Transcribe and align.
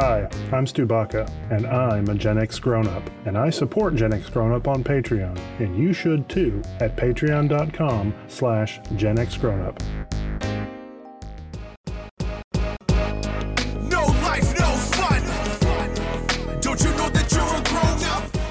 Hi, 0.00 0.28
I'm 0.52 0.64
Stu 0.64 0.86
Baca, 0.86 1.28
and 1.50 1.66
I'm 1.66 2.08
a 2.08 2.14
Gen 2.14 2.38
X 2.38 2.60
grown 2.60 2.86
up, 2.86 3.02
and 3.24 3.36
I 3.36 3.50
support 3.50 3.96
Gen 3.96 4.12
X 4.12 4.30
grown 4.30 4.52
up 4.52 4.68
on 4.68 4.84
Patreon, 4.84 5.36
and 5.58 5.76
you 5.76 5.92
should 5.92 6.28
too 6.28 6.62
at 6.78 6.94
patreon.com 6.94 8.14
slash 8.28 8.78
Gen 8.94 9.18
X 9.18 9.36
grown 9.36 9.60
up. 9.60 9.82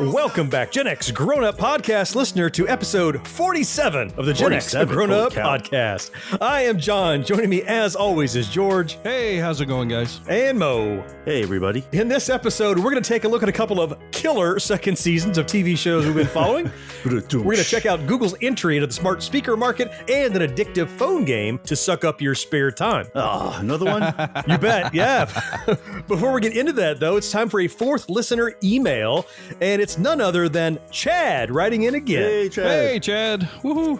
Welcome 0.00 0.48
back, 0.48 0.70
Gen 0.70 0.86
X 0.86 1.10
Grown 1.10 1.42
Up 1.42 1.58
Podcast 1.58 2.14
listener, 2.14 2.48
to 2.50 2.68
episode 2.68 3.26
47 3.26 4.12
of 4.16 4.26
the 4.26 4.32
Gen 4.32 4.52
X 4.52 4.72
Grown 4.72 5.10
Up. 5.10 5.32
Podcast. 5.32 6.12
I 6.40 6.62
am 6.62 6.78
John. 6.78 7.24
Joining 7.24 7.50
me, 7.50 7.62
as 7.62 7.96
always, 7.96 8.36
is 8.36 8.48
George 8.48 8.96
Hey, 9.02 9.38
how's 9.38 9.60
it 9.60 9.66
going, 9.66 9.88
guys? 9.88 10.20
and 10.28 10.56
Mo. 10.56 11.04
Hey, 11.24 11.42
everybody. 11.42 11.84
In 11.90 12.06
this 12.06 12.28
episode, 12.30 12.78
we're 12.78 12.90
going 12.92 13.02
to 13.02 13.08
take 13.08 13.24
a 13.24 13.28
look 13.28 13.42
at 13.42 13.48
a 13.48 13.52
couple 13.52 13.80
of 13.80 13.98
killer 14.12 14.60
second 14.60 14.96
seasons 14.96 15.36
of 15.36 15.46
TV 15.46 15.76
shows 15.76 16.06
we've 16.06 16.14
been 16.14 16.26
following. 16.28 16.70
We're 17.04 17.20
going 17.20 17.56
to 17.58 17.64
check 17.64 17.86
out 17.86 18.06
Google's 18.08 18.34
entry 18.42 18.76
into 18.76 18.88
the 18.88 18.92
smart 18.92 19.22
speaker 19.22 19.56
market 19.56 19.92
and 20.10 20.36
an 20.36 20.42
addictive 20.50 20.88
phone 20.88 21.24
game 21.24 21.58
to 21.60 21.76
suck 21.76 22.04
up 22.04 22.20
your 22.20 22.34
spare 22.34 22.72
time. 22.72 23.06
Oh, 23.14 23.56
another 23.60 23.84
one? 23.86 24.02
You 24.48 24.58
bet, 24.58 24.92
yeah. 24.92 25.24
Before 26.08 26.32
we 26.32 26.40
get 26.40 26.56
into 26.56 26.72
that, 26.74 26.98
though, 26.98 27.16
it's 27.16 27.30
time 27.30 27.48
for 27.48 27.60
a 27.60 27.68
fourth 27.68 28.08
listener 28.08 28.52
email, 28.64 29.26
and 29.60 29.80
it's 29.80 29.87
none 29.96 30.20
other 30.20 30.48
than 30.48 30.78
Chad 30.90 31.50
writing 31.50 31.84
in 31.84 31.94
again. 31.94 32.22
hey, 32.24 32.48
Chad. 32.48 32.66
Hey, 32.66 33.00
Chad. 33.00 33.40
Woohoo. 33.62 33.98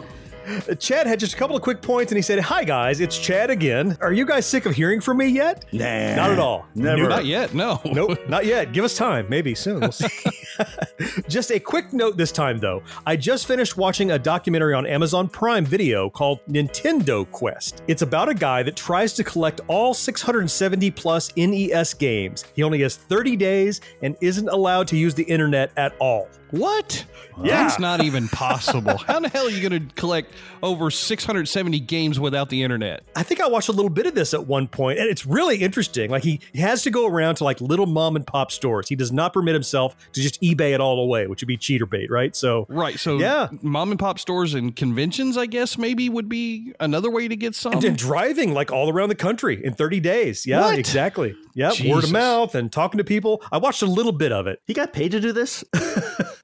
Chad 0.78 1.06
had 1.06 1.20
just 1.20 1.34
a 1.34 1.36
couple 1.36 1.56
of 1.56 1.62
quick 1.62 1.82
points, 1.82 2.12
and 2.12 2.16
he 2.16 2.22
said, 2.22 2.38
"Hi 2.40 2.64
guys, 2.64 3.00
it's 3.00 3.18
Chad 3.18 3.50
again. 3.50 3.96
Are 4.00 4.12
you 4.12 4.24
guys 4.24 4.46
sick 4.46 4.66
of 4.66 4.74
hearing 4.74 5.00
from 5.00 5.18
me 5.18 5.26
yet? 5.26 5.64
Nah. 5.72 6.14
Not 6.16 6.30
at 6.30 6.38
all. 6.38 6.66
Never. 6.74 7.02
Nope. 7.02 7.10
Not 7.10 7.26
yet, 7.26 7.54
no. 7.54 7.80
Nope, 7.84 8.18
not 8.28 8.46
yet. 8.46 8.72
Give 8.72 8.84
us 8.84 8.96
time. 8.96 9.26
Maybe 9.28 9.54
soon. 9.54 9.80
We'll 9.80 9.92
see. 9.92 10.08
just 11.28 11.50
a 11.50 11.60
quick 11.60 11.92
note 11.92 12.16
this 12.16 12.32
time, 12.32 12.58
though. 12.58 12.82
I 13.06 13.16
just 13.16 13.46
finished 13.46 13.76
watching 13.76 14.12
a 14.12 14.18
documentary 14.18 14.74
on 14.74 14.86
Amazon 14.86 15.28
Prime 15.28 15.64
Video 15.64 16.10
called 16.10 16.40
Nintendo 16.48 17.30
Quest. 17.30 17.82
It's 17.88 18.02
about 18.02 18.28
a 18.28 18.34
guy 18.34 18.62
that 18.62 18.76
tries 18.76 19.12
to 19.14 19.24
collect 19.24 19.60
all 19.68 19.94
670 19.94 20.90
plus 20.92 21.34
NES 21.36 21.94
games. 21.94 22.44
He 22.54 22.62
only 22.62 22.80
has 22.82 22.96
30 22.96 23.36
days 23.36 23.80
and 24.02 24.16
isn't 24.20 24.48
allowed 24.48 24.88
to 24.88 24.96
use 24.96 25.14
the 25.14 25.24
internet 25.24 25.70
at 25.76 25.94
all. 26.00 26.28
What? 26.50 27.04
Yeah. 27.42 27.62
That's 27.62 27.78
not 27.78 28.02
even 28.02 28.26
possible. 28.28 28.96
How 28.96 29.20
the 29.20 29.28
hell 29.28 29.46
are 29.46 29.50
you 29.50 29.68
going 29.68 29.88
to 29.88 29.94
collect 29.94 30.32
over 30.62 30.90
670 30.90 31.80
games 31.80 32.18
without 32.20 32.48
the 32.48 32.62
internet? 32.62 33.02
I 33.16 33.22
think 33.22 33.40
I 33.40 33.48
watched 33.48 33.68
a 33.68 33.72
little 33.72 33.90
bit 33.90 34.06
of 34.06 34.14
this 34.14 34.34
at 34.34 34.46
one 34.46 34.68
point, 34.68 34.98
and 34.98 35.08
it's 35.08 35.26
really 35.26 35.58
interesting. 35.58 36.10
Like 36.10 36.22
he, 36.24 36.40
he 36.52 36.60
has 36.60 36.82
to 36.84 36.90
go 36.90 37.06
around 37.06 37.36
to 37.36 37.44
like 37.44 37.60
little 37.60 37.86
mom 37.86 38.16
and 38.16 38.26
pop 38.26 38.50
stores. 38.50 38.88
He 38.88 38.96
does 38.96 39.12
not 39.12 39.32
permit 39.32 39.54
himself 39.54 39.96
to 40.12 40.20
just 40.20 40.40
eBay 40.42 40.74
it 40.74 40.80
all 40.80 41.00
away, 41.00 41.26
which 41.26 41.42
would 41.42 41.48
be 41.48 41.56
cheater 41.56 41.86
bait, 41.86 42.10
right? 42.10 42.34
So 42.34 42.66
Right. 42.68 42.98
So, 42.98 43.18
Yeah. 43.18 43.48
mom 43.62 43.90
and 43.90 43.98
pop 43.98 44.18
stores 44.18 44.54
and 44.54 44.74
conventions, 44.74 45.36
I 45.36 45.46
guess, 45.46 45.78
maybe 45.78 46.08
would 46.08 46.28
be 46.28 46.72
another 46.80 47.10
way 47.10 47.28
to 47.28 47.36
get 47.36 47.54
some. 47.54 47.72
and 47.74 47.82
then 47.82 47.94
driving 47.96 48.52
like 48.54 48.70
all 48.72 48.90
around 48.90 49.08
the 49.08 49.14
country 49.14 49.64
in 49.64 49.74
30 49.74 50.00
days. 50.00 50.46
Yeah, 50.46 50.60
What? 50.62 50.78
exactly. 50.78 51.34
Yeah, 51.54 51.72
word 51.86 52.04
of 52.04 52.12
mouth 52.12 52.54
and 52.54 52.70
talking 52.70 52.98
to 52.98 53.04
people. 53.04 53.42
I 53.50 53.58
watched 53.58 53.82
a 53.82 53.86
little 53.86 54.12
bit 54.12 54.30
of 54.32 54.46
it. 54.46 54.60
He 54.66 54.74
got 54.74 54.92
paid 54.92 55.10
to 55.12 55.20
do 55.20 55.32
this? 55.32 55.64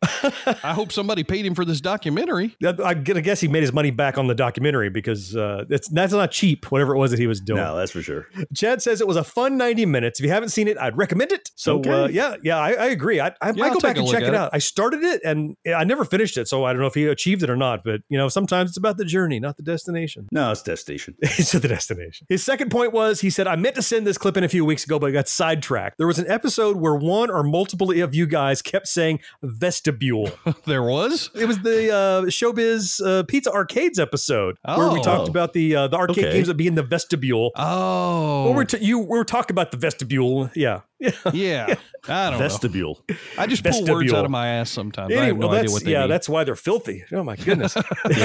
I 0.62 0.72
hope 0.72 0.92
somebody 0.92 1.24
paid 1.24 1.44
him 1.46 1.54
for 1.54 1.64
this 1.64 1.80
documentary. 1.80 2.56
I'm 2.64 3.04
gonna 3.04 3.22
guess 3.22 3.40
he 3.40 3.48
made 3.48 3.62
his 3.62 3.72
money 3.72 3.90
back 3.90 4.18
on 4.18 4.26
the 4.26 4.34
documentary 4.34 4.90
because 4.90 5.36
uh, 5.36 5.64
it's 5.70 5.88
that's 5.88 6.12
not 6.12 6.30
cheap. 6.30 6.70
Whatever 6.70 6.94
it 6.94 6.98
was 6.98 7.10
that 7.10 7.20
he 7.20 7.26
was 7.26 7.40
doing. 7.40 7.60
no, 7.62 7.76
that's 7.76 7.92
for 7.92 8.02
sure. 8.02 8.26
Chad 8.54 8.82
says 8.82 9.00
it 9.00 9.06
was 9.06 9.16
a 9.16 9.24
fun 9.24 9.56
90 9.56 9.86
minutes. 9.86 10.20
If 10.20 10.26
you 10.26 10.32
haven't 10.32 10.50
seen 10.50 10.68
it, 10.68 10.76
I'd 10.78 10.96
recommend 10.96 11.32
it. 11.32 11.50
So 11.54 11.78
Okay. 11.78 11.90
uh, 11.90 12.08
yeah, 12.08 12.36
yeah, 12.42 12.58
I, 12.58 12.72
I 12.72 12.86
agree. 12.86 13.20
I, 13.20 13.28
I 13.40 13.48
Yeah, 13.48 13.52
might 13.52 13.66
I'll 13.68 13.74
go 13.74 13.80
back 13.80 13.96
and 13.96 14.06
check 14.08 14.22
at 14.22 14.28
it 14.28 14.34
it. 14.34 14.34
out. 14.34 14.50
I 14.52 14.58
started 14.58 15.02
it 15.02 15.20
and 15.24 15.56
I 15.74 15.84
never 15.84 16.04
finished 16.04 16.36
it, 16.36 16.48
so 16.48 16.64
I 16.64 16.72
don't 16.72 16.80
know 16.80 16.86
if 16.88 16.94
he 16.94 17.06
achieved 17.06 17.42
it 17.42 17.50
or 17.50 17.56
not. 17.56 17.82
But 17.84 18.00
you 18.08 18.18
know, 18.18 18.28
sometimes 18.28 18.70
it's 18.70 18.76
about 18.78 18.96
the 18.96 19.04
journey, 19.04 19.40
not 19.40 19.56
the 19.56 19.62
destination. 19.62 20.28
No, 20.32 20.50
it's 20.50 20.62
destination. 20.62 21.14
It's 21.22 21.52
the 21.52 21.68
destination. 21.68 22.26
His 22.28 22.42
second 22.44 22.70
point 22.70 22.92
was 22.92 23.20
he 23.20 23.30
said, 23.30 23.46
I 23.46 23.56
meant 23.56 23.74
to 23.76 23.82
send 23.82 24.06
this 24.06 24.16
clip 24.18 24.36
in 24.36 24.44
a 24.44 24.48
few 24.48 24.64
weeks 24.64 24.84
ago, 24.84 24.98
but 24.98 25.08
I 25.08 25.10
got 25.12 25.28
sidetracked. 25.28 25.98
There 25.98 26.06
was 26.06 26.18
an 26.18 26.30
episode 26.30 26.76
where 26.76 26.94
one 26.94 27.30
or 27.30 27.42
multiple 27.42 27.90
of 27.90 28.14
you 28.14 28.26
guys 28.26 28.62
kept 28.62 28.86
saying 28.88 29.20
vestibule. 29.42 29.93
there 30.66 30.82
was? 30.82 31.30
it 31.34 31.46
was 31.46 31.58
the 31.60 31.90
uh, 31.92 32.22
Showbiz 32.26 33.00
uh, 33.04 33.22
Pizza 33.24 33.52
Arcades 33.52 33.98
episode 33.98 34.56
where 34.64 34.88
we 34.90 35.00
Oh. 35.00 35.02
talked 35.02 35.28
about 35.28 35.52
the 35.52 35.74
uh, 35.76 35.88
the 35.88 35.96
arcade 35.96 36.24
Okay. 36.24 36.32
games 36.32 36.48
that 36.48 36.54
be 36.54 36.66
in 36.66 36.74
the 36.74 36.82
vestibule. 36.82 37.50
Oh. 37.56 38.44
Well, 38.44 38.54
we're 38.54 38.64
t- 38.64 38.84
you 38.84 38.98
we 38.98 39.06
were 39.18 39.24
talking 39.24 39.54
about 39.54 39.70
the 39.70 39.76
vestibule. 39.78 40.50
Yeah. 40.54 40.80
Yeah. 41.00 41.10
yeah. 41.32 41.74
I 42.08 42.30
don't 42.30 42.38
know. 42.38 42.44
Vestibule. 42.44 43.02
I 43.36 43.46
just 43.46 43.64
pull 43.64 43.84
words 43.86 44.12
out 44.12 44.24
of 44.24 44.30
my 44.30 44.46
ass 44.48 44.70
sometimes. 44.70 45.14
I 45.14 45.26
have 45.26 45.36
no 45.38 45.48
well, 45.48 45.58
idea 45.58 45.70
what 45.70 45.84
they 45.84 45.92
yeah, 45.92 46.00
mean. 46.00 46.08
that's 46.10 46.28
why 46.28 46.44
they're 46.44 46.54
filthy. 46.56 47.04
Oh 47.12 47.22
my 47.22 47.36
goodness! 47.36 47.76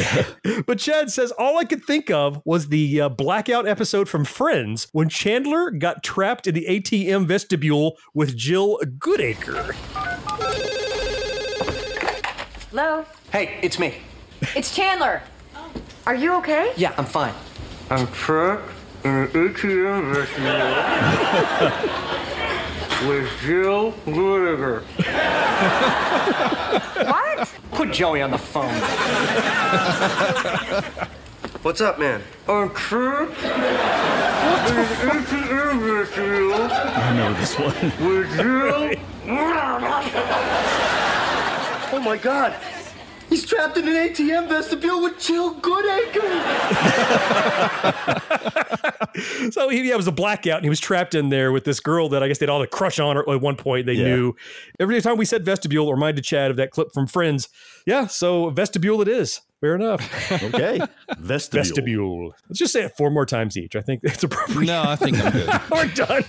but 0.66 0.80
Chad 0.80 1.09
says 1.09 1.31
all 1.31 1.57
I 1.57 1.66
could 1.66 1.84
think 1.84 2.09
of 2.12 2.41
was 2.46 2.69
the 2.69 3.01
uh, 3.01 3.09
blackout 3.09 3.68
episode 3.68 4.07
from 4.07 4.24
Friends 4.25 4.88
when 4.91 5.09
Chandler 5.09 5.72
got 5.72 6.03
trapped 6.03 6.47
in 6.47 6.56
the 6.56 6.66
ATM 6.69 7.25
vestibule 7.25 7.97
with 8.13 8.36
Jill 8.38 8.80
Goodacre. 8.97 9.75
Hello? 12.72 13.03
Hey, 13.31 13.57
it's 13.63 13.80
me. 13.80 13.96
It's 14.56 14.75
Chandler. 14.75 15.22
Are 16.06 16.13
you 16.13 16.35
okay? 16.35 16.72
Yeah, 16.78 16.94
I'm 16.97 17.06
fine. 17.06 17.34
I'm 17.90 18.06
trapped 18.12 18.69
in 19.03 19.09
an 19.12 19.28
ATM 19.30 20.13
vestibule 20.13 20.53
with 23.09 23.28
Jill 23.41 23.94
Goodacre. 24.06 24.84
What? 27.09 27.52
Put 27.72 27.91
Joey 27.91 28.22
on 28.22 28.30
the 28.30 28.38
phone. 28.38 28.69
What's 31.63 31.81
up, 31.81 31.97
man? 32.00 32.22
I'm 32.47 32.69
trapped 32.75 33.44
in 33.44 33.50
an 33.50 35.25
ATM 35.25 35.80
vestibule 36.06 36.53
I 36.53 37.13
know 37.16 37.34
this 37.34 37.57
one. 37.57 37.74
with 38.07 38.30
Jill. 38.38 38.94
oh 42.00 42.04
my 42.04 42.18
God. 42.18 42.56
He's 43.30 43.46
trapped 43.46 43.78
in 43.78 43.88
an 43.88 43.94
ATM 43.94 44.48
vestibule 44.50 45.04
with 45.04 45.20
Jill 45.20 45.56
Goodacre. 45.56 46.26
So 49.52 49.68
he 49.70 49.88
yeah, 49.88 49.96
it 49.96 49.98
was 49.98 50.08
a 50.08 50.12
blackout, 50.12 50.58
and 50.58 50.64
he 50.66 50.70
was 50.70 50.80
trapped 50.80 51.14
in 51.16 51.30
there 51.30 51.52
with 51.52 51.66
this 51.66 51.80
girl 51.80 52.08
that 52.10 52.22
I 52.24 52.28
guess 52.28 52.38
they'd 52.38 52.48
all 52.48 52.60
had 52.60 52.68
a 52.68 52.72
crush 52.72 53.00
on 53.00 53.16
her 53.18 53.30
at 53.30 53.42
one 53.42 53.56
point. 53.56 53.86
They 53.86 53.94
Yeah. 53.94 54.06
knew. 54.16 54.34
Every 54.80 55.02
time 55.02 55.18
we 55.18 55.26
said 55.26 55.44
vestibule, 55.44 55.90
it 55.90 55.92
reminded 55.94 56.24
Chad 56.24 56.52
of 56.52 56.58
that 56.58 56.72
clip 56.72 56.94
from 56.94 57.06
Friends. 57.08 57.50
Yeah, 57.86 58.08
so 58.08 58.50
vestibule 58.52 59.02
it 59.02 59.08
is. 59.08 59.42
Fair 59.62 59.76
enough. 59.76 60.02
Okay. 60.44 60.80
Vestibule. 61.18 61.64
vestibule. 61.64 62.34
Let's 62.48 62.60
just 62.60 62.72
say 62.72 62.84
it 62.84 62.94
four 62.98 63.10
more 63.10 63.26
times 63.26 63.58
each. 63.58 63.76
I 63.76 63.81
think 63.81 64.02
it's 64.04 64.24
appropriate. 64.24 64.68
no, 64.68 64.84
I 64.86 64.96
think 64.96 65.18
I'm 65.24 65.31
good. 65.31 65.50
We're 65.72 65.86
done. 65.88 66.24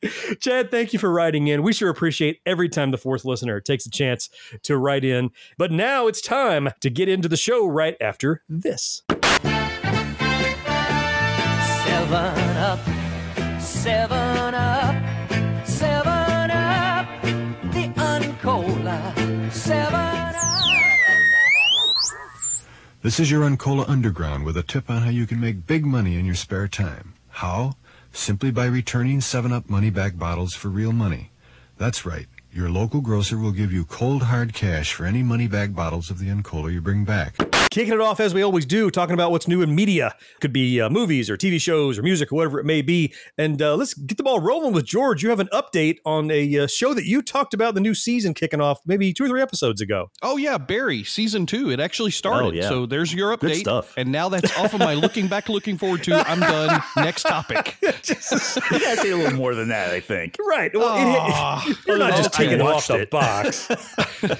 Chad, 0.40 0.70
thank 0.70 0.92
you 0.92 0.98
for 0.98 1.10
writing 1.10 1.48
in. 1.48 1.62
We 1.62 1.72
sure 1.72 1.90
appreciate 1.90 2.40
every 2.46 2.68
time 2.68 2.90
the 2.90 2.98
fourth 2.98 3.24
listener 3.24 3.60
takes 3.60 3.86
a 3.86 3.90
chance 3.90 4.28
to 4.62 4.76
write 4.76 5.04
in. 5.04 5.30
But 5.56 5.72
now 5.72 6.06
it's 6.06 6.20
time 6.20 6.70
to 6.80 6.90
get 6.90 7.08
into 7.08 7.28
the 7.28 7.36
show 7.36 7.66
right 7.66 7.96
after 8.00 8.42
this. 8.48 9.02
Seven 11.84 12.16
up, 12.56 12.80
seven 13.60 14.54
up, 14.54 15.66
seven 15.66 16.50
up, 16.50 17.22
the 17.72 17.92
Uncola, 17.96 19.52
seven 19.52 19.94
up. 19.94 20.34
This 23.02 23.20
is 23.20 23.30
your 23.30 23.48
Uncola 23.48 23.88
Underground 23.88 24.44
with 24.44 24.56
a 24.56 24.62
tip 24.62 24.90
on 24.90 25.02
how 25.02 25.10
you 25.10 25.26
can 25.26 25.40
make 25.40 25.66
big 25.66 25.84
money 25.86 26.16
in 26.18 26.24
your 26.24 26.34
spare 26.34 26.68
time. 26.68 27.14
How? 27.28 27.76
Simply 28.18 28.50
by 28.50 28.66
returning 28.66 29.20
7-Up 29.20 29.70
money 29.70 29.90
back 29.90 30.18
bottles 30.18 30.52
for 30.52 30.68
real 30.68 30.90
money. 30.90 31.30
That's 31.78 32.04
right. 32.04 32.26
Your 32.52 32.68
local 32.68 33.00
grocer 33.00 33.38
will 33.38 33.52
give 33.52 33.72
you 33.72 33.84
cold 33.84 34.24
hard 34.24 34.52
cash 34.52 34.92
for 34.92 35.06
any 35.06 35.22
money 35.22 35.46
back 35.46 35.72
bottles 35.72 36.10
of 36.10 36.18
the 36.18 36.26
Uncola 36.26 36.72
you 36.72 36.80
bring 36.80 37.04
back. 37.04 37.36
Kicking 37.78 37.94
it 37.94 38.00
off 38.00 38.18
as 38.18 38.34
we 38.34 38.42
always 38.42 38.66
do, 38.66 38.90
talking 38.90 39.14
about 39.14 39.30
what's 39.30 39.46
new 39.46 39.62
in 39.62 39.72
media. 39.72 40.12
Could 40.40 40.52
be 40.52 40.80
uh, 40.80 40.90
movies 40.90 41.30
or 41.30 41.36
TV 41.36 41.60
shows 41.60 41.96
or 41.96 42.02
music 42.02 42.32
or 42.32 42.34
whatever 42.34 42.58
it 42.58 42.64
may 42.66 42.82
be. 42.82 43.14
And 43.36 43.62
uh, 43.62 43.76
let's 43.76 43.94
get 43.94 44.16
the 44.16 44.24
ball 44.24 44.40
rolling 44.40 44.72
with 44.72 44.84
George. 44.84 45.22
You 45.22 45.30
have 45.30 45.38
an 45.38 45.48
update 45.52 45.98
on 46.04 46.28
a 46.32 46.58
uh, 46.58 46.66
show 46.66 46.92
that 46.92 47.04
you 47.04 47.22
talked 47.22 47.54
about 47.54 47.74
the 47.74 47.80
new 47.80 47.94
season 47.94 48.34
kicking 48.34 48.60
off 48.60 48.80
maybe 48.84 49.12
two 49.12 49.26
or 49.26 49.28
three 49.28 49.40
episodes 49.40 49.80
ago. 49.80 50.10
Oh 50.22 50.36
yeah, 50.36 50.58
Barry 50.58 51.04
season 51.04 51.46
two. 51.46 51.70
It 51.70 51.78
actually 51.78 52.10
started. 52.10 52.46
Oh, 52.48 52.50
yeah. 52.50 52.68
So 52.68 52.84
there's 52.84 53.14
your 53.14 53.36
Good 53.36 53.52
update. 53.52 53.60
stuff. 53.60 53.94
And 53.96 54.10
now 54.10 54.28
that's 54.28 54.58
off 54.58 54.74
of 54.74 54.80
my 54.80 54.94
looking 54.94 55.28
back, 55.28 55.48
looking 55.48 55.78
forward 55.78 56.02
to. 56.04 56.16
I'm 56.28 56.40
done. 56.40 56.82
Next 56.96 57.22
topic. 57.22 57.76
you 57.82 57.90
gotta 57.92 58.96
say 58.96 59.10
a 59.12 59.16
little 59.16 59.38
more 59.38 59.54
than 59.54 59.68
that, 59.68 59.90
I 59.90 60.00
think. 60.00 60.36
Right. 60.44 60.72
Well, 60.74 61.62
it- 61.68 61.76
you're 61.86 61.96
not 61.98 62.14
Oh, 62.14 62.16
just 62.16 62.34
I 62.40 62.44
taking 62.44 62.60
off 62.60 62.88
the 62.88 63.02
it. 63.02 63.10
box. 63.10 63.68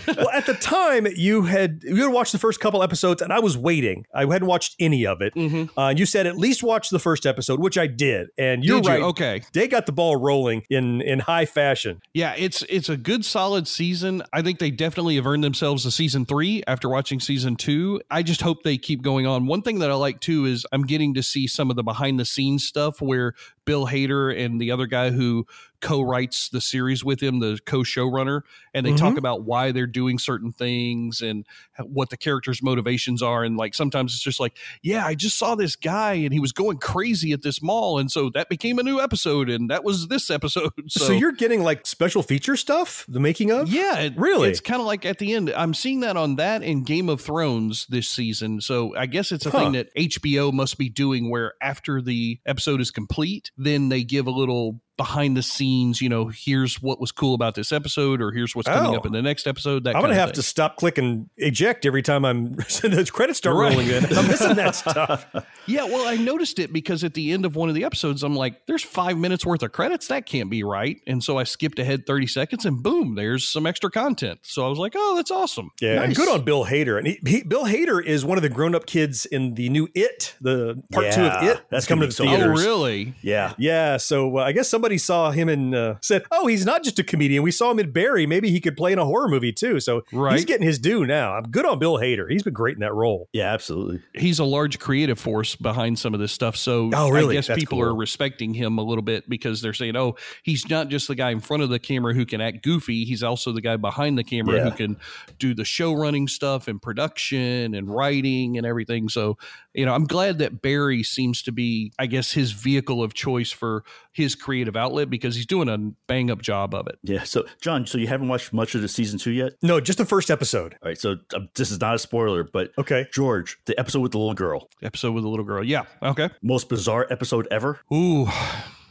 well, 0.08 0.30
at 0.30 0.46
the 0.46 0.54
time, 0.58 1.06
you 1.14 1.42
had 1.42 1.82
you 1.84 2.02
had 2.02 2.12
watched 2.12 2.32
the 2.32 2.38
first 2.38 2.58
couple 2.58 2.82
episodes, 2.82 3.22
and 3.28 3.34
I 3.34 3.40
was 3.40 3.58
waiting. 3.58 4.06
I 4.14 4.20
hadn't 4.24 4.46
watched 4.48 4.74
any 4.80 5.06
of 5.06 5.20
it. 5.20 5.34
Mm-hmm. 5.34 5.78
Uh, 5.78 5.90
you 5.90 6.06
said 6.06 6.26
at 6.26 6.38
least 6.38 6.62
watch 6.62 6.88
the 6.88 6.98
first 6.98 7.26
episode, 7.26 7.60
which 7.60 7.76
I 7.76 7.86
did. 7.86 8.28
And 8.38 8.64
you're 8.64 8.80
Did 8.80 8.86
you? 8.86 8.90
right. 8.92 9.02
Okay. 9.02 9.42
They 9.52 9.68
got 9.68 9.84
the 9.84 9.92
ball 9.92 10.16
rolling 10.16 10.62
in 10.70 11.02
in 11.02 11.18
high 11.18 11.44
fashion. 11.44 12.00
Yeah, 12.14 12.34
it's 12.38 12.62
it's 12.70 12.88
a 12.88 12.96
good 12.96 13.24
solid 13.24 13.68
season. 13.68 14.22
I 14.32 14.40
think 14.40 14.58
they 14.58 14.70
definitely 14.70 15.16
have 15.16 15.26
earned 15.26 15.44
themselves 15.44 15.84
a 15.84 15.90
season 15.90 16.24
three 16.24 16.62
after 16.66 16.88
watching 16.88 17.20
season 17.20 17.56
two. 17.56 18.00
I 18.10 18.22
just 18.22 18.40
hope 18.40 18.62
they 18.62 18.78
keep 18.78 19.02
going 19.02 19.26
on. 19.26 19.46
One 19.46 19.60
thing 19.60 19.80
that 19.80 19.90
I 19.90 19.94
like 19.94 20.20
too 20.20 20.46
is 20.46 20.66
I'm 20.72 20.82
getting 20.82 21.14
to 21.14 21.22
see 21.22 21.46
some 21.46 21.68
of 21.68 21.76
the 21.76 21.82
behind 21.82 22.18
the 22.18 22.24
scenes 22.24 22.64
stuff 22.64 23.02
where 23.02 23.34
Bill 23.66 23.86
Hader 23.86 24.34
and 24.34 24.58
the 24.58 24.70
other 24.70 24.86
guy 24.86 25.10
who 25.10 25.46
co-writes 25.80 26.48
the 26.48 26.60
series 26.60 27.04
with 27.04 27.20
him, 27.22 27.40
the 27.40 27.58
co-showrunner, 27.64 28.42
and 28.74 28.84
they 28.84 28.94
talk 28.94 29.14
Mhm. 29.14 29.18
about 29.18 29.42
why 29.44 29.72
they're 29.72 29.86
doing 29.86 30.18
certain 30.18 30.52
things 30.52 31.20
and 31.20 31.44
what 31.84 32.10
the 32.10 32.16
characters' 32.16 32.62
motivations 32.62 33.22
are. 33.22 33.44
And 33.44 33.56
like 33.56 33.74
sometimes 33.74 34.14
it's 34.14 34.22
just 34.22 34.40
like, 34.40 34.56
yeah, 34.82 35.06
I 35.06 35.14
just 35.14 35.38
saw 35.38 35.54
this 35.54 35.76
guy 35.76 36.14
and 36.14 36.32
he 36.32 36.40
was 36.40 36.52
going 36.52 36.78
crazy 36.78 37.32
at 37.32 37.42
this 37.42 37.62
mall, 37.62 37.98
and 37.98 38.10
so 38.10 38.30
that 38.34 38.48
became 38.48 38.78
a 38.78 38.82
new 38.82 39.00
episode, 39.00 39.48
and 39.48 39.70
that 39.70 39.84
was 39.84 40.08
this 40.08 40.30
episode. 40.30 40.72
So, 40.88 41.04
So, 41.06 41.12
you're 41.12 41.32
getting 41.32 41.62
like 41.62 41.86
special 41.86 42.22
feature 42.22 42.56
stuff, 42.56 43.04
the 43.08 43.20
making 43.20 43.50
of. 43.50 43.68
yeah, 43.68 43.98
it- 43.98 44.14
Really? 44.16 44.48
It's 44.50 44.60
kind 44.60 44.80
of 44.80 44.86
like 44.86 45.04
at 45.04 45.18
the 45.18 45.32
end. 45.34 45.50
I'm 45.50 45.74
seeing 45.74 46.00
that 46.00 46.16
on 46.16 46.36
that 46.36 46.62
and 46.62 46.84
Game 46.84 47.08
of 47.08 47.20
Thrones 47.20 47.86
this 47.88 48.08
season. 48.08 48.60
So 48.60 48.96
I 48.96 49.06
guess 49.06 49.30
it's 49.32 49.46
a 49.46 49.50
Huh. 49.50 49.58
thing 49.58 49.72
that 49.72 49.90
HBO 49.96 50.50
must 50.52 50.76
be 50.78 50.88
doing 50.88 51.30
where 51.30 51.54
after 51.62 52.00
the 52.02 52.38
episode 52.46 52.80
is 52.80 52.90
complete, 52.90 53.50
then 53.56 53.88
they 53.90 54.02
give 54.02 54.26
a 54.26 54.30
little 54.30 54.80
behind 54.98 55.34
the 55.36 55.42
scenes, 55.42 56.02
you 56.02 56.10
know, 56.10 56.26
here's 56.26 56.82
what 56.82 57.00
was 57.00 57.10
cool 57.12 57.32
about 57.34 57.54
this 57.54 57.72
episode 57.72 58.20
or 58.20 58.32
here's 58.32 58.54
what's 58.54 58.68
coming 58.68 58.92
Oh. 58.92 58.96
up 58.98 59.06
in 59.06 59.12
the 59.12 59.22
next 59.22 59.46
episode. 59.46 59.84
That 59.84 59.96
I'm 59.96 60.02
gonna 60.02 60.14
have 60.14 60.28
thing. 60.30 60.34
to 60.34 60.42
stop 60.42 60.76
clicking 60.76 61.30
eject 61.38 61.86
every 61.86 62.02
time 62.02 62.24
I'm 62.26 62.56
the 62.56 63.08
credits 63.10 63.38
start 63.38 63.56
Right. 63.56 63.70
rolling 63.72 63.88
in. 63.88 64.04
I'm 64.04 64.26
missing 64.26 64.56
that 64.56 64.74
stuff. 64.74 65.24
Yeah, 65.68 65.84
well, 65.84 66.08
I 66.08 66.16
noticed 66.16 66.58
it 66.60 66.72
because 66.72 67.04
at 67.04 67.12
the 67.12 67.30
end 67.30 67.44
of 67.44 67.54
one 67.54 67.68
of 67.68 67.74
the 67.74 67.84
episodes, 67.84 68.22
I'm 68.22 68.34
like, 68.34 68.64
there's 68.64 68.82
five 68.82 69.18
minutes 69.18 69.44
worth 69.44 69.62
of 69.62 69.70
credits. 69.70 70.06
That 70.06 70.24
can't 70.24 70.48
be 70.48 70.62
right. 70.64 70.98
And 71.06 71.22
so 71.22 71.36
I 71.38 71.44
skipped 71.44 71.78
ahead 71.78 72.06
30 72.06 72.26
seconds 72.26 72.64
and 72.64 72.82
boom, 72.82 73.16
there's 73.16 73.46
some 73.46 73.66
extra 73.66 73.90
content. 73.90 74.40
So 74.44 74.64
I 74.64 74.70
was 74.70 74.78
like, 74.78 74.94
oh, 74.96 75.14
that's 75.16 75.30
awesome. 75.30 75.70
Yeah, 75.78 76.02
and 76.02 76.16
good 76.16 76.26
on 76.30 76.42
Bill 76.42 76.64
Hader. 76.64 76.96
And 76.96 77.06
he, 77.06 77.18
he, 77.26 77.42
Bill 77.42 77.66
Hader 77.66 78.02
is 78.02 78.24
one 78.24 78.38
of 78.38 78.42
the 78.42 78.48
grown-up 78.48 78.86
kids 78.86 79.26
in 79.26 79.56
the 79.56 79.68
new 79.68 79.88
It, 79.94 80.34
the 80.40 80.82
part 80.90 81.12
two 81.12 81.20
of 81.20 81.42
It. 81.42 81.46
that's 81.46 81.60
That's 81.68 81.86
coming 81.86 82.00
gonna 82.00 82.06
the 82.08 82.12
so 82.14 82.24
theaters. 82.24 82.60
Oh, 82.60 82.64
really? 82.66 83.14
Yeah. 83.20 83.52
Yeah, 83.58 83.98
so 83.98 84.38
uh, 84.38 84.44
I 84.44 84.52
guess 84.52 84.70
somebody 84.70 84.87
saw 84.96 85.30
him 85.30 85.50
and 85.50 85.74
uh, 85.74 85.96
said, 86.00 86.22
"Oh, 86.30 86.46
he's 86.46 86.64
not 86.64 86.82
just 86.82 86.98
a 86.98 87.04
comedian. 87.04 87.42
We 87.42 87.50
saw 87.50 87.70
him 87.70 87.78
in 87.80 87.90
Barry. 87.90 88.24
Maybe 88.24 88.50
he 88.50 88.60
could 88.60 88.76
play 88.76 88.92
in 88.92 88.98
a 88.98 89.04
horror 89.04 89.28
movie 89.28 89.52
too." 89.52 89.80
So 89.80 90.02
he's 90.30 90.46
getting 90.46 90.66
his 90.66 90.78
due 90.78 91.04
now. 91.04 91.34
I'm 91.34 91.50
good 91.50 91.66
on 91.66 91.78
Bill 91.78 91.98
Hader. 91.98 92.30
He's 92.30 92.42
been 92.44 92.54
great 92.54 92.76
in 92.76 92.80
that 92.80 92.94
role. 92.94 93.28
Yeah, 93.34 93.52
absolutely. 93.52 94.00
he's 94.14 94.38
a 94.38 94.44
large 94.44 94.78
creative 94.78 95.18
force 95.18 95.54
behind 95.56 95.98
some 95.98 96.14
of 96.14 96.20
this 96.20 96.32
stuff. 96.32 96.56
So 96.56 96.90
Oh, 96.94 97.10
really? 97.10 97.34
I 97.34 97.38
guess 97.38 97.48
That's 97.48 97.58
people 97.58 97.78
cool. 97.78 97.88
are 97.88 97.94
respecting 97.94 98.54
him 98.54 98.78
a 98.78 98.82
little 98.82 99.02
bit 99.02 99.28
because 99.28 99.60
they're 99.60 99.74
saying, 99.74 99.96
oh, 99.96 100.14
he's 100.44 100.70
not 100.70 100.88
just 100.88 101.08
the 101.08 101.14
guy 101.16 101.30
in 101.30 101.40
front 101.40 101.62
of 101.64 101.68
the 101.68 101.78
camera 101.80 102.14
who 102.14 102.24
can 102.24 102.40
act 102.40 102.62
goofy. 102.62 103.04
He's 103.04 103.24
also 103.24 103.50
the 103.52 103.60
guy 103.60 103.76
behind 103.76 104.16
the 104.16 104.24
camera 104.24 104.56
Yeah. 104.58 104.70
who 104.70 104.76
can 104.76 104.96
do 105.38 105.52
the 105.54 105.64
show 105.64 105.92
running 105.92 106.28
stuff 106.28 106.68
and 106.68 106.80
production 106.80 107.74
and 107.74 107.88
writing 107.92 108.56
and 108.56 108.64
everything. 108.66 109.08
So, 109.08 109.36
you 109.74 109.84
know, 109.84 109.94
I'm 109.94 110.04
glad 110.04 110.38
that 110.38 110.62
Barry 110.62 111.02
seems 111.02 111.42
to 111.42 111.52
be, 111.52 111.92
I 111.98 112.06
guess, 112.06 112.32
his 112.32 112.52
vehicle 112.52 113.02
of 113.02 113.14
choice 113.14 113.50
for 113.50 113.82
his 114.18 114.34
creative 114.34 114.76
outlet 114.76 115.08
because 115.08 115.34
he's 115.34 115.46
doing 115.46 115.68
a 115.70 115.78
bang 116.06 116.30
up 116.30 116.42
job 116.42 116.74
of 116.74 116.86
it. 116.88 116.98
Yeah. 117.02 117.22
So, 117.22 117.46
John, 117.62 117.86
so 117.86 117.96
you 117.96 118.06
haven't 118.06 118.28
watched 118.28 118.52
much 118.52 118.74
of 118.74 118.82
the 118.82 118.88
season 118.88 119.18
two 119.18 119.30
yet? 119.30 119.52
No, 119.62 119.80
just 119.80 119.96
the 119.96 120.04
first 120.04 120.30
episode. 120.30 120.74
All 120.82 120.88
right. 120.88 120.98
So, 120.98 121.16
um, 121.34 121.48
this 121.54 121.70
is 121.70 121.80
not 121.80 121.94
a 121.94 121.98
spoiler, 121.98 122.44
but 122.44 122.72
Okay. 122.76 123.06
George, 123.14 123.58
the 123.64 123.78
episode 123.80 124.00
with 124.00 124.12
the 124.12 124.18
little 124.18 124.34
girl, 124.34 124.68
Episode 124.82 125.12
with 125.12 125.24
the 125.24 125.30
little 125.30 125.46
girl. 125.46 125.64
Yeah. 125.64 125.84
Okay. 126.02 126.28
most 126.42 126.68
bizarre 126.68 127.06
episode 127.10 127.48
ever. 127.50 127.80
Ooh. 127.92 128.28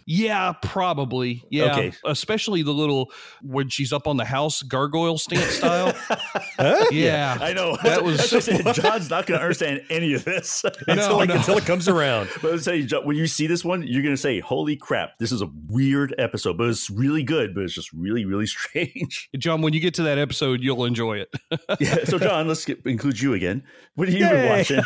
Yeah, 0.10 0.54
probably. 0.62 1.44
Yeah. 1.52 1.74
Okay. 1.74 1.92
Especially 2.06 2.64
the 2.64 2.72
little 2.72 3.12
when 3.42 3.68
she's 3.68 3.92
up 3.92 4.08
on 4.08 4.16
the 4.16 4.24
house 4.24 4.64
gargoyle 4.64 5.18
stance 5.18 5.44
style. 5.44 5.94
Huh? 6.60 6.86
yeah. 6.92 7.38
I 7.40 7.54
know. 7.54 7.78
That 7.84 8.04
was 8.04 8.18
That's 8.18 8.32
what 8.48 8.50
I 8.50 8.74
said. 8.74 8.76
John's 8.84 9.12
not 9.12 9.28
going 9.28 9.38
to 9.40 9.44
understand 9.44 9.84
any 9.92 10.16
of 10.16 10.26
this. 10.26 10.66
until, 10.88 11.18
like, 11.18 11.30
no. 11.30 11.36
until 11.36 11.56
it 11.56 11.66
comes 11.66 11.88
around. 11.88 12.30
But 12.42 12.54
I'm 12.54 12.60
saying, 12.60 12.88
John, 12.88 13.06
when 13.06 13.16
you 13.16 13.28
see 13.28 13.46
this 13.46 13.64
one, 13.64 13.84
you're 13.86 14.02
going 14.02 14.16
to 14.16 14.22
say, 14.22 14.40
"Holy 14.40 14.76
crap! 14.76 15.20
This 15.20 15.32
is 15.32 15.44
a 15.44 15.50
weird 15.68 16.16
episode, 16.18 16.58
but 16.58 16.68
it's 16.70 16.90
really 16.90 17.22
good. 17.22 17.54
But 17.54 17.66
it's 17.66 17.76
just 17.76 17.94
really, 17.94 18.26
really 18.26 18.48
strange." 18.48 19.30
John, 19.38 19.62
when 19.62 19.74
you 19.74 19.80
get 19.80 19.94
to 19.96 20.04
that 20.04 20.18
episode, 20.18 20.62
you'll 20.62 20.86
enjoy 20.86 21.20
it. 21.20 21.30
yeah. 21.80 22.06
So, 22.06 22.18
John, 22.18 22.48
let's 22.48 22.66
get, 22.66 22.84
include 22.86 23.22
you 23.22 23.36
again. 23.36 23.62
What 23.94 24.08
have 24.08 24.18
you 24.18 24.28
been 24.28 24.50
watching? 24.50 24.82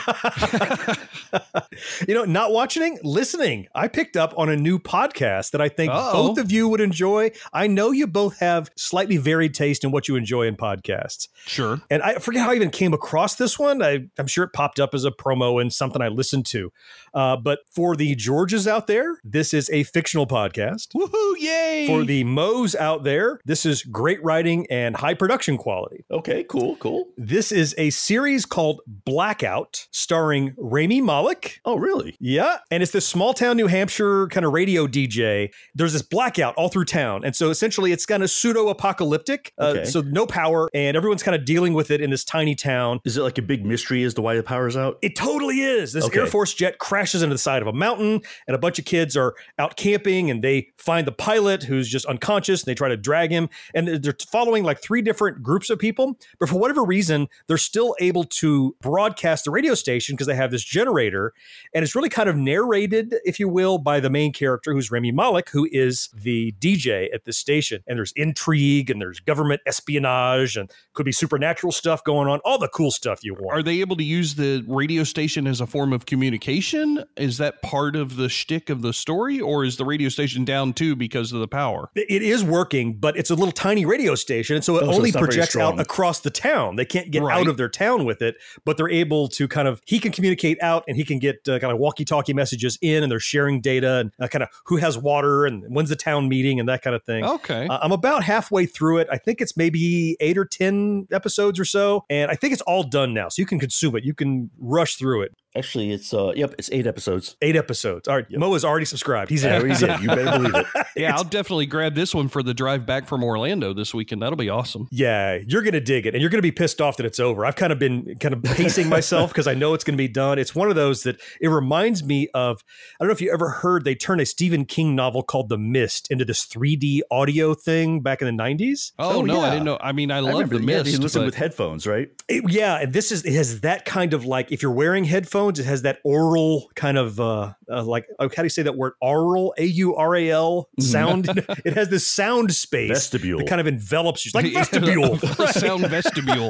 you 2.06 2.14
know, 2.14 2.26
not 2.26 2.52
watching, 2.52 3.00
listening. 3.02 3.68
I 3.74 3.88
picked 3.88 4.18
up 4.18 4.34
on 4.36 4.50
a 4.50 4.58
new 4.58 4.78
podcast 4.78 5.11
that 5.20 5.62
I 5.62 5.70
think 5.70 5.92
Uh-oh. 5.92 6.28
both 6.30 6.38
of 6.38 6.52
you 6.52 6.68
would 6.68 6.82
enjoy. 6.82 7.32
I 7.54 7.68
know 7.68 7.92
you 7.92 8.08
both 8.08 8.40
have 8.40 8.70
slightly 8.76 9.18
varied 9.18 9.54
taste 9.54 9.84
in 9.84 9.92
what 9.92 10.08
you 10.08 10.16
enjoy 10.16 10.48
in 10.48 10.56
podcasts. 10.56 11.28
sure. 11.46 11.82
And 11.90 12.02
I 12.02 12.16
forget 12.16 12.44
how 12.44 12.52
I 12.52 12.56
even 12.56 12.70
came 12.70 12.94
across 12.94 13.36
this 13.36 13.58
one. 13.60 13.82
I, 13.84 14.08
I'm 14.18 14.28
sure 14.28 14.44
it 14.46 14.54
popped 14.54 14.80
up 14.80 14.94
as 14.94 15.06
a 15.06 15.12
promo 15.12 15.62
and 15.62 15.72
something 15.74 16.02
I 16.02 16.08
listened 16.08 16.46
to. 16.48 16.72
Uh, 17.14 17.36
but 17.38 17.60
for 17.74 17.96
the 17.96 18.16
Georges 18.16 18.68
out 18.68 18.88
there, 18.88 19.20
this 19.24 19.54
is 19.54 19.70
a 19.72 19.84
fictional 19.84 20.26
podcast. 20.28 20.90
Woohoo! 20.96 21.36
Yay! 21.40 21.86
For 21.88 22.04
the 22.04 22.24
Moes 22.24 22.76
out 22.76 23.04
there, 23.04 23.40
this 23.46 23.66
is 23.66 23.84
great 23.84 24.24
writing 24.24 24.66
and 24.70 24.96
high 24.96 25.14
production 25.14 25.58
quality. 25.58 26.06
okay. 26.12 26.44
Cool. 26.46 26.76
Cool. 26.78 27.06
This 27.18 27.52
is 27.52 27.76
a 27.78 27.90
series 27.92 28.46
called 28.46 28.82
Blackout, 28.88 29.88
starring 29.92 30.54
Rami 30.58 31.02
Malek. 31.02 31.60
Oh, 31.66 31.78
really? 31.78 32.16
Yeah. 32.20 32.58
And 32.70 32.82
it's 32.82 32.92
this 32.92 33.08
small 33.08 33.34
town 33.34 33.58
New 33.58 33.68
Hampshire 33.68 34.28
kind 34.28 34.46
of 34.46 34.54
radio 34.54 34.88
DJ. 35.08 35.50
There's 35.76 35.94
this 35.94 36.02
blackout 36.02 36.56
all 36.56 36.70
through 36.70 36.86
town. 36.86 37.24
And 37.24 37.36
so 37.36 37.50
essentially 37.50 37.92
it's 37.92 38.06
kind 38.06 38.24
of 38.24 38.30
pseudo 38.30 38.70
apocalyptic. 38.70 39.54
Uh, 39.58 39.70
Okay. 39.72 39.86
So 39.86 40.02
no 40.02 40.26
power, 40.26 40.70
and 40.74 40.98
everyone's 40.98 41.24
kind 41.24 41.34
of 41.36 41.46
dealing 41.46 41.74
with 41.74 41.92
it 41.92 42.02
in 42.02 42.10
this 42.10 42.26
tiny 42.26 42.56
town. 42.56 43.00
Is 43.06 43.16
it 43.18 43.22
like 43.22 43.38
a 43.38 43.42
big 43.42 43.66
mystery 43.66 44.04
as 44.04 44.14
to 44.16 44.22
why 44.22 44.36
the 44.36 44.44
power's 44.44 44.76
out? 44.76 44.98
It 45.02 45.16
totally 45.16 45.62
is. 45.62 45.94
This 45.94 46.06
Okay. 46.06 46.20
Air 46.20 46.28
Force 46.28 46.54
jet 46.54 46.78
crashes 46.78 47.24
into 47.24 47.34
the 47.36 47.40
side 47.40 47.62
of 47.62 47.68
a 47.70 47.74
mountain, 47.74 48.22
and 48.48 48.56
a 48.56 48.58
bunch 48.58 48.80
of 48.80 48.86
kids 48.86 49.16
are 49.16 49.34
out 49.58 49.78
camping, 49.78 50.30
and 50.30 50.44
they 50.44 50.68
find 50.78 51.08
the 51.08 51.12
pilot 51.14 51.64
who's 51.64 51.88
just 51.88 52.06
unconscious. 52.08 52.64
And 52.64 52.68
they 52.72 52.76
try 52.76 52.90
to 52.90 52.98
drag 52.98 53.32
him, 53.32 53.48
and 53.74 53.88
they're- 53.88 54.16
following 54.30 54.64
like 54.64 54.82
three 54.82 55.02
different 55.02 55.42
groups 55.42 55.70
of 55.70 55.80
people. 55.80 56.18
But 56.40 56.50
for 56.50 56.56
whatever 56.56 56.84
reason, 56.84 57.28
they're 57.48 57.58
still 57.58 57.96
able 58.02 58.24
to 58.26 58.76
broadcast 58.82 59.46
the 59.46 59.52
radio 59.52 59.74
station 59.76 60.16
because 60.16 60.28
they 60.28 60.36
have 60.36 60.52
this 60.52 60.64
generator, 60.64 61.34
and 61.74 61.84
it's 61.84 61.96
really 61.96 62.10
kind 62.10 62.28
of 62.30 62.36
narrated, 62.36 63.16
if 63.26 63.40
you 63.40 63.48
will, 63.48 63.78
by 63.78 64.00
the 64.00 64.10
main 64.10 64.34
character, 64.34 64.74
who's 64.74 64.81
Rami 64.90 65.12
Malek, 65.12 65.50
who 65.50 65.68
is 65.72 66.10
the 66.14 66.54
DJ 66.60 67.14
at 67.14 67.26
this 67.26 67.38
station. 67.38 67.84
And 67.88 67.98
there's 68.00 68.14
intrigue, 68.16 68.90
and 68.90 69.02
there's 69.02 69.20
government 69.20 69.62
espionage, 69.68 70.56
and 70.58 70.72
could 70.94 71.06
be 71.06 71.12
supernatural 71.12 71.72
stuff 71.72 72.04
going 72.04 72.28
on, 72.30 72.40
all 72.46 72.58
the 72.58 72.70
cool 72.70 72.92
stuff 72.92 73.24
you 73.24 73.34
want. 73.34 73.60
Are 73.60 73.64
they 73.64 73.82
able 73.82 73.96
to 73.98 74.04
use 74.04 74.36
the 74.36 74.64
radio 74.68 75.04
station 75.04 75.46
as 75.48 75.60
a 75.62 75.68
form 75.68 75.92
of 75.94 76.06
communication? 76.06 77.04
Is 77.18 77.38
that 77.38 77.62
part 77.62 77.96
of 77.96 78.16
the 78.16 78.30
shtick 78.30 78.70
of 78.70 78.82
the 78.82 78.94
story, 78.94 79.40
or 79.40 79.64
is 79.66 79.78
the 79.78 79.86
radio 79.86 80.10
station 80.10 80.46
down 80.46 80.74
too 80.74 80.96
because 80.96 81.32
of 81.34 81.40
the 81.42 81.48
power? 81.48 81.90
It 81.96 82.22
is 82.22 82.44
working, 82.44 82.94
but 82.98 83.18
it's 83.18 83.30
a 83.30 83.36
little 83.36 83.52
tiny 83.52 83.86
radio 83.86 84.16
station, 84.16 84.56
and 84.56 84.64
so 84.66 84.78
it 84.78 84.84
Oh, 84.84 84.94
only 84.94 85.10
it's 85.10 85.16
not 85.16 85.22
very 85.22 85.28
projects 85.36 85.56
out 85.58 85.80
across 85.80 86.22
the 86.22 86.30
town. 86.30 86.76
They 86.78 86.86
can't 86.86 87.12
get 87.12 87.22
Right. 87.22 87.38
out 87.40 87.48
of 87.48 87.58
their 87.58 87.70
town 87.70 88.06
with 88.06 88.22
it, 88.22 88.36
but 88.66 88.78
they're 88.78 88.90
able 88.90 89.28
to 89.30 89.48
kind 89.48 89.68
of. 89.68 89.82
He 89.86 90.00
can 90.00 90.12
communicate 90.12 90.58
out, 90.62 90.84
and 90.88 90.96
he 90.98 91.04
can 91.04 91.20
get 91.20 91.48
uh, 91.48 91.60
kind 91.60 91.72
of 91.74 91.78
walkie-talkie 91.80 92.34
messages 92.34 92.78
in, 92.82 93.04
and 93.04 93.12
they're 93.12 93.20
sharing 93.20 93.62
data 93.62 93.98
and 93.98 94.12
uh, 94.20 94.28
kind 94.28 94.44
of 94.44 94.50
who 94.72 94.78
has 94.78 94.98
water 94.98 95.46
and 95.46 95.66
when's 95.68 95.90
the 95.90 95.98
town 95.98 96.30
meeting 96.30 96.58
and 96.58 96.70
that 96.70 96.82
kind 96.82 96.96
of 96.96 97.04
thing. 97.04 97.26
Okay. 97.26 97.68
Uh, 97.68 97.78
I'm 97.82 97.92
about 97.92 98.24
halfway 98.24 98.66
through 98.66 99.00
it. 99.00 99.08
I 99.12 99.18
think 99.18 99.42
it's 99.42 99.58
maybe 99.58 100.16
eight 100.22 100.38
or 100.38 100.46
ten 100.46 101.08
episodes 101.12 101.60
or 101.60 101.66
so, 101.66 102.06
and 102.10 102.32
I 102.32 102.36
think 102.36 102.54
it's 102.54 102.62
all 102.62 102.84
done 102.84 103.14
now, 103.14 103.28
so 103.28 103.42
you 103.42 103.46
can 103.46 103.60
consume 103.60 103.98
it. 103.98 104.06
You 104.06 104.14
can 104.14 104.50
rush 104.58 104.96
through 104.96 105.24
it. 105.24 105.34
Actually, 105.56 105.92
it's 105.92 106.14
uh, 106.14 106.32
yep, 106.36 106.56
it's 106.58 106.70
eight 106.72 106.88
episodes. 106.88 107.36
Eight 107.42 107.56
episodes. 107.58 108.08
All 108.08 108.16
right, 108.16 108.26
Mo 108.32 108.54
is 108.56 108.64
already 108.64 108.86
subscribed. 108.86 109.30
He's 109.30 109.44
Yeah, 109.44 109.60
in. 109.60 109.70
he's 109.70 109.84
in. 109.84 110.02
You 110.02 110.08
better 110.08 110.24
believe 110.40 110.56
it. 110.56 110.66
Yeah, 110.96 111.16
I'll 111.16 111.24
definitely 111.24 111.68
grab 111.68 111.96
this 111.96 112.14
one 112.14 112.28
for 112.28 112.44
the 112.44 112.54
drive 112.54 112.86
back 112.86 113.08
from 113.08 113.24
Orlando 113.24 113.74
this 113.74 113.94
weekend. 113.94 114.22
That'll 114.22 114.36
be 114.36 114.50
awesome. 114.50 114.88
Yeah, 114.92 115.40
you're 115.48 115.62
gonna 115.62 115.80
dig 115.80 116.06
it, 116.06 116.14
and 116.14 116.22
you're 116.22 116.30
gonna 116.30 116.42
be 116.42 116.52
pissed 116.52 116.82
off 116.82 116.98
that 116.98 117.06
it's 117.06 117.20
over. 117.20 117.46
I've 117.46 117.56
kind 117.56 117.72
of 117.72 117.80
been 117.80 118.16
kind 118.20 118.34
of 118.34 118.44
pacing 118.44 118.90
myself 118.90 119.30
because 119.32 119.48
I 119.48 119.54
know 119.54 119.74
it's 119.74 119.84
gonna 119.86 119.98
be 119.98 120.10
done. 120.10 120.38
It's 120.38 120.54
one 120.54 120.70
of 120.70 120.76
those 120.76 121.04
that 121.04 121.20
it 121.40 121.48
reminds 121.48 122.04
me 122.04 122.28
of. 122.34 122.62
I 123.00 123.04
don't 123.04 123.08
know 123.08 123.14
if 123.14 123.22
you 123.22 123.32
ever 123.34 123.50
heard 123.50 123.84
they 123.86 123.96
turned 123.96 124.20
a 124.22 124.26
Stephen 124.26 124.66
King 124.66 124.96
novel 124.96 125.24
called 125.24 125.48
The 125.50 125.58
Mist 125.58 126.12
into 126.12 126.26
this 126.26 126.46
3D 126.46 127.00
audio 127.10 127.54
thing 127.54 128.02
back 128.02 128.22
in 128.22 128.36
the 128.36 128.44
90s. 128.44 128.92
Oh, 129.00 129.20
Oh, 129.20 129.22
no, 129.22 129.40
I 129.42 129.50
didn't 129.52 129.66
know. 129.66 129.78
I 129.82 129.92
mean, 129.94 130.12
I, 130.12 130.18
I 130.18 130.20
love 130.20 130.34
remember, 130.34 130.58
the 130.60 130.72
yeah, 130.72 130.78
mist. 130.80 130.92
you 130.92 131.00
listen 131.00 131.22
but- 131.22 131.26
with 131.28 131.36
headphones, 131.36 131.88
right? 131.88 132.10
It- 132.28 132.50
yeah, 132.52 132.80
and 132.82 132.92
this 132.94 133.12
is 133.14 133.24
it 133.26 133.34
has 133.34 133.62
that 133.62 133.86
kind 133.86 134.14
of 134.14 134.26
like 134.26 134.52
if 134.52 134.62
you're 134.62 134.72
wearing 134.72 135.06
headphones, 135.06 135.41
it 135.50 135.66
has 135.66 135.82
that 135.84 136.00
oral 136.04 136.70
kind 136.76 136.98
of 136.98 137.20
uh, 137.20 137.54
uh 137.70 137.84
like 137.84 138.08
oh, 138.20 138.30
how 138.30 138.42
do 138.42 138.44
you 138.44 138.50
say 138.50 138.64
that 138.64 138.76
word? 138.76 138.94
Aural, 139.02 139.54
A 139.58 139.66
U 139.66 139.96
R 139.96 140.16
A 140.16 140.30
L 140.30 140.70
sound. 140.80 141.30
it 141.66 141.74
has 141.74 141.90
this 141.90 142.08
sound 142.08 142.54
space 142.54 142.90
Vestibule. 142.90 143.40
that 143.40 143.48
kind 143.48 143.62
of 143.62 143.68
envelops 143.68 144.26
you, 144.26 144.32
like 144.34 144.52
vestibule. 144.54 145.18
sound 145.52 145.88
vestibule. 145.88 146.50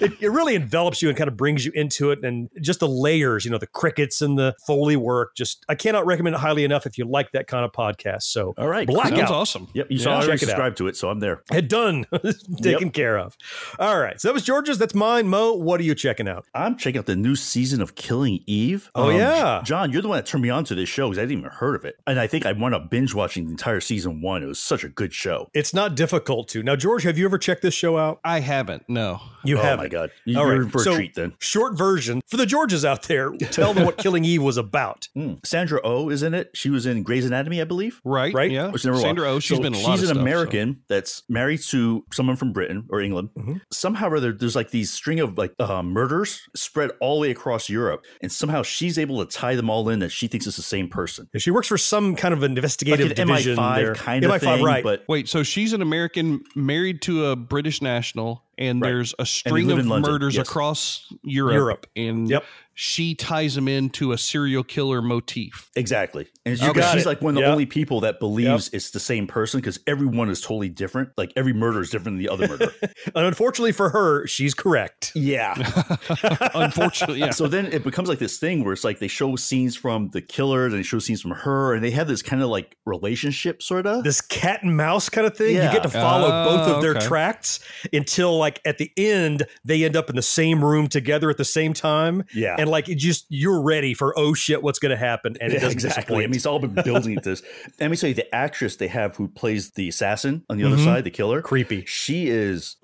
It, 0.00 0.12
it 0.20 0.28
really 0.30 0.54
envelops 0.54 1.02
you 1.02 1.08
and 1.08 1.16
kind 1.18 1.28
of 1.28 1.36
brings 1.36 1.64
you 1.64 1.72
into 1.74 2.10
it 2.10 2.24
and 2.24 2.48
just 2.60 2.80
the 2.80 2.88
layers 2.88 3.44
you 3.44 3.50
know 3.50 3.58
the 3.58 3.66
crickets 3.66 4.20
and 4.22 4.38
the 4.38 4.54
foley 4.66 4.96
work 4.96 5.34
just 5.36 5.64
i 5.68 5.74
cannot 5.74 6.06
recommend 6.06 6.34
it 6.36 6.38
highly 6.38 6.64
enough 6.64 6.86
if 6.86 6.98
you 6.98 7.04
like 7.04 7.30
that 7.32 7.46
kind 7.46 7.64
of 7.64 7.72
podcast 7.72 8.22
so 8.22 8.54
All 8.58 8.68
right, 8.68 8.86
blackout 8.86 9.18
Sounds 9.18 9.30
awesome. 9.30 9.68
Yep, 9.74 9.86
you 9.90 9.98
Yeah, 9.98 10.04
saw 10.04 10.10
I 10.12 10.22
already 10.22 10.38
subscribed 10.38 10.76
to 10.78 10.86
it, 10.88 10.96
so 10.96 11.08
I'm 11.10 11.20
there. 11.20 11.42
Head 11.50 11.68
done 11.68 12.06
taken 12.62 12.90
care 12.90 13.18
of 13.18 13.36
all 13.78 13.98
right 13.98 14.20
so 14.20 14.28
that 14.28 14.34
was 14.34 14.42
george's 14.42 14.78
that's 14.78 14.94
mine 14.94 15.28
mo 15.28 15.52
what 15.54 15.80
are 15.80 15.84
you 15.84 15.94
checking 15.94 16.28
out 16.28 16.44
I'm 16.54 16.76
checking 16.76 16.98
out 16.98 17.06
the 17.06 17.16
new 17.16 17.36
season 17.36 17.80
of 17.82 17.94
Killing 17.94 18.40
Eve. 18.46 18.90
Um, 18.94 19.04
Oh, 19.06 19.10
yeah. 19.10 19.62
John, 19.64 19.90
you're 19.92 20.02
the 20.02 20.08
one 20.08 20.18
that 20.18 20.26
turned 20.26 20.42
me 20.42 20.50
on 20.50 20.64
to 20.64 20.74
this 20.74 20.88
show 20.88 21.08
because 21.08 21.18
I 21.18 21.22
didn't 21.22 21.38
even 21.38 21.50
heard 21.50 21.74
of 21.74 21.84
it, 21.84 21.96
and 22.06 22.20
I 22.20 22.26
think 22.26 22.44
I 22.46 22.52
wound 22.52 22.74
up 22.74 22.90
binge 22.90 23.14
watching 23.14 23.44
the 23.46 23.50
entire 23.50 23.80
season 23.80 24.20
one. 24.20 24.42
It 24.42 24.46
was 24.46 24.58
such 24.60 24.84
a 24.84 24.88
good 24.88 25.12
show. 25.12 25.48
it's 25.54 25.72
not 25.74 25.94
difficult 25.96 26.48
to 26.48 26.62
now 26.62 26.76
george 26.76 27.02
have 27.02 27.16
you 27.18 27.24
ever 27.24 27.38
checked 27.38 27.62
this 27.62 27.74
show 27.74 27.96
out 27.98 28.20
I 28.24 28.40
haven't. 28.40 28.84
No. 28.88 29.20
You 29.44 29.58
oh 29.58 29.62
have 29.62 29.78
my 29.78 29.88
god, 29.88 30.10
you- 30.24 30.38
All 30.38 30.46
you're 30.46 30.62
right, 30.64 30.72
for 30.72 30.78
so 30.80 30.92
a 30.92 30.96
treat 30.96 31.14
then. 31.14 31.34
short 31.38 31.76
version 31.76 32.20
for 32.28 32.36
the 32.36 32.46
georges 32.46 32.84
out 32.84 33.04
there 33.04 33.30
tell 33.50 33.72
them 33.74 33.84
what 33.84 33.96
killing 33.98 34.24
eve 34.24 34.42
was 34.42 34.56
about 34.56 35.08
Mm. 35.16 35.44
Sandra 35.44 35.80
Oh 35.84 36.08
is 36.08 36.22
in 36.22 36.34
it. 36.34 36.50
She 36.54 36.70
was 36.70 36.86
in 36.86 37.02
Grey's 37.02 37.24
Anatomy, 37.26 37.60
I 37.60 37.64
believe. 37.64 38.00
Right. 38.04 38.32
Right? 38.32 38.50
Yeah. 38.50 38.68
Which 38.68 38.84
never 38.84 38.98
Sandra 38.98 39.28
O. 39.28 39.34
Oh, 39.34 39.40
she's 39.40 39.56
So 39.58 39.62
been 39.62 39.74
a 39.74 39.78
lot 39.78 39.92
She's 39.98 40.02
of 40.04 40.10
an 40.10 40.14
stuff, 40.14 40.16
so- 40.16 40.20
American 40.20 40.82
that's 40.88 41.22
married 41.28 41.60
to 41.70 42.04
someone 42.12 42.36
from 42.36 42.52
Britain 42.52 42.84
or 42.90 43.00
England. 43.00 43.30
Mm-hmm. 43.36 43.54
Somehow 43.72 44.08
or 44.08 44.16
other, 44.16 44.32
there's 44.32 44.54
like 44.56 44.70
these 44.70 44.90
string 44.90 45.20
of 45.20 45.36
like 45.38 45.52
uh, 45.58 45.82
murders 45.82 46.40
spread 46.54 46.90
all 47.00 47.16
the 47.16 47.22
way 47.22 47.30
across 47.30 47.68
Europe, 47.68 48.04
and 48.22 48.30
somehow 48.30 48.62
she's 48.62 48.98
able 48.98 49.24
to 49.24 49.30
tie 49.36 49.54
them 49.56 49.68
all 49.70 49.88
in 49.88 49.98
that 50.00 50.10
she 50.10 50.26
thinks 50.28 50.46
it's 50.46 50.56
the 50.56 50.62
same 50.62 50.88
person. 50.88 51.28
she 51.36 51.50
works 51.50 51.68
for 51.68 51.78
some 51.78 52.14
kind 52.16 52.32
of 52.34 52.42
investigative 52.42 53.08
Like 53.08 53.18
an 53.18 53.26
division 53.26 53.56
MI5 53.56 53.76
there. 53.76 53.94
kind 53.94 54.24
of 54.24 54.30
MI5, 54.30 54.40
thing, 54.40 54.64
right 54.64 54.84
but 54.84 55.04
Wait, 55.08 55.28
so 55.28 55.42
she's 55.42 55.72
an 55.72 55.82
American 55.82 56.40
married 56.54 57.02
to 57.02 57.26
a 57.26 57.36
British 57.36 57.82
national, 57.82 58.42
and 58.60 58.80
Right. 58.80 58.88
there's 58.90 59.14
a 59.18 59.26
string 59.26 59.70
of 59.70 59.84
murders 59.84 60.36
across 60.38 61.12
Europe, 61.22 61.54
Europe. 61.54 61.86
and 61.96 62.28
Yep. 62.28 62.44
She 62.82 63.14
ties 63.14 63.54
him 63.58 63.68
into 63.68 64.12
a 64.12 64.16
serial 64.16 64.64
killer 64.64 65.02
motif. 65.02 65.68
Exactly. 65.76 66.26
And 66.46 66.58
You 66.58 66.68
you 66.68 66.72
got 66.72 66.94
she's 66.94 67.02
it. 67.02 67.06
like 67.06 67.20
one 67.20 67.32
of 67.32 67.34
the 67.34 67.40
Yep. 67.42 67.50
only 67.52 67.66
people 67.66 68.00
that 68.00 68.18
believes 68.20 68.70
it's 68.72 68.90
the 68.92 68.98
same 69.00 69.26
person 69.26 69.60
because 69.60 69.78
everyone 69.86 70.30
is 70.30 70.40
totally 70.40 70.70
different. 70.70 71.10
Like 71.18 71.30
every 71.36 71.52
murder 71.52 71.82
is 71.82 71.90
different 71.90 72.16
than 72.16 72.24
the 72.24 72.30
other 72.30 72.48
murder. 72.48 72.72
and 73.14 73.26
unfortunately 73.26 73.72
for 73.72 73.90
her 73.90 74.26
she's 74.26 74.54
correct 74.54 75.12
yeah. 75.14 75.54
Unfortunately, 76.54 77.18
yeah. 77.20 77.30
So 77.30 77.46
then 77.48 77.66
it 77.66 77.84
becomes 77.84 78.08
like 78.08 78.18
this 78.18 78.38
thing 78.38 78.64
where 78.64 78.72
it's 78.72 78.84
like 78.84 78.98
they 78.98 79.08
show 79.08 79.36
scenes 79.36 79.76
from 79.76 80.08
the 80.10 80.20
killer, 80.22 80.68
then 80.68 80.78
they 80.78 80.82
show 80.82 80.98
scenes 80.98 81.20
from 81.20 81.32
her, 81.32 81.74
and 81.74 81.84
they 81.84 81.90
have 81.90 82.08
this 82.08 82.22
kind 82.22 82.42
of 82.42 82.48
like 82.48 82.76
relationship 82.86 83.62
sort 83.62 83.86
of. 83.86 84.04
this 84.04 84.20
cat 84.20 84.62
and 84.62 84.76
mouse 84.76 85.08
kind 85.08 85.26
of 85.26 85.36
thing. 85.36 85.54
You 85.56 85.60
get 85.62 85.82
to 85.82 85.88
follow 85.90 86.28
Oh, 86.30 86.44
both 86.56 86.68
of 86.76 86.82
their 86.82 86.92
okay. 86.96 87.06
tracks 87.06 87.60
until 87.92 88.38
like 88.38 88.60
at 88.64 88.78
the 88.78 88.90
end 88.96 89.46
they 89.64 89.84
end 89.84 89.96
up 89.96 90.08
in 90.10 90.16
the 90.16 90.22
same 90.22 90.64
room 90.64 90.86
together 90.88 91.28
at 91.30 91.36
the 91.36 91.44
same 91.44 91.74
time. 91.74 92.24
Yeah. 92.34 92.56
And 92.58 92.69
like 92.70 92.88
it 92.88 92.96
just 92.96 93.26
you're 93.28 93.60
ready 93.62 93.92
for 93.94 94.18
oh 94.18 94.32
shit, 94.34 94.62
what's 94.62 94.78
gonna 94.78 94.96
happen? 94.96 95.36
And 95.40 95.52
it 95.52 95.56
Yeah, 95.56 95.60
doesn't 95.60 95.84
exactly. 95.84 96.24
I 96.24 96.26
mean, 96.26 96.34
it's 96.36 96.46
all 96.46 96.58
been 96.58 96.74
building 96.84 97.16
to 97.16 97.20
this. 97.30 97.42
Let 97.80 97.90
me 97.90 97.96
tell 97.96 98.08
you, 98.08 98.14
the 98.14 98.34
actress 98.34 98.76
they 98.76 98.88
have 98.88 99.16
who 99.16 99.28
plays 99.28 99.70
the 99.72 99.88
assassin 99.88 100.44
on 100.48 100.56
the 100.58 100.64
other 100.64 100.76
Mhm. 100.76 100.84
side, 100.84 101.04
the 101.04 101.10
killer, 101.10 101.42
Creepy. 101.42 101.84
She 101.86 102.28
is 102.28 102.76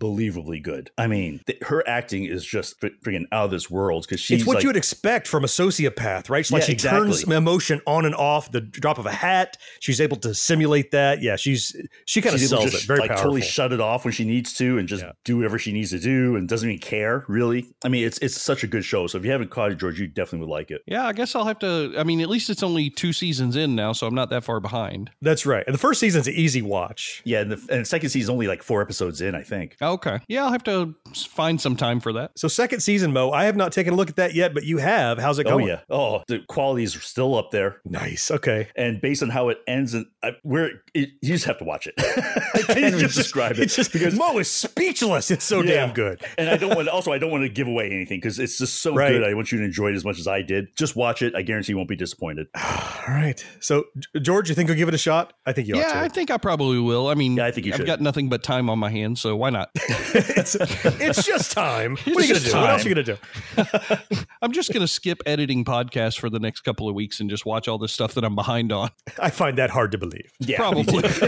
unbelievably 0.00 0.60
good. 0.60 0.90
I 0.96 1.06
mean, 1.06 1.40
th- 1.46 1.58
her 1.62 1.86
acting 1.86 2.24
is 2.24 2.44
just 2.44 2.80
freaking 2.80 3.24
out 3.32 3.46
of 3.46 3.50
this 3.50 3.70
world 3.70 4.06
because 4.06 4.20
she's 4.20 4.40
it's 4.40 4.46
what 4.46 4.56
like, 4.56 4.62
you 4.62 4.68
would 4.68 4.76
expect 4.76 5.28
from 5.28 5.44
a 5.44 5.46
sociopath, 5.46 6.30
right? 6.30 6.40
It's 6.40 6.50
like 6.50 6.62
Yeah, 6.62 6.66
she 6.66 6.74
turns 6.76 7.22
emotion 7.24 7.80
on 7.86 8.04
and 8.06 8.14
off 8.14 8.50
the 8.50 8.60
drop 8.60 8.98
of 8.98 9.06
a 9.06 9.12
hat. 9.12 9.56
She's 9.80 10.00
able 10.00 10.16
to 10.18 10.34
simulate 10.34 10.90
that. 10.92 11.22
Yeah, 11.22 11.36
she's 11.36 11.76
she 12.06 12.22
kind 12.22 12.34
of 12.34 12.40
sells 12.40 12.70
to 12.70 12.76
it. 12.76 12.82
Very 12.84 13.00
like 13.00 13.08
powerful. 13.10 13.24
totally 13.24 13.42
shut 13.42 13.72
it 13.72 13.80
off 13.80 14.04
when 14.04 14.12
she 14.12 14.24
needs 14.24 14.54
to 14.54 14.78
and 14.78 14.88
just 14.88 15.02
Yeah. 15.04 15.12
do 15.24 15.36
whatever 15.36 15.58
she 15.58 15.72
needs 15.72 15.90
to 15.90 15.98
do 15.98 16.36
and 16.36 16.48
doesn't 16.48 16.68
even 16.68 16.80
care 16.80 17.24
really. 17.28 17.68
I 17.84 17.88
mean, 17.88 18.04
it's 18.06 18.18
it's 18.18 18.40
such 18.40 18.64
a 18.64 18.66
good 18.66 18.84
show. 18.84 19.06
So 19.06 19.18
if 19.18 19.24
you 19.24 19.30
haven't 19.30 19.50
caught 19.50 19.72
it, 19.72 19.76
George, 19.78 20.00
you 20.00 20.06
definitely 20.06 20.46
would 20.46 20.52
like 20.52 20.70
it. 20.70 20.82
Yeah, 20.86 21.06
I 21.06 21.12
guess 21.12 21.34
I'll 21.34 21.44
have 21.44 21.58
to. 21.60 21.94
I 21.98 22.04
mean, 22.04 22.20
at 22.20 22.28
least 22.28 22.50
it's 22.50 22.62
only 22.62 22.90
two 22.90 23.12
seasons 23.12 23.56
in 23.56 23.74
now, 23.74 23.92
so 23.92 24.06
I'm 24.06 24.14
not 24.14 24.30
that 24.30 24.44
far 24.44 24.60
behind. 24.60 25.10
That's 25.20 25.44
right. 25.46 25.64
And 25.66 25.74
the 25.74 25.78
first 25.78 26.00
season's 26.00 26.26
an 26.26 26.34
easy 26.34 26.62
watch. 26.62 27.22
Yeah, 27.24 27.40
and 27.40 27.52
the, 27.52 27.56
and 27.70 27.80
the 27.82 27.84
second 27.84 28.10
season's 28.10 28.30
only 28.30 28.46
like 28.46 28.62
four 28.62 28.80
episodes 28.82 29.20
in, 29.20 29.34
I 29.34 29.42
think. 29.42 29.76
Oh, 29.80 29.89
Okay. 29.94 30.20
Yeah, 30.28 30.44
I'll 30.44 30.52
have 30.52 30.64
to 30.64 30.94
find 31.14 31.60
some 31.60 31.76
time 31.76 32.00
for 32.00 32.12
that. 32.14 32.32
So 32.38 32.48
second 32.48 32.80
season, 32.80 33.12
Mo, 33.12 33.30
I 33.30 33.44
have 33.44 33.56
not 33.56 33.72
taken 33.72 33.92
a 33.94 33.96
look 33.96 34.08
at 34.10 34.16
that 34.16 34.34
yet, 34.34 34.54
but 34.54 34.64
you 34.64 34.78
have. 34.78 35.18
How's 35.18 35.38
it 35.38 35.46
Oh 35.46 35.50
going? 35.50 35.66
yeah. 35.68 35.80
Oh, 35.90 36.22
the 36.28 36.40
quality's 36.48 37.00
still 37.02 37.34
up 37.36 37.50
there. 37.50 37.80
Nice. 37.84 38.30
Okay. 38.30 38.68
And 38.76 39.00
based 39.00 39.22
on 39.22 39.30
how 39.30 39.48
it 39.48 39.58
ends, 39.66 39.94
and 39.94 40.06
I, 40.22 40.32
where 40.42 40.70
it, 40.94 41.10
you 41.22 41.32
just 41.32 41.44
have 41.46 41.58
to 41.58 41.64
watch 41.64 41.86
it. 41.86 41.94
I 41.98 42.62
can't 42.62 42.78
even 42.78 42.94
It's 42.94 43.02
just- 43.02 43.16
describe 43.16 43.52
it 43.52 43.58
It's 43.60 43.76
just 43.76 43.92
because 43.92 44.14
Mo 44.14 44.38
is 44.38 44.50
speechless. 44.50 45.30
It's 45.30 45.44
so 45.44 45.62
Yeah. 45.62 45.86
damn 45.86 45.92
good. 45.94 46.22
and 46.38 46.48
I 46.50 46.56
don't 46.56 46.74
want. 46.76 46.88
Also, 47.00 47.12
I 47.12 47.18
don't 47.18 47.30
want 47.30 47.44
to 47.44 47.48
give 47.48 47.68
away 47.68 47.86
anything 47.90 48.18
because 48.18 48.38
it's 48.38 48.58
just 48.58 48.82
so 48.82 48.94
Right. 48.94 49.10
good. 49.12 49.22
I 49.24 49.32
want 49.34 49.52
you 49.52 49.58
to 49.58 49.64
enjoy 49.64 49.88
it 49.90 49.94
as 49.94 50.04
much 50.04 50.18
as 50.18 50.26
I 50.26 50.42
did. 50.42 50.76
Just 50.76 50.96
watch 50.96 51.22
it. 51.22 51.34
I 51.36 51.42
guarantee 51.42 51.72
you 51.72 51.76
won't 51.76 51.88
be 51.88 51.94
disappointed. 51.96 52.48
All 52.56 53.04
right. 53.14 53.44
So, 53.60 53.84
George, 54.20 54.48
you 54.48 54.54
think 54.54 54.68
you'll 54.68 54.76
give 54.78 54.88
it 54.88 54.94
a 54.94 54.98
shot? 54.98 55.32
I 55.46 55.52
think 55.52 55.68
you 55.68 55.76
Yeah, 55.76 55.88
ought 55.90 55.96
I 55.96 56.08
think 56.08 56.30
I 56.30 56.36
probably 56.36 56.78
will. 56.80 57.06
I 57.08 57.14
mean, 57.14 57.36
Yeah, 57.36 57.46
I 57.46 57.50
think 57.52 57.66
you 57.66 57.72
I've 57.72 57.78
should. 57.78 57.86
got 57.86 58.00
nothing 58.00 58.28
but 58.28 58.42
time 58.42 58.68
on 58.68 58.78
my 58.78 58.90
hands, 58.90 59.20
so 59.20 59.36
why 59.36 59.50
not? 59.50 59.70
it's, 60.14 60.54
it's 60.54 61.24
just 61.24 61.52
time. 61.52 61.96
What 62.04 62.06
are 62.06 62.10
you 62.10 62.14
going 62.14 62.26
to 62.28 62.34
just 62.34 62.46
do? 62.46 62.56
What 62.60 62.70
else 62.70 62.84
are 62.84 62.88
you 62.88 62.94
going 62.94 63.04
to 63.06 63.16
do? 63.16 64.26
I'm 64.42 64.52
just 64.52 64.72
going 64.72 64.82
to 64.82 64.88
skip 64.88 65.22
editing 65.26 65.64
podcasts 65.64 66.18
for 66.18 66.30
the 66.30 66.38
next 66.38 66.60
couple 66.60 66.88
of 66.88 66.94
weeks 66.94 67.20
and 67.20 67.30
just 67.30 67.46
watch 67.46 67.68
all 67.68 67.78
this 67.78 67.92
stuff 67.92 68.14
that 68.14 68.24
I'm 68.24 68.34
behind 68.34 68.72
on. 68.72 68.90
I 69.18 69.30
find 69.30 69.58
that 69.58 69.70
hard 69.70 69.92
to 69.92 69.98
believe. 69.98 70.32
Yeah, 70.38 70.56
Probably. 70.56 71.02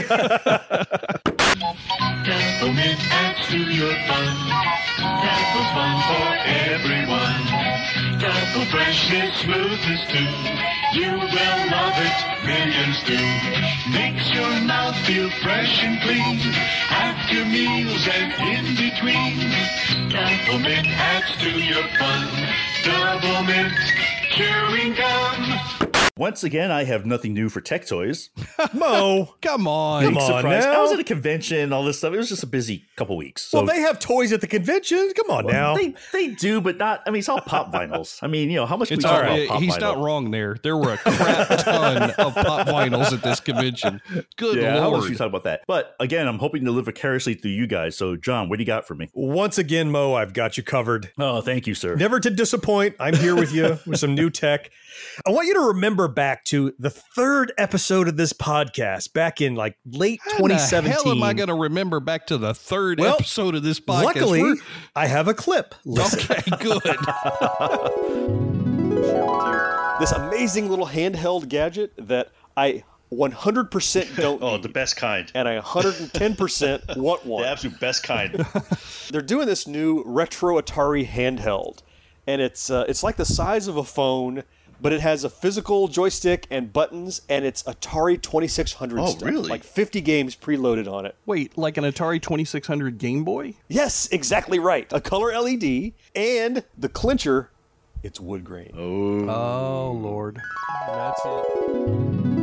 Peppermint 2.24 2.98
adds 3.10 3.48
to 3.48 3.58
your 3.58 3.92
fun. 4.06 4.36
Dapple's 4.98 5.70
fun 5.72 6.00
for 6.08 6.36
everyone. 6.48 7.61
Dapple 8.22 8.66
freshness, 8.66 9.36
smoothness 9.40 10.06
too. 10.06 10.30
You 10.94 11.10
will 11.10 11.70
love 11.72 11.98
it, 11.98 12.46
millions 12.46 13.02
do. 13.02 13.18
Makes 13.90 14.30
your 14.30 14.60
mouth 14.60 14.96
feel 14.98 15.28
fresh 15.42 15.82
and 15.82 16.00
clean. 16.02 16.38
After 16.88 17.44
meals 17.44 18.06
and 18.06 18.32
in 18.46 18.76
between. 18.76 19.50
Double 20.08 20.60
mint 20.60 20.86
adds 20.86 21.36
to 21.38 21.50
your 21.50 21.82
fun. 21.98 22.28
Double 22.84 23.42
mint, 23.42 23.74
chewing 24.30 24.94
gum. 24.94 25.91
Once 26.18 26.44
again, 26.44 26.70
I 26.70 26.84
have 26.84 27.06
nothing 27.06 27.32
new 27.32 27.48
for 27.48 27.62
tech 27.62 27.86
toys. 27.86 28.28
Mo, 28.74 29.34
Come 29.40 29.66
on. 29.66 30.04
Come 30.04 30.18
on 30.18 30.44
now. 30.44 30.72
I 30.78 30.82
was 30.82 30.92
at 30.92 31.00
a 31.00 31.04
convention, 31.04 31.72
all 31.72 31.84
this 31.84 31.96
stuff. 31.96 32.12
It 32.12 32.18
was 32.18 32.28
just 32.28 32.42
a 32.42 32.46
busy 32.46 32.84
couple 32.96 33.16
weeks. 33.16 33.40
So 33.40 33.58
well, 33.58 33.66
they 33.66 33.80
have 33.80 33.98
toys 33.98 34.30
at 34.30 34.42
the 34.42 34.46
convention. 34.46 35.10
Come 35.16 35.30
on 35.30 35.46
now. 35.46 35.74
They 35.74 35.94
they 36.12 36.28
do, 36.28 36.60
but 36.60 36.76
not. 36.76 37.00
I 37.06 37.10
mean, 37.10 37.20
it's 37.20 37.30
all 37.30 37.40
pop 37.40 37.72
vinyls. 37.72 38.18
I 38.22 38.26
mean, 38.26 38.50
you 38.50 38.56
know, 38.56 38.66
how 38.66 38.76
much 38.76 38.92
It's 38.92 39.02
we 39.02 39.08
all 39.10 39.16
talk 39.16 39.22
right. 39.26 39.44
about 39.44 39.52
pop 39.54 39.62
He's 39.62 39.74
vinyl? 39.76 39.80
not 39.80 39.98
wrong 40.00 40.30
there. 40.30 40.58
There 40.62 40.76
were 40.76 40.92
a 40.92 40.98
crap 40.98 41.48
ton 41.60 42.10
of 42.10 42.34
pop 42.34 42.66
vinyls 42.68 43.10
at 43.14 43.22
this 43.22 43.40
convention. 43.40 44.02
Good 44.36 44.58
Yeah, 44.58 44.80
how 44.80 44.90
much 44.90 45.08
we 45.08 45.16
talk 45.16 45.28
about 45.28 45.44
that? 45.44 45.62
But 45.66 45.96
again, 45.98 46.28
I'm 46.28 46.38
hoping 46.38 46.66
to 46.66 46.72
live 46.72 46.84
vicariously 46.84 47.34
through 47.34 47.52
you 47.52 47.66
guys. 47.66 47.96
So, 47.96 48.16
John, 48.16 48.50
what 48.50 48.58
do 48.58 48.62
you 48.62 48.66
got 48.66 48.86
for 48.86 48.94
me? 48.94 49.08
Once 49.14 49.56
again, 49.56 49.90
Mo, 49.90 50.12
I've 50.12 50.34
got 50.34 50.58
you 50.58 50.62
covered. 50.62 51.10
Oh, 51.18 51.40
thank 51.40 51.66
you, 51.66 51.74
sir. 51.74 51.96
Never 51.96 52.20
to 52.20 52.28
disappoint. 52.28 52.96
I'm 53.00 53.16
here 53.16 53.34
with 53.34 53.54
you 53.54 53.78
with 53.86 53.98
some 53.98 54.14
new 54.14 54.28
tech. 54.28 54.70
I 55.26 55.30
want 55.30 55.46
you 55.48 55.54
to 55.54 55.60
remember 55.60 56.08
back 56.08 56.44
to 56.46 56.72
the 56.78 56.90
third 56.90 57.52
episode 57.58 58.08
of 58.08 58.16
this 58.16 58.32
podcast 58.32 59.12
back 59.12 59.40
in 59.40 59.54
like 59.54 59.76
late 59.86 60.20
How 60.24 60.36
in 60.38 60.42
the 60.48 60.54
2017. 60.54 60.92
hell 60.92 61.12
am 61.12 61.22
I 61.22 61.32
going 61.34 61.48
to 61.48 61.54
remember 61.54 62.00
back 62.00 62.26
to 62.28 62.38
the 62.38 62.54
third 62.54 63.00
Well, 63.00 63.14
episode 63.14 63.54
of 63.54 63.62
this 63.62 63.80
podcast? 63.80 64.04
Luckily, 64.04 64.42
We're- 64.42 64.60
I 64.96 65.06
have 65.06 65.28
a 65.28 65.34
clip. 65.34 65.74
Listen. 65.84 66.36
okay, 66.36 66.50
good. 66.60 66.82
this 70.00 70.12
amazing 70.12 70.68
little 70.68 70.86
handheld 70.86 71.48
gadget 71.48 71.92
that 71.98 72.30
I 72.56 72.82
100% 73.12 74.16
don't 74.20 74.42
Oh, 74.42 74.56
need, 74.56 74.62
the 74.62 74.68
best 74.68 74.96
kind. 74.96 75.30
and 75.34 75.48
I 75.48 75.58
110% 75.60 76.96
want 76.98 77.24
one. 77.26 77.42
The 77.42 77.48
absolute 77.48 77.78
best 77.80 78.02
kind. 78.02 78.44
They're 79.10 79.20
doing 79.22 79.46
this 79.46 79.66
new 79.68 80.02
retro 80.06 80.60
Atari 80.60 81.06
handheld. 81.06 81.82
and 82.26 82.40
it's 82.40 82.70
uh, 82.70 82.84
it's 82.88 83.02
like 83.02 83.16
the 83.16 83.24
size 83.24 83.68
of 83.68 83.76
a 83.76 83.84
phone, 83.84 84.42
but 84.82 84.92
it 84.92 85.00
has 85.00 85.22
a 85.22 85.30
physical 85.30 85.86
joystick 85.86 86.46
and 86.50 86.72
buttons, 86.72 87.22
and 87.28 87.44
it's 87.44 87.62
Atari 87.62 88.20
2600 88.20 88.98
Oh, 89.00 89.06
stuff, 89.06 89.22
really? 89.22 89.48
like 89.48 89.62
50 89.62 90.00
games 90.00 90.34
preloaded 90.36 90.92
on 90.92 91.06
it. 91.06 91.14
Wait, 91.24 91.56
like 91.56 91.76
an 91.76 91.84
Atari 91.84 92.20
2600 92.20 92.98
Game 92.98 93.22
Boy? 93.24 93.54
Yes, 93.68 94.08
exactly 94.10 94.58
right. 94.58 94.92
A 94.92 95.00
color 95.00 95.32
LED, 95.40 95.92
and 96.16 96.64
the 96.76 96.88
clincher, 96.88 97.50
it's 98.02 98.18
wood 98.18 98.42
grain. 98.44 98.72
Oh, 98.76 99.28
oh 99.28 99.92
Lord. 99.92 100.40
That's 100.88 101.20
it. 101.24 102.18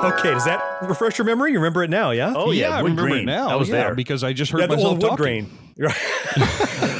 Okay, 0.00 0.30
does 0.30 0.46
that 0.46 0.62
refresh 0.82 1.18
your 1.18 1.26
memory? 1.26 1.52
You 1.52 1.58
remember 1.58 1.82
it 1.82 1.90
now, 1.90 2.10
yeah? 2.12 2.32
Oh, 2.34 2.52
yeah, 2.52 2.70
I 2.70 2.80
wood 2.82 2.92
remember 2.92 3.10
grain. 3.10 3.22
it 3.22 3.26
now. 3.26 3.50
I 3.50 3.56
was 3.56 3.68
yeah, 3.68 3.74
there. 3.76 3.94
because 3.94 4.24
I 4.24 4.32
just 4.32 4.50
heard 4.50 4.60
Yeah, 4.62 4.66
the 4.68 4.76
myself 4.76 4.92
old 4.92 5.02
wood 5.02 5.08
talking. 5.10 5.16
grain. 5.16 5.50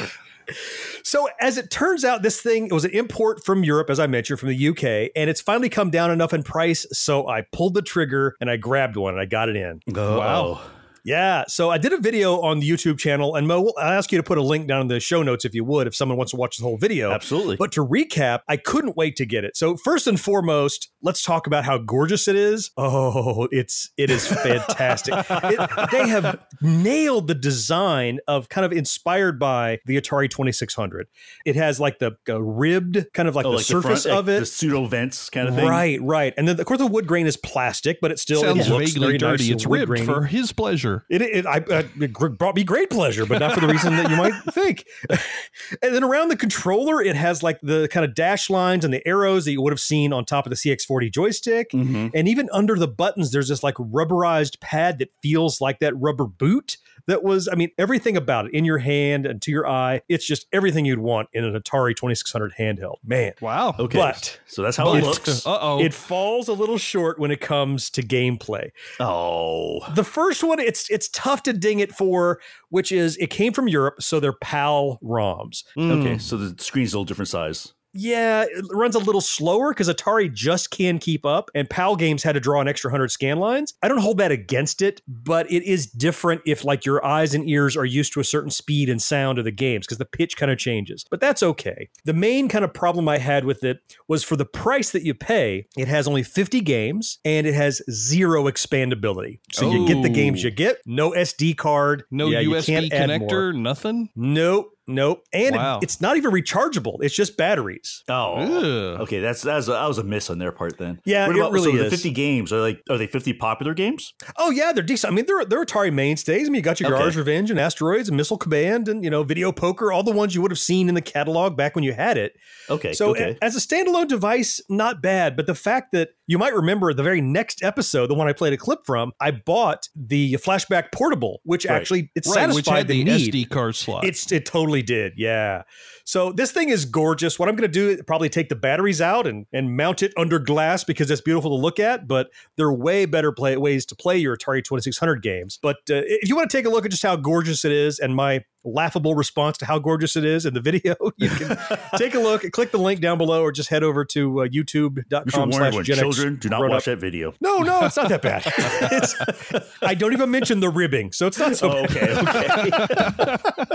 Right. 1.13 1.27
so 1.27 1.29
as 1.39 1.57
it 1.57 1.69
turns 1.69 2.05
out, 2.05 2.21
this 2.21 2.41
thing 2.41 2.67
it 2.67 2.73
was 2.73 2.85
an 2.85 2.91
import 2.91 3.43
from 3.45 3.63
Europe, 3.63 3.89
as 3.89 3.99
I 3.99 4.07
mentioned, 4.07 4.39
from 4.39 4.49
the 4.49 4.67
UK, 4.69 5.11
and 5.15 5.29
it's 5.29 5.41
finally 5.41 5.69
come 5.69 5.89
down 5.89 6.11
enough 6.11 6.33
in 6.33 6.43
price. 6.43 6.85
So 6.91 7.27
I 7.27 7.41
pulled 7.51 7.73
the 7.73 7.81
trigger 7.81 8.35
and 8.39 8.49
I 8.49 8.57
grabbed 8.57 8.95
one 8.95 9.13
and 9.13 9.21
I 9.21 9.25
got 9.25 9.49
it 9.49 9.55
in. 9.55 9.81
Wow. 10.17 10.61
Yeah. 11.03 11.43
So 11.47 11.69
I 11.69 11.77
did 11.77 11.93
a 11.93 11.97
video 11.97 12.41
on 12.41 12.59
the 12.59 12.69
YouTube 12.69 12.97
channel, 12.99 13.35
and 13.35 13.47
Mo, 13.47 13.71
I'll 13.77 13.97
ask 13.97 14.11
you 14.11 14.17
to 14.17 14.23
put 14.23 14.37
a 14.37 14.41
link 14.41 14.67
down 14.67 14.81
in 14.81 14.87
the 14.87 14.99
show 14.99 15.23
notes 15.23 15.45
if 15.45 15.53
you 15.55 15.63
would, 15.65 15.87
if 15.87 15.95
someone 15.95 16.17
wants 16.17 16.31
to 16.31 16.37
watch 16.37 16.57
the 16.57 16.63
whole 16.63 16.77
video. 16.77 17.11
Absolutely. 17.11 17.55
But 17.55 17.71
to 17.73 17.85
recap, 17.85 18.39
I 18.47 18.57
couldn't 18.57 18.95
wait 18.95 19.15
to 19.17 19.25
get 19.25 19.43
it. 19.43 19.55
So 19.57 19.77
first 19.77 20.07
and 20.07 20.19
foremost, 20.19 20.89
let's 21.01 21.23
talk 21.23 21.47
about 21.47 21.65
how 21.65 21.77
gorgeous 21.77 22.27
it 22.27 22.35
is. 22.35 22.71
Oh, 22.77 23.47
it's 23.51 23.89
it 23.97 24.09
is 24.09 24.27
fantastic. 24.27 25.13
it, 25.29 25.89
they 25.91 26.07
have 26.07 26.39
nailed 26.61 27.27
the 27.27 27.35
design 27.35 28.19
of 28.27 28.49
kind 28.49 28.65
of 28.65 28.71
inspired 28.71 29.39
by 29.39 29.79
the 29.85 29.99
Atari 29.99 30.29
2600. 30.29 31.07
It 31.45 31.55
has 31.55 31.79
like 31.79 31.99
the 31.99 32.11
uh, 32.29 32.41
ribbed 32.41 33.05
kind 33.13 33.27
of 33.27 33.35
like 33.35 33.45
Oh, 33.45 33.51
the 33.51 33.57
like 33.57 33.65
surface 33.65 34.03
front, 34.03 34.19
of 34.19 34.27
like 34.27 34.37
it. 34.37 34.39
the 34.41 34.45
pseudo 34.45 34.85
vents 34.85 35.29
kind 35.29 35.47
of 35.47 35.55
thing. 35.55 35.67
Right, 35.67 35.99
right, 36.01 36.33
and 36.37 36.47
then 36.47 36.59
of 36.59 36.65
course 36.65 36.79
the 36.79 36.87
wood 36.87 37.07
grain 37.07 37.25
is 37.27 37.37
plastic, 37.37 37.99
but 38.01 38.11
it 38.11 38.19
still 38.19 38.41
Sounds 38.41 38.67
it 38.67 38.69
looks 38.71 38.91
vaguely 38.91 39.07
very 39.07 39.17
nice 39.17 39.39
dirty. 39.39 39.51
and 39.51 39.59
It's 39.59 39.67
wood 39.67 39.79
ribbed 39.79 39.87
grainy. 39.89 40.05
for 40.05 40.23
his 40.25 40.51
pleasure. 40.51 40.90
It, 41.09 41.21
it, 41.21 41.45
I, 41.45 41.57
uh, 41.57 41.83
it 41.99 42.13
brought 42.13 42.55
me 42.55 42.63
great 42.63 42.89
pleasure, 42.89 43.25
but 43.25 43.39
not 43.39 43.53
for 43.53 43.59
the 43.59 43.67
reason 43.67 43.95
that 43.97 44.09
you 44.09 44.15
might 44.15 44.33
think. 44.51 44.85
and 45.09 45.95
then 45.95 46.03
around 46.03 46.29
the 46.29 46.37
controller, 46.37 47.01
it 47.01 47.15
has 47.15 47.43
like 47.43 47.59
the 47.61 47.87
kind 47.89 48.05
of 48.05 48.13
dash 48.13 48.49
lines 48.49 48.85
and 48.85 48.93
the 48.93 49.05
arrows 49.07 49.45
that 49.45 49.51
you 49.51 49.61
would 49.61 49.73
have 49.73 49.79
seen 49.79 50.13
on 50.13 50.25
top 50.25 50.45
of 50.45 50.49
the 50.49 50.55
CX40 50.55 51.11
joystick. 51.11 51.71
Mm-hmm. 51.71 52.09
And 52.13 52.27
even 52.27 52.49
under 52.51 52.77
the 52.77 52.87
buttons, 52.87 53.31
there's 53.31 53.49
this 53.49 53.63
like 53.63 53.75
rubberized 53.75 54.59
pad 54.59 54.99
that 54.99 55.09
feels 55.21 55.61
like 55.61 55.79
that 55.79 55.93
rubber 55.97 56.25
boot. 56.25 56.77
That 57.07 57.23
was, 57.23 57.47
I 57.51 57.55
mean, 57.55 57.69
everything 57.77 58.17
about 58.17 58.47
it 58.47 58.53
in 58.53 58.65
your 58.65 58.77
hand 58.77 59.25
and 59.25 59.41
to 59.41 59.51
your 59.51 59.67
eye. 59.67 60.01
It's 60.09 60.25
just 60.25 60.45
everything 60.51 60.85
you'd 60.85 60.99
want 60.99 61.29
in 61.33 61.43
an 61.43 61.53
Atari 61.53 61.95
2600 61.95 62.53
handheld. 62.59 62.97
Man. 63.03 63.33
Wow. 63.41 63.75
Okay. 63.77 63.97
But 63.97 64.39
so 64.45 64.61
that's 64.61 64.77
how 64.77 64.93
it 64.93 65.03
looks. 65.03 65.45
Uh-oh. 65.51 65.81
It 65.81 65.93
falls 65.93 66.47
a 66.47 66.53
little 66.53 66.77
short 66.77 67.19
when 67.19 67.31
it 67.31 67.41
comes 67.41 67.89
to 67.91 68.01
gameplay. 68.01 68.71
Oh. 68.99 69.85
The 69.93 70.03
first 70.03 70.43
one, 70.43 70.59
it's 70.59 70.89
it's 70.89 71.09
tough 71.09 71.43
to 71.43 71.53
ding 71.53 71.79
it 71.79 71.91
for, 71.91 72.39
which 72.69 72.91
is 72.91 73.17
it 73.17 73.29
came 73.29 73.53
from 73.53 73.67
Europe, 73.67 74.01
so 74.01 74.19
they're 74.19 74.33
PAL 74.33 74.99
ROMs. 75.03 75.63
Okay, 75.77 76.13
hmm. 76.13 76.17
so 76.17 76.37
the 76.37 76.61
screen's 76.61 76.93
a 76.93 76.97
little 76.97 77.05
different 77.05 77.29
size. 77.29 77.73
Yeah, 77.93 78.43
it 78.49 78.65
runs 78.71 78.95
a 78.95 78.99
little 78.99 79.21
slower 79.21 79.71
because 79.73 79.89
Atari 79.89 80.31
just 80.33 80.71
can 80.71 80.97
keep 80.99 81.25
up, 81.25 81.49
and 81.53 81.69
PAL 81.69 81.95
games 81.97 82.23
had 82.23 82.33
to 82.33 82.39
draw 82.39 82.61
an 82.61 82.67
extra 82.67 82.89
hundred 82.89 83.09
scan 83.11 83.37
lines. 83.37 83.73
I 83.81 83.87
don't 83.87 83.97
hold 83.99 84.17
that 84.19 84.31
against 84.31 84.81
it, 84.81 85.01
but 85.07 85.51
it 85.51 85.63
is 85.63 85.87
different 85.87 86.41
if 86.45 86.63
like 86.63 86.85
your 86.85 87.03
eyes 87.05 87.33
and 87.33 87.47
ears 87.49 87.75
are 87.75 87.85
used 87.85 88.13
to 88.13 88.19
a 88.19 88.23
certain 88.23 88.49
speed 88.51 88.87
and 88.89 89.01
sound 89.01 89.39
of 89.39 89.45
the 89.45 89.51
games 89.51 89.85
because 89.85 89.97
the 89.97 90.05
pitch 90.05 90.37
kind 90.37 90.51
of 90.51 90.57
changes. 90.57 91.05
But 91.09 91.19
that's 91.19 91.43
okay. 91.43 91.89
The 92.05 92.13
main 92.13 92.47
kind 92.47 92.63
of 92.63 92.73
problem 92.73 93.09
I 93.09 93.17
had 93.17 93.45
with 93.45 93.63
it 93.63 93.79
was 94.07 94.23
for 94.23 94.35
the 94.35 94.45
price 94.45 94.91
that 94.91 95.03
you 95.03 95.13
pay, 95.13 95.67
it 95.77 95.87
has 95.87 96.07
only 96.07 96.23
50 96.23 96.61
games 96.61 97.19
and 97.25 97.45
it 97.45 97.53
has 97.53 97.81
zero 97.91 98.45
expandability. 98.45 99.39
So 99.51 99.69
you 99.71 99.87
get 99.87 100.01
the 100.01 100.09
games 100.09 100.41
Oh. 100.41 100.45
you 100.45 100.51
get, 100.51 100.77
no 100.85 101.11
SD 101.11 101.57
card, 101.57 102.03
No 102.09 102.27
yeah, 102.29 102.41
USB 102.41 102.65
can't 102.67 102.93
add 102.93 103.19
more. 103.19 103.29
connector, 103.29 103.55
nothing? 103.61 104.09
Nope, 104.15 104.71
nope. 104.93 105.23
And 105.33 105.55
it- 105.55 105.83
it's 105.83 106.01
not 106.01 106.17
even 106.17 106.31
rechargeable. 106.31 106.97
It's 107.01 107.15
just 107.15 107.37
batteries. 107.37 108.03
Oh, 108.09 108.35
Ugh. 108.35 109.01
okay. 109.01 109.19
That's 109.19 109.41
that's 109.41 109.67
that 109.67 109.87
was 109.87 109.97
a 109.97 110.03
miss 110.03 110.29
on 110.29 110.37
their 110.39 110.51
part 110.51 110.77
then. 110.77 110.99
Yeah, 111.05 111.27
what 111.27 111.35
it 111.35 111.39
about, 111.39 111.51
really 111.51 111.71
so 111.71 111.77
is. 111.77 111.83
The 111.85 111.89
fifty 111.89 112.11
games 112.11 112.51
are 112.53 112.59
like 112.59 112.81
are 112.89 112.97
they 112.97 113.07
fifty 113.07 113.33
popular 113.33 113.73
games? 113.73 114.13
Oh 114.37 114.49
yeah, 114.51 114.71
they're 114.71 114.83
decent. 114.83 115.11
I 115.11 115.15
mean, 115.15 115.25
they're 115.25 115.45
they're 115.45 115.63
Atari 115.65 115.91
mainstays. 115.93 116.47
I 116.47 116.51
mean, 116.51 116.55
you 116.55 116.61
got 116.61 116.79
your 116.79 116.93
Okay. 116.93 117.03
Yars' 117.03 117.15
Revenge 117.17 117.51
and 117.51 117.59
Asteroids 117.59 118.07
and 118.09 118.17
Missile 118.17 118.37
Command 118.37 118.87
and 118.87 119.03
you 119.03 119.09
know 119.09 119.23
Video 119.23 119.51
Poker, 119.51 119.91
all 119.91 120.03
the 120.03 120.11
ones 120.11 120.35
you 120.35 120.41
would 120.41 120.51
have 120.51 120.59
seen 120.59 120.89
in 120.89 120.95
the 120.95 121.01
catalog 121.01 121.55
back 121.57 121.75
when 121.75 121.83
you 121.83 121.93
had 121.93 122.17
it. 122.17 122.33
Okay, 122.69 122.93
So 122.93 123.09
okay. 123.11 123.37
a- 123.41 123.43
as 123.43 123.55
a 123.55 123.59
standalone 123.59 124.07
device, 124.07 124.61
not 124.69 125.01
bad. 125.01 125.35
But 125.35 125.45
the 125.47 125.55
fact 125.55 125.91
that 125.91 126.09
you 126.31 126.37
might 126.37 126.53
remember 126.55 126.93
the 126.93 127.03
very 127.03 127.19
next 127.19 127.61
episode, 127.61 128.07
the 128.07 128.13
one 128.13 128.29
I 128.29 128.31
played 128.33 128.53
a 128.53 128.57
clip 128.57 128.79
from, 128.85 129.11
I 129.19 129.31
bought 129.31 129.89
the 129.97 130.35
flashback 130.35 130.93
portable, 130.93 131.41
which 131.43 131.65
Right. 131.65 131.75
actually 131.75 132.11
it 132.15 132.25
Right, 132.25 132.33
satisfied 132.49 132.77
had 132.77 132.87
the, 132.87 133.03
the. 133.03 133.11
SD 133.11 133.49
card 133.49 133.75
slot. 133.75 134.05
It's 134.05 134.31
it 134.31 134.45
totally 134.45 134.81
did, 134.81 135.13
yeah. 135.17 135.63
So 136.05 136.31
this 136.31 136.53
thing 136.53 136.69
is 136.69 136.85
gorgeous. 136.85 137.37
What 137.37 137.49
I'm 137.49 137.55
going 137.57 137.69
to 137.69 137.73
do 137.73 137.89
is 137.89 138.01
probably 138.07 138.29
take 138.29 138.47
the 138.47 138.55
batteries 138.55 139.01
out 139.01 139.27
and 139.27 139.45
and 139.51 139.75
mount 139.75 140.01
it 140.03 140.13
under 140.15 140.39
glass 140.39 140.85
because 140.85 141.11
it's 141.11 141.19
beautiful 141.21 141.51
to 141.57 141.61
look 141.61 141.79
at. 141.79 142.07
But 142.07 142.29
there 142.55 142.65
are 142.67 142.73
way 142.73 143.05
better 143.05 143.33
play 143.33 143.57
ways 143.57 143.85
to 143.87 143.95
play 143.95 144.17
your 144.17 144.37
Atari 144.37 144.63
2600 144.63 145.21
games. 145.21 145.59
But 145.61 145.77
uh, 145.89 146.01
if 146.05 146.29
you 146.29 146.35
want 146.37 146.49
to 146.49 146.57
take 146.57 146.65
a 146.65 146.69
look 146.69 146.85
at 146.85 146.91
just 146.91 147.03
how 147.03 147.17
gorgeous 147.17 147.65
it 147.65 147.73
is 147.73 147.99
and 147.99 148.15
my 148.15 148.43
laughable 148.63 149.15
response 149.15 149.57
to 149.57 149.65
how 149.65 149.79
gorgeous 149.79 150.15
it 150.15 150.23
is 150.25 150.45
in 150.45 150.53
the 150.53 150.61
video, 150.61 150.95
you 151.17 151.29
can 151.29 151.57
take 151.97 152.13
a 152.15 152.19
look. 152.19 152.43
Click 152.51 152.71
the 152.71 152.77
link 152.77 153.01
down 153.01 153.17
below, 153.17 153.41
or 153.43 153.51
just 153.51 153.69
head 153.69 153.83
over 153.83 154.05
to 154.05 154.41
uh, 154.41 154.47
YouTube.com 154.47 155.51
slash 155.51 155.75
Gen 155.85 155.97
children 155.97 156.35
do 156.37 156.49
not 156.49 156.61
watch 156.61 156.71
Up. 156.73 156.83
that 156.85 156.97
video. 156.99 157.33
No, 157.41 157.59
no, 157.59 157.85
it's 157.85 157.97
not 157.97 158.09
that 158.09 158.21
bad. 158.21 159.63
I 159.81 159.93
don't 159.95 160.13
even 160.13 160.29
mention 160.31 160.59
the 160.59 160.69
ribbing, 160.69 161.11
so 161.11 161.27
it's 161.27 161.39
not 161.39 161.55
so 161.55 161.71
Oh, 161.71 161.87
bad. 161.87 162.67
okay, 162.67 162.71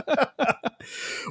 okay. 0.09 0.22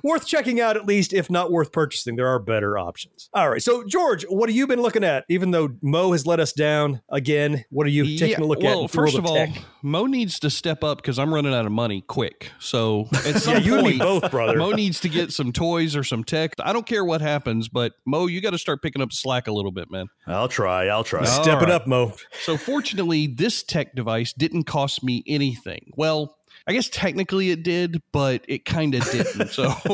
worth 0.03 0.25
checking 0.27 0.59
out 0.59 0.75
at 0.75 0.85
least, 0.85 1.13
if 1.13 1.29
not 1.29 1.51
worth 1.51 1.71
purchasing. 1.71 2.15
There 2.15 2.27
are 2.27 2.39
better 2.39 2.77
options. 2.77 3.29
All 3.33 3.49
right. 3.49 3.61
So, 3.61 3.83
George, 3.85 4.25
what 4.29 4.49
have 4.49 4.55
you 4.55 4.67
been 4.67 4.81
looking 4.81 5.03
at? 5.03 5.25
Even 5.29 5.51
though 5.51 5.69
Mo 5.81 6.11
has 6.11 6.25
let 6.25 6.39
us 6.39 6.53
down 6.53 7.01
again, 7.09 7.65
what 7.69 7.85
are 7.87 7.89
you 7.89 8.03
taking 8.17 8.39
Yeah, 8.39 8.39
a 8.39 8.47
look 8.47 8.59
well, 8.59 8.67
at? 8.67 8.77
Well, 8.77 8.87
the 8.87 8.97
world 8.97 9.11
first 9.13 9.17
of 9.17 9.25
all, 9.25 9.35
tech? 9.35 9.61
Mo 9.81 10.05
needs 10.05 10.39
to 10.39 10.49
step 10.49 10.83
up 10.83 10.97
because 10.97 11.19
I'm 11.19 11.33
running 11.33 11.53
out 11.53 11.65
of 11.65 11.71
money 11.71 12.01
quick. 12.01 12.51
So 12.59 13.07
at 13.13 13.35
some 13.41 13.55
yeah, 13.55 13.59
you 13.59 13.75
and 13.77 13.87
me 13.87 13.97
both, 13.97 14.31
brother. 14.31 14.57
Mo 14.57 14.71
needs 14.71 14.99
to 15.01 15.09
get 15.09 15.31
some 15.31 15.51
toys 15.51 15.95
or 15.95 16.03
some 16.03 16.23
tech. 16.23 16.53
I 16.59 16.73
don't 16.73 16.85
care 16.85 17.05
what 17.05 17.21
happens, 17.21 17.69
but 17.69 17.93
Mo, 18.05 18.27
you 18.27 18.41
got 18.41 18.51
to 18.51 18.57
start 18.57 18.81
picking 18.81 19.01
up 19.01 19.11
slack 19.11 19.47
a 19.47 19.51
little 19.51 19.71
bit, 19.71 19.89
man. 19.91 20.07
I'll 20.27 20.47
try. 20.47 20.87
I'll 20.87 21.03
try. 21.03 21.19
All 21.19 21.43
Step 21.43 21.61
it 21.61 21.69
up, 21.69 21.87
Mo. 21.87 22.13
So 22.43 22.57
fortunately, 22.57 23.27
this 23.27 23.63
tech 23.63 23.95
device 23.95 24.33
didn't 24.33 24.63
cost 24.63 25.03
me 25.03 25.23
anything. 25.27 25.91
Well, 25.95 26.37
I 26.67 26.73
guess 26.73 26.89
technically 26.89 27.51
it 27.51 27.61
did, 27.63 28.01
but 28.11 28.43
it 28.47 28.65
kind 28.65 28.95
of 28.95 29.03
didn't. 29.11 29.49
So 29.49 29.71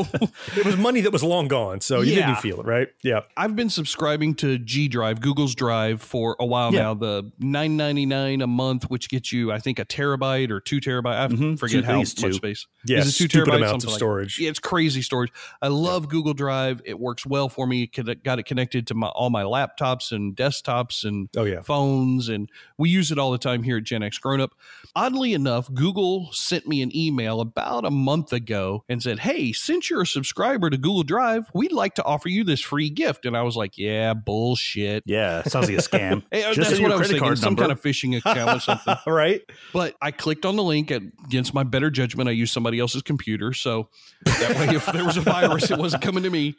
It 0.55 0.65
was 0.65 0.77
money 0.77 1.01
that 1.01 1.11
was 1.11 1.21
long 1.23 1.47
gone, 1.49 1.81
so 1.81 1.99
you 2.01 2.13
Yeah. 2.13 2.27
didn't 2.27 2.39
feel 2.39 2.61
it, 2.61 2.65
right? 2.65 2.87
Yeah. 3.03 3.21
I've 3.35 3.55
been 3.57 3.69
subscribing 3.69 4.35
to 4.35 4.57
G 4.57 4.87
Drive, 4.87 5.19
Google's 5.19 5.53
Drive, 5.53 6.01
for 6.01 6.37
a 6.39 6.45
while 6.45 6.73
Yeah. 6.73 6.81
now. 6.83 6.93
The 6.93 7.31
nine 7.39 7.75
ninety 7.75 8.05
nine 8.05 8.41
a 8.41 8.47
month, 8.47 8.89
which 8.89 9.09
gets 9.09 9.33
you, 9.33 9.51
I 9.51 9.59
think, 9.59 9.79
a 9.79 9.85
terabyte 9.85 10.49
or 10.49 10.61
two 10.61 10.79
terabyte. 10.79 11.19
I 11.19 11.27
Mhm. 11.27 11.59
forget 11.59 11.81
Two- 11.81 11.85
how 11.85 11.97
much 11.97 12.03
it's 12.03 12.13
two. 12.13 12.31
space. 12.33 12.65
Yeah, 12.85 12.99
Is 12.99 13.09
it 13.09 13.17
two 13.17 13.27
stupid 13.27 13.49
terabytes? 13.49 13.57
amounts 13.57 13.83
of 13.83 13.89
like- 13.91 13.97
storage. 13.99 14.39
Yeah, 14.39 14.49
it's 14.49 14.59
crazy 14.59 15.01
storage. 15.01 15.31
I 15.61 15.67
love 15.67 16.07
Google 16.07 16.33
Drive. 16.33 16.81
It 16.85 16.99
works 16.99 17.25
well 17.25 17.49
for 17.49 17.67
me. 17.67 17.87
Got 18.23 18.39
it 18.39 18.45
connected 18.45 18.87
to 18.87 18.93
my, 18.93 19.07
all 19.07 19.29
my 19.29 19.43
laptops 19.43 20.11
and 20.13 20.35
desktops 20.37 21.03
and 21.03 21.27
Oh, 21.35 21.43
yeah. 21.43 21.61
phones, 21.61 22.29
and 22.29 22.49
we 22.77 22.89
use 22.89 23.11
it 23.11 23.17
all 23.19 23.31
the 23.31 23.37
time 23.37 23.63
here 23.63 23.77
at 23.77 23.83
Gen 23.83 24.03
X 24.03 24.17
Grown 24.17 24.39
Up. 24.39 24.51
Oddly 24.95 25.33
enough, 25.33 25.71
Google 25.73 26.29
sent 26.31 26.60
me 26.67 26.81
an 26.81 26.95
email 26.95 27.41
about 27.41 27.85
a 27.85 27.91
month 27.91 28.33
ago 28.33 28.83
and 28.89 29.01
said, 29.01 29.19
"Hey, 29.19 29.51
since 29.51 29.89
you're 29.89 30.01
a 30.01 30.07
subscriber 30.07 30.69
to 30.69 30.77
Google 30.77 31.03
Drive, 31.03 31.49
we'd 31.53 31.71
like 31.71 31.95
to 31.95 32.03
offer 32.03 32.29
you 32.29 32.43
this 32.43 32.61
free 32.61 32.89
gift." 32.89 33.25
And 33.25 33.35
I 33.35 33.41
was 33.43 33.55
like, 33.55 33.77
"Yeah, 33.77 34.13
bullshit." 34.13 35.03
Yeah, 35.05 35.43
sounds 35.43 35.69
like 35.69 35.77
a 35.77 35.81
scam. 35.81 36.23
Hey, 36.31 36.43
uh, 36.43 36.53
Just 36.53 36.69
that's 36.69 36.81
what 36.81 36.91
I 36.91 36.95
was 36.95 37.09
thinking. 37.09 37.35
Some 37.35 37.51
number. 37.51 37.63
kind 37.63 37.71
of 37.71 37.81
phishing 37.81 38.17
account 38.17 38.57
or 38.57 38.59
something. 38.59 38.95
All 39.05 39.13
right. 39.13 39.41
But 39.73 39.95
I 40.01 40.11
clicked 40.11 40.45
on 40.45 40.55
the 40.55 40.63
link 40.63 40.91
against 40.91 41.53
my 41.53 41.63
better 41.63 41.89
judgment. 41.89 42.29
I 42.29 42.33
used 42.33 42.53
somebody 42.53 42.79
else's 42.79 43.01
computer. 43.01 43.53
So 43.53 43.89
that 44.25 44.57
way, 44.57 44.75
if 44.75 44.85
there 44.87 45.05
was 45.05 45.17
a 45.17 45.21
virus, 45.21 45.69
it 45.71 45.77
wasn't 45.77 46.03
coming 46.03 46.23
to 46.23 46.29
me. 46.29 46.55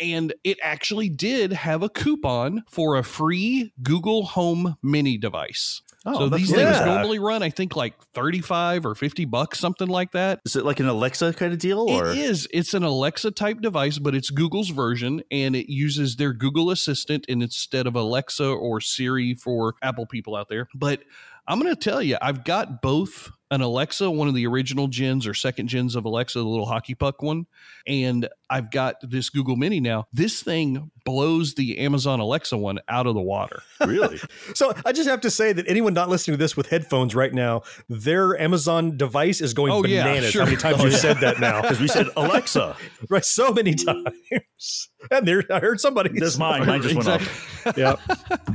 And 0.00 0.32
it 0.44 0.58
actually 0.62 1.08
did 1.08 1.52
have 1.52 1.82
a 1.82 1.88
coupon 1.88 2.62
for 2.68 2.96
a 2.96 3.02
free 3.02 3.72
Google 3.82 4.24
Home 4.26 4.76
mini 4.82 5.18
device. 5.18 5.82
Oh, 6.06 6.14
so 6.18 6.28
these 6.28 6.50
things 6.50 6.60
Yeah. 6.78 6.84
normally 6.84 7.18
run, 7.18 7.42
I 7.42 7.50
think, 7.50 7.74
like 7.74 7.94
35 8.14 8.86
or 8.86 8.94
50 8.94 9.24
bucks, 9.24 9.58
something 9.58 9.88
like 9.88 10.12
that. 10.12 10.40
Is 10.46 10.54
it 10.56 10.64
like 10.64 10.78
an 10.80 10.86
Alexa 10.86 11.32
kind 11.34 11.52
of 11.52 11.58
deal, 11.58 11.80
or 11.80 12.10
It 12.12 12.18
is. 12.18 12.46
It's 12.52 12.72
an 12.72 12.84
Alexa 12.84 13.32
type 13.32 13.60
device, 13.60 13.98
but 13.98 14.14
it's 14.14 14.30
Google's 14.30 14.70
version 14.70 15.22
and 15.30 15.56
it 15.56 15.70
uses 15.72 16.16
their 16.16 16.32
Google 16.32 16.70
Assistant 16.70 17.26
instead 17.28 17.86
of 17.86 17.96
Alexa 17.96 18.46
or 18.46 18.80
Siri 18.80 19.34
for 19.34 19.74
Apple 19.82 20.06
people 20.06 20.36
out 20.36 20.48
there. 20.48 20.68
But 20.74 21.02
I'm 21.48 21.58
going 21.60 21.74
to 21.74 21.80
tell 21.80 22.02
you, 22.02 22.16
I've 22.22 22.44
got 22.44 22.80
both 22.82 23.30
an 23.50 23.62
Alexa, 23.62 24.10
one 24.10 24.28
of 24.28 24.34
the 24.34 24.46
original 24.46 24.86
gens 24.88 25.26
or 25.26 25.32
second 25.32 25.68
gens 25.68 25.96
of 25.96 26.04
Alexa, 26.04 26.38
the 26.38 26.44
little 26.44 26.66
hockey 26.66 26.94
puck 26.94 27.22
one, 27.22 27.46
and 27.86 28.28
I've 28.50 28.70
got 28.70 28.96
this 29.02 29.30
Google 29.30 29.56
Mini 29.56 29.80
now. 29.80 30.06
This 30.12 30.42
thing 30.42 30.90
blows 31.04 31.54
the 31.54 31.78
Amazon 31.78 32.20
Alexa 32.20 32.56
one 32.56 32.78
out 32.88 33.06
of 33.06 33.14
the 33.14 33.20
water. 33.20 33.62
Really? 33.86 34.18
So 34.54 34.74
I 34.84 34.90
just 34.92 35.08
have 35.08 35.20
to 35.22 35.30
say 35.30 35.52
that 35.52 35.66
anyone 35.68 35.94
not 35.94 36.08
listening 36.08 36.36
to 36.36 36.38
this 36.38 36.56
with 36.56 36.68
headphones 36.68 37.14
right 37.14 37.32
now, 37.32 37.62
their 37.88 38.38
Amazon 38.38 38.96
device 38.96 39.40
is 39.40 39.54
going 39.54 39.72
Oh, 39.72 39.84
yeah, 39.84 40.02
bananas. 40.04 40.30
sure. 40.32 40.42
How 40.42 40.46
many 40.46 40.56
times 40.56 40.80
Oh, 40.80 40.84
you've 40.84 40.92
yeah. 40.94 40.98
said 40.98 41.16
that 41.18 41.38
now? 41.40 41.62
Because 41.68 41.80
we 41.80 41.86
said 41.88 42.08
Alexa. 42.16 42.76
right, 43.08 43.24
so 43.24 43.52
many 43.52 43.74
times. 43.74 44.88
And 45.12 45.26
there, 45.28 45.44
I 45.50 45.60
heard 45.60 45.80
somebody. 45.80 46.18
That's 46.18 46.36
mine. 46.38 46.66
Mine 46.66 46.82
just 46.82 46.96
went 46.96 47.08
off. 47.08 47.74
Yeah. 47.76 47.94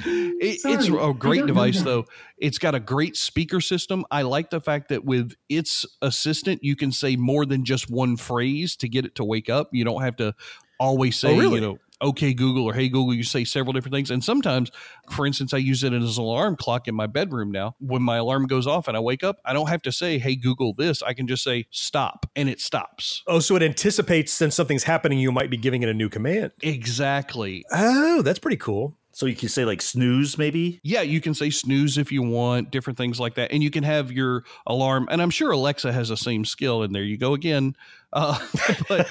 It, 0.05 0.59
it's 0.65 0.87
a 0.89 1.13
great 1.17 1.45
device, 1.45 1.81
though. 1.81 2.05
It's 2.37 2.57
got 2.57 2.75
a 2.75 2.79
great 2.79 3.15
speaker 3.15 3.61
system. 3.61 4.03
I 4.11 4.23
like 4.23 4.49
the 4.49 4.59
fact 4.59 4.89
that 4.89 5.05
with 5.05 5.33
its 5.47 5.85
assistant, 6.01 6.63
you 6.63 6.75
can 6.75 6.91
say 6.91 7.15
more 7.15 7.45
than 7.45 7.63
just 7.63 7.89
one 7.89 8.17
phrase 8.17 8.75
to 8.77 8.89
get 8.89 9.05
it 9.05 9.15
to 9.15 9.23
wake 9.23 9.49
up. 9.49 9.69
You 9.71 9.82
don't 9.83 10.01
have 10.01 10.15
to 10.17 10.33
always 10.79 11.23
oh, 11.23 11.27
say, 11.27 11.35
Oh, 11.35 11.39
really? 11.39 11.55
you 11.55 11.61
know, 11.61 11.77
okay, 12.01 12.33
Google 12.33 12.65
or 12.65 12.73
hey, 12.73 12.89
Google. 12.89 13.13
You 13.13 13.23
say 13.23 13.43
several 13.43 13.73
different 13.73 13.93
things. 13.93 14.11
And 14.11 14.23
sometimes, 14.23 14.71
for 15.11 15.25
instance, 15.25 15.53
I 15.53 15.57
use 15.57 15.83
it 15.83 15.93
as 15.93 16.17
an 16.17 16.23
alarm 16.23 16.55
clock 16.57 16.87
in 16.87 16.95
my 16.95 17.07
bedroom 17.07 17.51
now. 17.51 17.75
When 17.79 18.01
my 18.01 18.17
alarm 18.17 18.47
goes 18.47 18.67
off 18.67 18.87
and 18.87 18.97
I 18.97 18.99
wake 18.99 19.23
up, 19.23 19.37
I 19.45 19.53
don't 19.53 19.69
have 19.69 19.81
to 19.83 19.91
say, 19.91 20.19
hey, 20.19 20.35
Google 20.35 20.73
this. 20.73 21.01
I 21.01 21.13
can 21.13 21.27
just 21.27 21.43
say 21.43 21.65
stop 21.71 22.25
and 22.35 22.49
it 22.49 22.59
stops. 22.59 23.23
Oh, 23.27 23.39
so 23.39 23.55
it 23.55 23.63
anticipates 23.63 24.31
since 24.31 24.55
something's 24.55 24.83
happening, 24.83 25.19
you 25.19 25.31
might 25.31 25.49
be 25.49 25.57
giving 25.57 25.83
it 25.83 25.89
a 25.89 25.93
new 25.93 26.09
command. 26.09 26.51
Exactly. 26.61 27.65
Oh, 27.71 28.21
that's 28.21 28.39
pretty 28.39 28.57
cool. 28.57 28.97
So 29.15 29.27
you 29.27 29.35
can 29.35 29.47
say 29.47 29.63
like 29.63 29.81
snooze, 29.81 30.39
maybe. 30.39 30.79
Yeah, 30.83 31.01
you 31.01 31.21
can 31.21 31.35
say 31.35 31.51
snooze 31.51 31.99
if 31.99 32.11
you 32.11 32.23
want, 32.23 32.71
different 32.71 32.97
things 32.97 33.19
like 33.19 33.35
that. 33.35 33.51
And 33.51 33.61
you 33.61 33.69
can 33.69 33.83
have 33.83 34.11
your 34.11 34.43
alarm. 34.65 35.07
And 35.11 35.21
I'm 35.21 35.29
sure 35.29 35.51
Alexa 35.51 35.93
has 35.93 36.09
the 36.09 36.17
same 36.17 36.43
skill. 36.45 36.81
And 36.81 36.95
there 36.95 37.03
you 37.03 37.15
go 37.15 37.35
again. 37.35 37.75
Uh, 38.11 38.39
but 38.89 39.07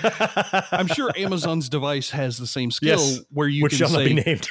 I'm 0.72 0.88
sure 0.88 1.12
Amazon's 1.16 1.68
device 1.68 2.10
has 2.10 2.36
the 2.36 2.48
same 2.48 2.72
skill 2.72 2.98
Yes, 2.98 3.20
where 3.30 3.46
you 3.46 3.62
which 3.62 3.78
can 3.78 3.78
shall 3.78 3.90
not 3.90 4.04
be 4.04 4.14
named. 4.14 4.48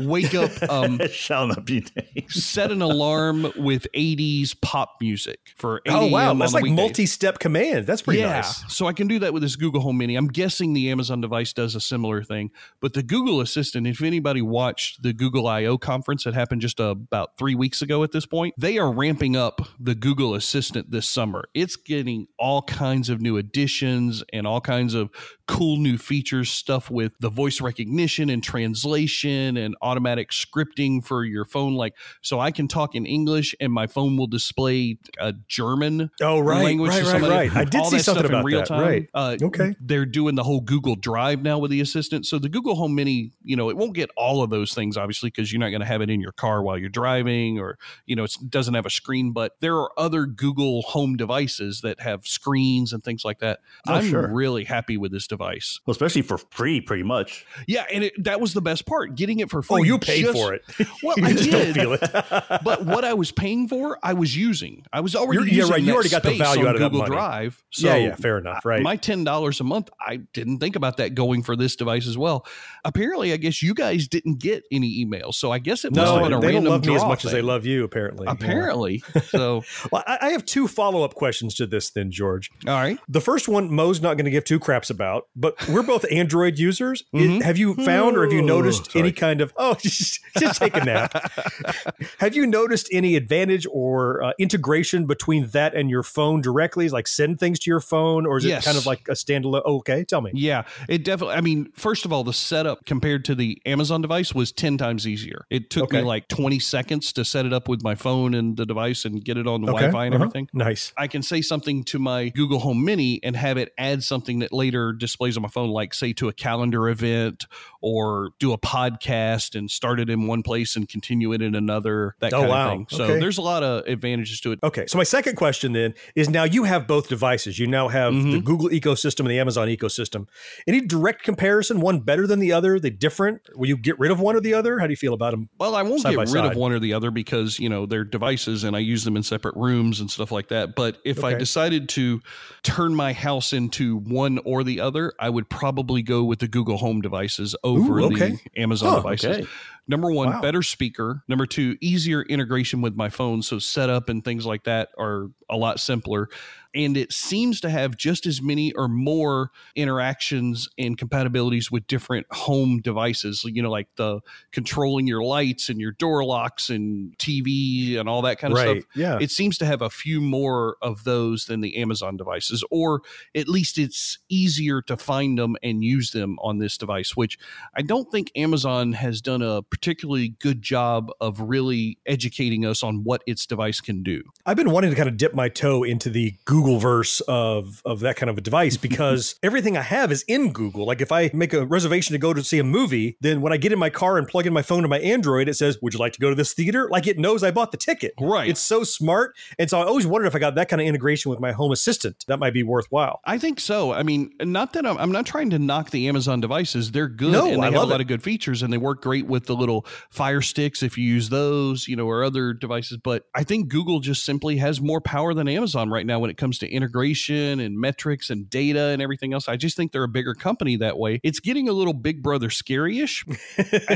Wake 0.00 0.34
up, 0.34 0.50
um, 0.70 1.00
It 1.00 1.10
shall 1.12 1.46
not 1.46 1.64
be 1.64 1.84
named. 1.96 2.30
set 2.30 2.70
an 2.70 2.82
alarm 2.82 3.52
with 3.56 3.86
80s 3.94 4.58
pop 4.60 4.96
music 5.00 5.38
for 5.56 5.80
8 5.86 5.92
Oh 5.92 6.06
wow, 6.06 6.34
that's 6.34 6.52
like 6.54 6.62
weekdays. 6.62 6.76
multi-step 6.76 7.38
command. 7.38 7.86
That's 7.86 8.02
pretty 8.02 8.20
yeah, 8.20 8.36
nice. 8.36 8.72
so 8.72 8.86
I 8.86 8.92
can 8.92 9.06
do 9.08 9.18
that 9.20 9.32
with 9.32 9.42
this 9.42 9.56
Google 9.56 9.80
Home 9.82 9.98
Mini. 9.98 10.16
I'm 10.16 10.28
guessing 10.28 10.72
the 10.72 10.90
Amazon 10.90 11.20
device 11.20 11.52
does 11.52 11.74
a 11.74 11.80
similar 11.80 12.22
thing, 12.22 12.50
but 12.80 12.92
the 12.94 13.02
Google 13.02 13.40
Assistant. 13.40 13.86
If 13.86 14.02
anybody 14.02 14.42
watched 14.42 15.02
the 15.02 15.12
Google 15.12 15.46
I/O 15.46 15.78
conference 15.78 16.24
that 16.24 16.34
happened 16.34 16.60
just 16.62 16.80
uh, 16.80 16.84
about 16.90 17.36
three 17.38 17.54
weeks 17.54 17.82
ago, 17.82 18.02
at 18.02 18.12
this 18.12 18.26
point, 18.26 18.54
they 18.58 18.78
are 18.78 18.92
ramping 18.92 19.36
up 19.36 19.60
the 19.78 19.94
Google 19.94 20.34
Assistant 20.34 20.90
this 20.90 21.08
summer. 21.08 21.44
It's 21.54 21.76
getting 21.76 22.26
all 22.38 22.62
kinds 22.62 23.08
of 23.08 23.20
new 23.20 23.36
additions 23.36 24.22
and 24.32 24.46
all 24.46 24.60
kinds 24.60 24.94
of 24.94 25.10
cool 25.46 25.76
new 25.76 25.98
features, 25.98 26.50
stuff 26.50 26.90
with 26.90 27.12
the 27.20 27.28
voice 27.28 27.60
recognition 27.60 28.30
and 28.30 28.42
translation 28.42 29.56
and 29.56 29.74
automatic 29.82 30.30
scripting 30.30 31.04
for 31.04 31.24
your 31.24 31.44
phone. 31.44 31.74
Like, 31.74 31.94
so 32.22 32.40
I 32.40 32.50
can 32.50 32.68
talk 32.68 32.94
in 32.94 33.06
English 33.06 33.54
and 33.60 33.72
my 33.72 33.86
phone 33.86 34.16
will 34.16 34.26
display 34.26 34.98
a 35.18 35.32
German 35.48 36.10
Oh 36.20 36.40
right, 36.40 36.64
language 36.64 36.90
right, 36.90 36.98
to 37.00 37.04
right, 37.04 37.10
somebody. 37.12 37.34
right. 37.48 37.56
I 37.56 37.64
did 37.64 37.80
All 37.80 37.90
see 37.90 37.96
that 37.98 38.02
something 38.04 38.20
stuff 38.24 38.30
in 38.30 38.34
about 38.36 38.44
real 38.44 38.58
that. 38.60 38.66
time. 38.68 38.80
Right. 38.80 39.08
Uh, 39.14 39.36
Okay. 39.42 39.74
They're 39.80 40.06
doing 40.06 40.34
the 40.34 40.44
whole 40.44 40.60
Google 40.60 40.94
Drive 40.96 41.42
now 41.42 41.58
with 41.58 41.70
the 41.70 41.80
assistant. 41.80 42.26
So 42.26 42.38
the 42.38 42.48
Google 42.48 42.74
Home 42.76 42.94
Mini, 42.94 43.32
you 43.42 43.56
know, 43.56 43.68
it 43.70 43.76
won't 43.76 43.94
get 43.94 44.10
all 44.16 44.42
of 44.42 44.50
those 44.50 44.72
things, 44.74 44.96
obviously, 44.96 45.28
because 45.30 45.52
you're 45.52 45.60
not 45.60 45.70
going 45.70 45.80
to 45.80 45.86
have 45.86 46.00
it 46.00 46.10
in 46.10 46.20
your 46.20 46.32
car 46.32 46.62
while 46.62 46.78
you're 46.78 46.88
driving 46.88 47.58
or, 47.58 47.78
you 48.06 48.14
know, 48.14 48.24
it 48.24 48.36
doesn't 48.48 48.74
have 48.74 48.86
a 48.86 48.90
screen. 48.90 49.32
But 49.32 49.56
there 49.60 49.76
are 49.76 49.90
other 49.98 50.26
Google 50.26 50.82
Home 50.82 51.16
devices 51.16 51.80
that 51.80 52.00
have 52.00 52.26
screens 52.26 52.92
and 52.92 53.02
things 53.02 53.24
like 53.24 53.40
that. 53.40 53.60
Oh, 53.88 53.94
I'm 53.94 54.08
sure. 54.08 54.28
really 54.32 54.64
happy 54.64 54.96
with 54.96 55.12
this 55.12 55.26
device. 55.26 55.80
Well, 55.86 55.92
especially 55.92 56.22
for 56.22 56.38
free, 56.38 56.80
pretty 56.80 57.02
much. 57.02 57.44
Yeah. 57.66 57.84
And 57.92 58.04
it, 58.04 58.24
that 58.24 58.40
was 58.40 58.54
the 58.54 58.62
best 58.62 58.86
part 58.86 59.14
getting 59.16 59.40
it 59.40 59.50
for 59.50 59.62
free. 59.62 59.71
Oh, 59.74 59.82
you 59.82 59.98
paid 59.98 60.22
just- 60.24 60.38
for 60.38 60.54
it. 60.54 60.62
Well, 61.02 61.16
I 61.22 61.32
just 61.32 61.50
did. 61.50 61.74
don't 61.74 61.74
feel 61.74 61.92
it. 61.94 62.00
but 62.64 62.84
what 62.84 63.04
I 63.04 63.14
was 63.14 63.32
paying 63.32 63.68
for, 63.68 63.98
I 64.02 64.12
was 64.14 64.36
using. 64.36 64.84
I 64.92 65.00
was 65.00 65.14
already 65.16 65.38
You're- 65.40 65.50
yeah, 65.50 65.56
using 65.56 65.72
right. 65.72 65.82
You 65.82 65.94
already 65.94 66.08
got 66.08 66.22
the 66.22 66.36
value 66.38 66.66
out 66.66 66.76
of 66.76 66.80
Google. 66.92 67.06
Drive. 67.06 67.62
So 67.70 67.88
yeah, 67.88 67.96
yeah, 67.96 68.14
fair 68.16 68.38
enough. 68.38 68.64
Right. 68.64 68.82
my 68.82 68.96
ten 68.96 69.24
dollars 69.24 69.60
a 69.60 69.64
month, 69.64 69.90
I 70.00 70.16
didn't 70.32 70.58
think 70.58 70.76
about 70.76 70.96
that 70.98 71.14
going 71.14 71.42
for 71.42 71.56
this 71.56 71.76
device 71.76 72.06
as 72.06 72.16
well. 72.18 72.46
Apparently, 72.84 73.32
I 73.32 73.36
guess 73.36 73.62
you 73.62 73.74
guys 73.74 74.08
didn't 74.08 74.38
get 74.38 74.64
any 74.72 75.04
emails, 75.04 75.34
so 75.34 75.50
I 75.52 75.58
guess 75.58 75.84
it 75.84 75.94
must 75.94 76.04
no, 76.04 76.14
have 76.18 76.22
been 76.24 76.32
a 76.32 76.40
they 76.40 76.46
don't 76.52 76.54
random 76.64 76.72
love 76.72 76.86
me 76.86 76.94
as 76.96 77.04
much 77.04 77.24
as 77.24 77.32
they 77.32 77.42
love 77.42 77.64
you. 77.66 77.84
Apparently. 77.84 78.26
Yeah. 78.26 78.32
Apparently, 78.32 79.02
so 79.24 79.62
Well, 79.90 80.02
I 80.06 80.18
I 80.22 80.28
have 80.30 80.44
two 80.44 80.68
follow-up 80.68 81.14
questions 81.14 81.54
to 81.56 81.66
this, 81.66 81.90
then, 81.90 82.10
George. 82.10 82.50
all 82.66 82.74
right. 82.74 82.98
The 83.08 83.20
first 83.20 83.48
one, 83.48 83.72
Mo's 83.72 84.00
not 84.00 84.16
going 84.16 84.24
to 84.24 84.30
give 84.30 84.44
two 84.44 84.58
craps 84.58 84.90
about, 84.90 85.28
but 85.36 85.54
we're 85.68 85.82
both 85.82 86.04
Android 86.10 86.58
users. 86.58 87.04
It- 87.12 87.22
Mhm. 87.22 87.42
have 87.42 87.56
you 87.58 87.74
found 87.74 88.16
or 88.16 88.24
have 88.24 88.32
you 88.32 88.42
noticed 88.42 88.90
sorry. 88.92 89.02
any 89.02 89.12
kind 89.12 89.40
of 89.40 89.52
oh, 89.62 89.74
just, 89.80 90.20
just 90.38 90.60
take 90.60 90.76
a 90.76 90.84
nap? 90.84 91.12
have 92.18 92.34
you 92.34 92.46
noticed 92.46 92.88
any 92.92 93.16
advantage 93.16 93.66
or 93.70 94.22
uh, 94.22 94.32
integration 94.38 95.06
between 95.06 95.46
that 95.48 95.74
and 95.74 95.88
your 95.88 96.02
phone 96.02 96.40
directly? 96.40 96.88
Like 96.88 97.06
send 97.06 97.38
things 97.40 97.58
to 97.60 97.70
your 97.70 97.80
phone, 97.80 98.26
or 98.26 98.38
is 98.38 98.44
Yes. 98.44 98.62
it 98.62 98.66
kind 98.66 98.76
of 98.78 98.86
like 98.86 99.08
a 99.08 99.12
standalone? 99.12 99.62
Oh, 99.64 99.76
okay, 99.78 100.04
tell 100.04 100.20
me. 100.20 100.32
Yeah, 100.34 100.64
it 100.88 101.04
definitely. 101.04 101.36
I 101.36 101.40
mean, 101.40 101.70
first 101.74 102.04
of 102.04 102.12
all, 102.12 102.24
the 102.24 102.32
setup 102.32 102.84
compared 102.86 103.24
to 103.26 103.34
the 103.34 103.60
Amazon 103.64 104.02
device 104.02 104.34
was 104.34 104.52
10 104.52 104.76
times 104.78 105.06
easier. 105.06 105.44
It 105.50 105.70
took 105.70 105.84
Okay. 105.84 105.98
me 105.98 106.02
like 106.04 106.28
20 106.28 106.58
seconds 106.58 107.12
to 107.14 107.24
set 107.24 107.46
it 107.46 107.52
up 107.52 107.68
with 107.68 107.82
my 107.82 107.94
phone 107.94 108.34
and 108.34 108.56
the 108.56 108.66
device 108.66 109.04
and 109.04 109.24
get 109.24 109.36
it 109.36 109.46
on 109.46 109.62
the 109.62 109.70
Okay, 109.72 109.86
Wi 109.86 109.92
Fi 109.92 110.06
and 110.06 110.14
uh-huh. 110.14 110.24
everything. 110.24 110.48
Nice. 110.52 110.92
I 110.96 111.06
can 111.06 111.22
say 111.22 111.40
something 111.42 111.84
to 111.84 111.98
my 111.98 112.28
Google 112.30 112.58
Home 112.60 112.84
Mini 112.84 113.20
and 113.22 113.36
have 113.36 113.56
it 113.56 113.72
add 113.78 114.02
something 114.02 114.40
that 114.40 114.52
later 114.52 114.92
displays 114.92 115.36
on 115.36 115.42
my 115.42 115.48
phone, 115.48 115.70
like 115.70 115.94
say 115.94 116.12
to 116.14 116.28
a 116.28 116.32
calendar 116.32 116.88
event 116.88 117.46
or 117.80 118.30
do 118.38 118.52
a 118.52 118.58
podcast 118.58 119.51
and 119.54 119.70
start 119.70 120.00
it 120.00 120.08
in 120.10 120.26
one 120.26 120.42
place 120.42 120.76
and 120.76 120.88
continue 120.88 121.32
it 121.32 121.42
in 121.42 121.54
another, 121.54 122.14
that 122.20 122.32
Oh, 122.32 122.38
kind 122.40 122.48
wow. 122.50 122.64
of 122.66 122.70
thing. 122.72 122.86
So 122.90 123.04
Okay. 123.04 123.18
there's 123.20 123.38
a 123.38 123.42
lot 123.42 123.62
of 123.62 123.86
advantages 123.86 124.40
to 124.42 124.52
it. 124.52 124.58
Okay, 124.62 124.86
so 124.86 124.98
my 124.98 125.04
second 125.04 125.36
question 125.36 125.72
then 125.72 125.94
is 126.14 126.28
now 126.28 126.44
you 126.44 126.64
have 126.64 126.86
both 126.86 127.08
devices. 127.08 127.58
You 127.58 127.66
now 127.66 127.88
have 127.88 128.12
the 128.14 128.18
Mhm. 128.38 128.44
Google 128.44 128.68
ecosystem 128.68 129.20
and 129.20 129.30
the 129.30 129.38
Amazon 129.38 129.68
ecosystem. 129.68 130.26
Any 130.66 130.80
direct 130.80 131.22
comparison? 131.22 131.80
One 131.80 132.00
better 132.00 132.26
than 132.26 132.38
the 132.38 132.52
other? 132.52 132.78
They 132.78 132.90
different? 132.90 133.40
Will 133.54 133.68
you 133.68 133.76
get 133.76 133.98
rid 133.98 134.10
of 134.10 134.20
one 134.20 134.36
or 134.36 134.40
the 134.40 134.54
other? 134.54 134.78
How 134.78 134.86
do 134.86 134.92
you 134.92 134.96
feel 134.96 135.14
about 135.14 135.32
them? 135.32 135.48
Well, 135.58 135.74
I 135.74 135.82
won't 135.82 136.02
get 136.02 136.16
rid 136.18 136.28
side. 136.28 136.44
of 136.44 136.56
one 136.56 136.72
or 136.72 136.78
the 136.78 136.92
other 136.94 137.10
because, 137.10 137.58
you 137.58 137.68
know, 137.68 137.86
they're 137.86 138.04
devices 138.04 138.64
and 138.64 138.74
I 138.76 138.80
use 138.80 139.04
them 139.04 139.16
in 139.16 139.22
separate 139.22 139.56
rooms 139.56 140.00
and 140.00 140.10
stuff 140.10 140.32
like 140.32 140.48
that. 140.48 140.74
But 140.74 140.98
if 141.04 141.24
I 141.24 141.34
decided 141.34 141.88
to 141.90 142.20
turn 142.62 142.94
my 142.94 143.12
house 143.12 143.52
into 143.52 143.96
one 143.98 144.38
or 144.44 144.64
the 144.64 144.80
other, 144.80 145.12
I 145.18 145.28
would 145.30 145.48
probably 145.48 146.02
go 146.02 146.24
with 146.24 146.38
the 146.40 146.48
Google 146.48 146.76
Home 146.78 147.00
devices 147.00 147.54
over 147.64 147.98
Ooh, 148.00 148.04
okay. 148.06 148.32
the 148.54 148.60
Amazon 148.60 148.90
Huh, 148.90 148.96
devices. 148.96 149.36
okay. 149.38 149.41
Number 149.88 150.12
one, 150.12 150.30
Wow. 150.30 150.40
better 150.40 150.62
speaker. 150.62 151.22
Number 151.28 151.44
two, 151.44 151.76
easier 151.80 152.22
integration 152.22 152.80
with 152.82 152.94
my 152.94 153.08
phone. 153.08 153.42
So 153.42 153.58
setup 153.58 154.08
and 154.08 154.24
things 154.24 154.46
like 154.46 154.64
that 154.64 154.90
are 154.96 155.28
a 155.50 155.56
lot 155.56 155.80
simpler. 155.80 156.28
And 156.74 156.96
it 156.96 157.12
seems 157.12 157.60
to 157.60 157.70
have 157.70 157.96
just 157.96 158.26
as 158.26 158.40
many 158.40 158.72
or 158.72 158.88
more 158.88 159.50
interactions 159.76 160.68
and 160.78 160.96
compatibilities 160.96 161.70
with 161.70 161.86
different 161.86 162.26
home 162.30 162.80
devices, 162.80 163.44
you 163.44 163.62
know, 163.62 163.70
like 163.70 163.88
the 163.96 164.20
controlling 164.52 165.06
your 165.06 165.22
lights 165.22 165.68
and 165.68 165.80
your 165.80 165.92
door 165.92 166.24
locks 166.24 166.70
and 166.70 167.16
TV 167.18 167.98
and 167.98 168.08
all 168.08 168.22
that 168.22 168.38
kind 168.38 168.52
of 168.52 168.58
right. 168.58 168.78
stuff. 168.78 168.90
Yeah. 168.94 169.18
It 169.20 169.30
seems 169.30 169.58
to 169.58 169.66
have 169.66 169.82
a 169.82 169.90
few 169.90 170.20
more 170.20 170.76
of 170.80 171.04
those 171.04 171.44
than 171.44 171.60
the 171.60 171.76
Amazon 171.76 172.16
devices, 172.16 172.64
or 172.70 173.02
at 173.34 173.48
least 173.48 173.76
it's 173.76 174.18
easier 174.30 174.80
to 174.82 174.96
find 174.96 175.38
them 175.38 175.56
and 175.62 175.84
use 175.84 176.12
them 176.12 176.38
on 176.40 176.58
this 176.58 176.78
device, 176.78 177.14
which 177.14 177.38
I 177.76 177.82
don't 177.82 178.10
think 178.10 178.30
Amazon 178.34 178.92
has 178.92 179.20
done 179.20 179.42
a 179.42 179.62
particularly 179.62 180.30
good 180.40 180.62
job 180.62 181.10
of 181.20 181.38
really 181.38 181.98
educating 182.06 182.64
us 182.64 182.82
on 182.82 183.04
what 183.04 183.22
its 183.26 183.44
device 183.44 183.80
can 183.80 184.02
do. 184.02 184.22
I've 184.46 184.56
been 184.56 184.70
wanting 184.70 184.90
to 184.90 184.96
kind 184.96 185.08
of 185.08 185.18
dip 185.18 185.34
my 185.34 185.50
toe 185.50 185.82
into 185.82 186.08
the 186.08 186.34
Google 186.46 186.61
verse 186.78 187.20
of 187.22 187.82
of 187.84 188.00
that 188.00 188.16
kind 188.16 188.30
of 188.30 188.38
a 188.38 188.40
device 188.40 188.76
because 188.88 189.36
everything 189.42 189.76
I 189.76 189.82
have 189.82 190.12
is 190.12 190.24
in 190.28 190.52
Google. 190.52 190.86
Like 190.86 191.00
if 191.00 191.12
I 191.12 191.30
make 191.32 191.52
a 191.52 191.64
reservation 191.66 192.12
to 192.12 192.18
go 192.18 192.32
to 192.32 192.42
see 192.42 192.58
a 192.58 192.64
movie, 192.64 193.16
then 193.20 193.40
when 193.40 193.52
I 193.52 193.56
get 193.56 193.72
in 193.72 193.78
my 193.78 193.90
car 193.90 194.18
and 194.18 194.26
plug 194.26 194.46
in 194.46 194.52
my 194.52 194.62
phone 194.62 194.82
to 194.82 194.88
my 194.88 194.98
Android, 195.00 195.48
it 195.48 195.54
says, 195.54 195.78
"Would 195.82 195.94
you 195.94 196.00
like 196.00 196.12
to 196.14 196.20
go 196.20 196.28
to 196.30 196.34
this 196.34 196.52
theater?" 196.52 196.88
Like 196.90 197.06
it 197.06 197.18
knows 197.18 197.42
I 197.42 197.50
bought 197.50 197.72
the 197.72 197.78
ticket. 197.78 198.14
Right. 198.20 198.48
It's 198.48 198.60
so 198.60 198.84
smart, 198.84 199.34
and 199.58 199.68
so 199.68 199.80
I 199.80 199.84
always 199.84 200.06
wondered 200.06 200.26
if 200.26 200.34
I 200.34 200.38
got 200.38 200.54
that 200.56 200.68
kind 200.68 200.80
of 200.80 200.86
integration 200.86 201.30
with 201.30 201.40
my 201.40 201.52
home 201.52 201.72
assistant, 201.72 202.24
that 202.28 202.38
might 202.38 202.52
be 202.54 202.62
worthwhile. 202.62 203.20
I 203.24 203.38
think 203.38 203.60
so. 203.60 203.92
I 203.92 204.02
mean, 204.02 204.32
not 204.40 204.72
that 204.74 204.86
I'm, 204.86 204.98
I'm 204.98 205.12
not 205.12 205.26
trying 205.26 205.50
to 205.50 205.58
knock 205.58 205.90
the 205.90 206.08
Amazon 206.08 206.40
devices. 206.40 206.90
They're 206.92 207.08
good 207.08 207.32
No, 207.32 207.46
and 207.46 207.62
they 207.62 207.66
I 207.68 207.70
have 207.70 207.82
a 207.82 207.86
lot 207.86 208.00
it. 208.00 208.02
of 208.02 208.06
good 208.08 208.22
features 208.22 208.62
and 208.62 208.72
they 208.72 208.78
work 208.78 209.02
great 209.02 209.26
with 209.26 209.46
the 209.46 209.54
little 209.56 209.86
fire 210.10 210.40
sticks 210.40 210.82
if 210.82 210.96
you 210.98 211.04
use 211.04 211.28
those, 211.28 211.88
you 211.88 211.96
know, 211.96 212.06
or 212.06 212.24
other 212.24 212.52
devices. 212.52 212.98
But 213.02 213.24
I 213.34 213.44
think 213.44 213.68
Google 213.68 214.00
just 214.00 214.24
simply 214.24 214.56
has 214.58 214.80
more 214.80 215.00
power 215.00 215.34
than 215.34 215.48
Amazon 215.48 215.90
right 215.90 216.06
now 216.06 216.18
when 216.18 216.30
it 216.30 216.36
comes 216.36 216.51
to 216.58 216.70
integration 216.70 217.60
and 217.60 217.78
metrics 217.78 218.30
and 218.30 218.48
data 218.50 218.86
and 218.86 219.00
everything 219.02 219.32
else. 219.32 219.48
I 219.48 219.56
just 219.56 219.76
think 219.76 219.92
they're 219.92 220.02
a 220.04 220.08
bigger 220.08 220.34
company 220.34 220.76
that 220.76 220.98
way. 220.98 221.20
It's 221.22 221.40
getting 221.40 221.68
a 221.68 221.72
little 221.72 221.92
Big 221.94 222.22
Brother 222.22 222.50
scary-ish. 222.50 223.24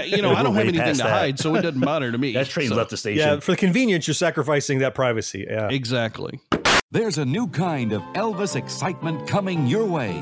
You 0.06 0.22
know, 0.22 0.32
I 0.32 0.42
don't 0.42 0.54
have 0.54 0.66
anything 0.68 0.92
to 0.94 0.98
that. 1.02 1.10
hide, 1.10 1.38
so 1.38 1.54
it 1.56 1.62
doesn't 1.62 1.80
matter 1.80 2.10
to 2.12 2.18
me. 2.18 2.32
That 2.36 2.46
train 2.48 2.68
So- 2.68 2.76
left 2.76 2.90
the 2.90 2.96
station. 2.96 3.18
Yeah, 3.26 3.40
for 3.40 3.52
the 3.52 3.56
convenience, 3.56 4.06
you're 4.06 4.14
sacrificing 4.14 4.78
that 4.80 4.94
privacy. 4.94 5.46
Yeah. 5.48 5.68
Exactly. 5.68 6.40
There's 6.92 7.18
a 7.18 7.24
new 7.24 7.48
kind 7.48 7.92
of 7.92 8.02
Elvis 8.14 8.54
excitement 8.56 9.26
coming 9.28 9.66
your 9.66 9.84
way. 9.84 10.12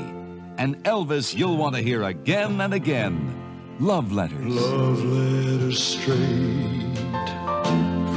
and 0.57 0.77
Elvis 0.85 1.35
you'll 1.35 1.57
want 1.57 1.75
to 1.75 1.81
hear 1.81 2.03
again 2.03 2.59
and 2.61 2.73
again. 2.73 3.41
Love 3.79 4.11
letters. 4.13 4.45
Love 4.45 5.03
letters 5.03 5.83
straight 5.83 6.97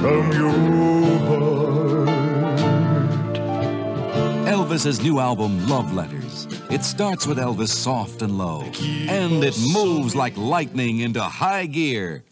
from 0.01 0.33
your 0.33 0.51
heart. 1.29 1.98
Elvis's 4.69 5.01
new 5.01 5.19
album, 5.19 5.67
Love 5.67 5.95
Letters. 5.95 6.47
It 6.71 6.85
starts 6.85 7.27
with 7.27 7.39
Elvis 7.39 7.71
soft 7.71 8.21
and 8.21 8.37
low, 8.37 8.61
and 9.09 9.43
it 9.43 9.59
moves 9.73 10.15
like 10.15 10.37
lightning 10.37 11.01
into 11.01 11.23
high 11.23 11.65
gear. 11.65 12.23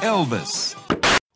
Elvis. 0.00 0.83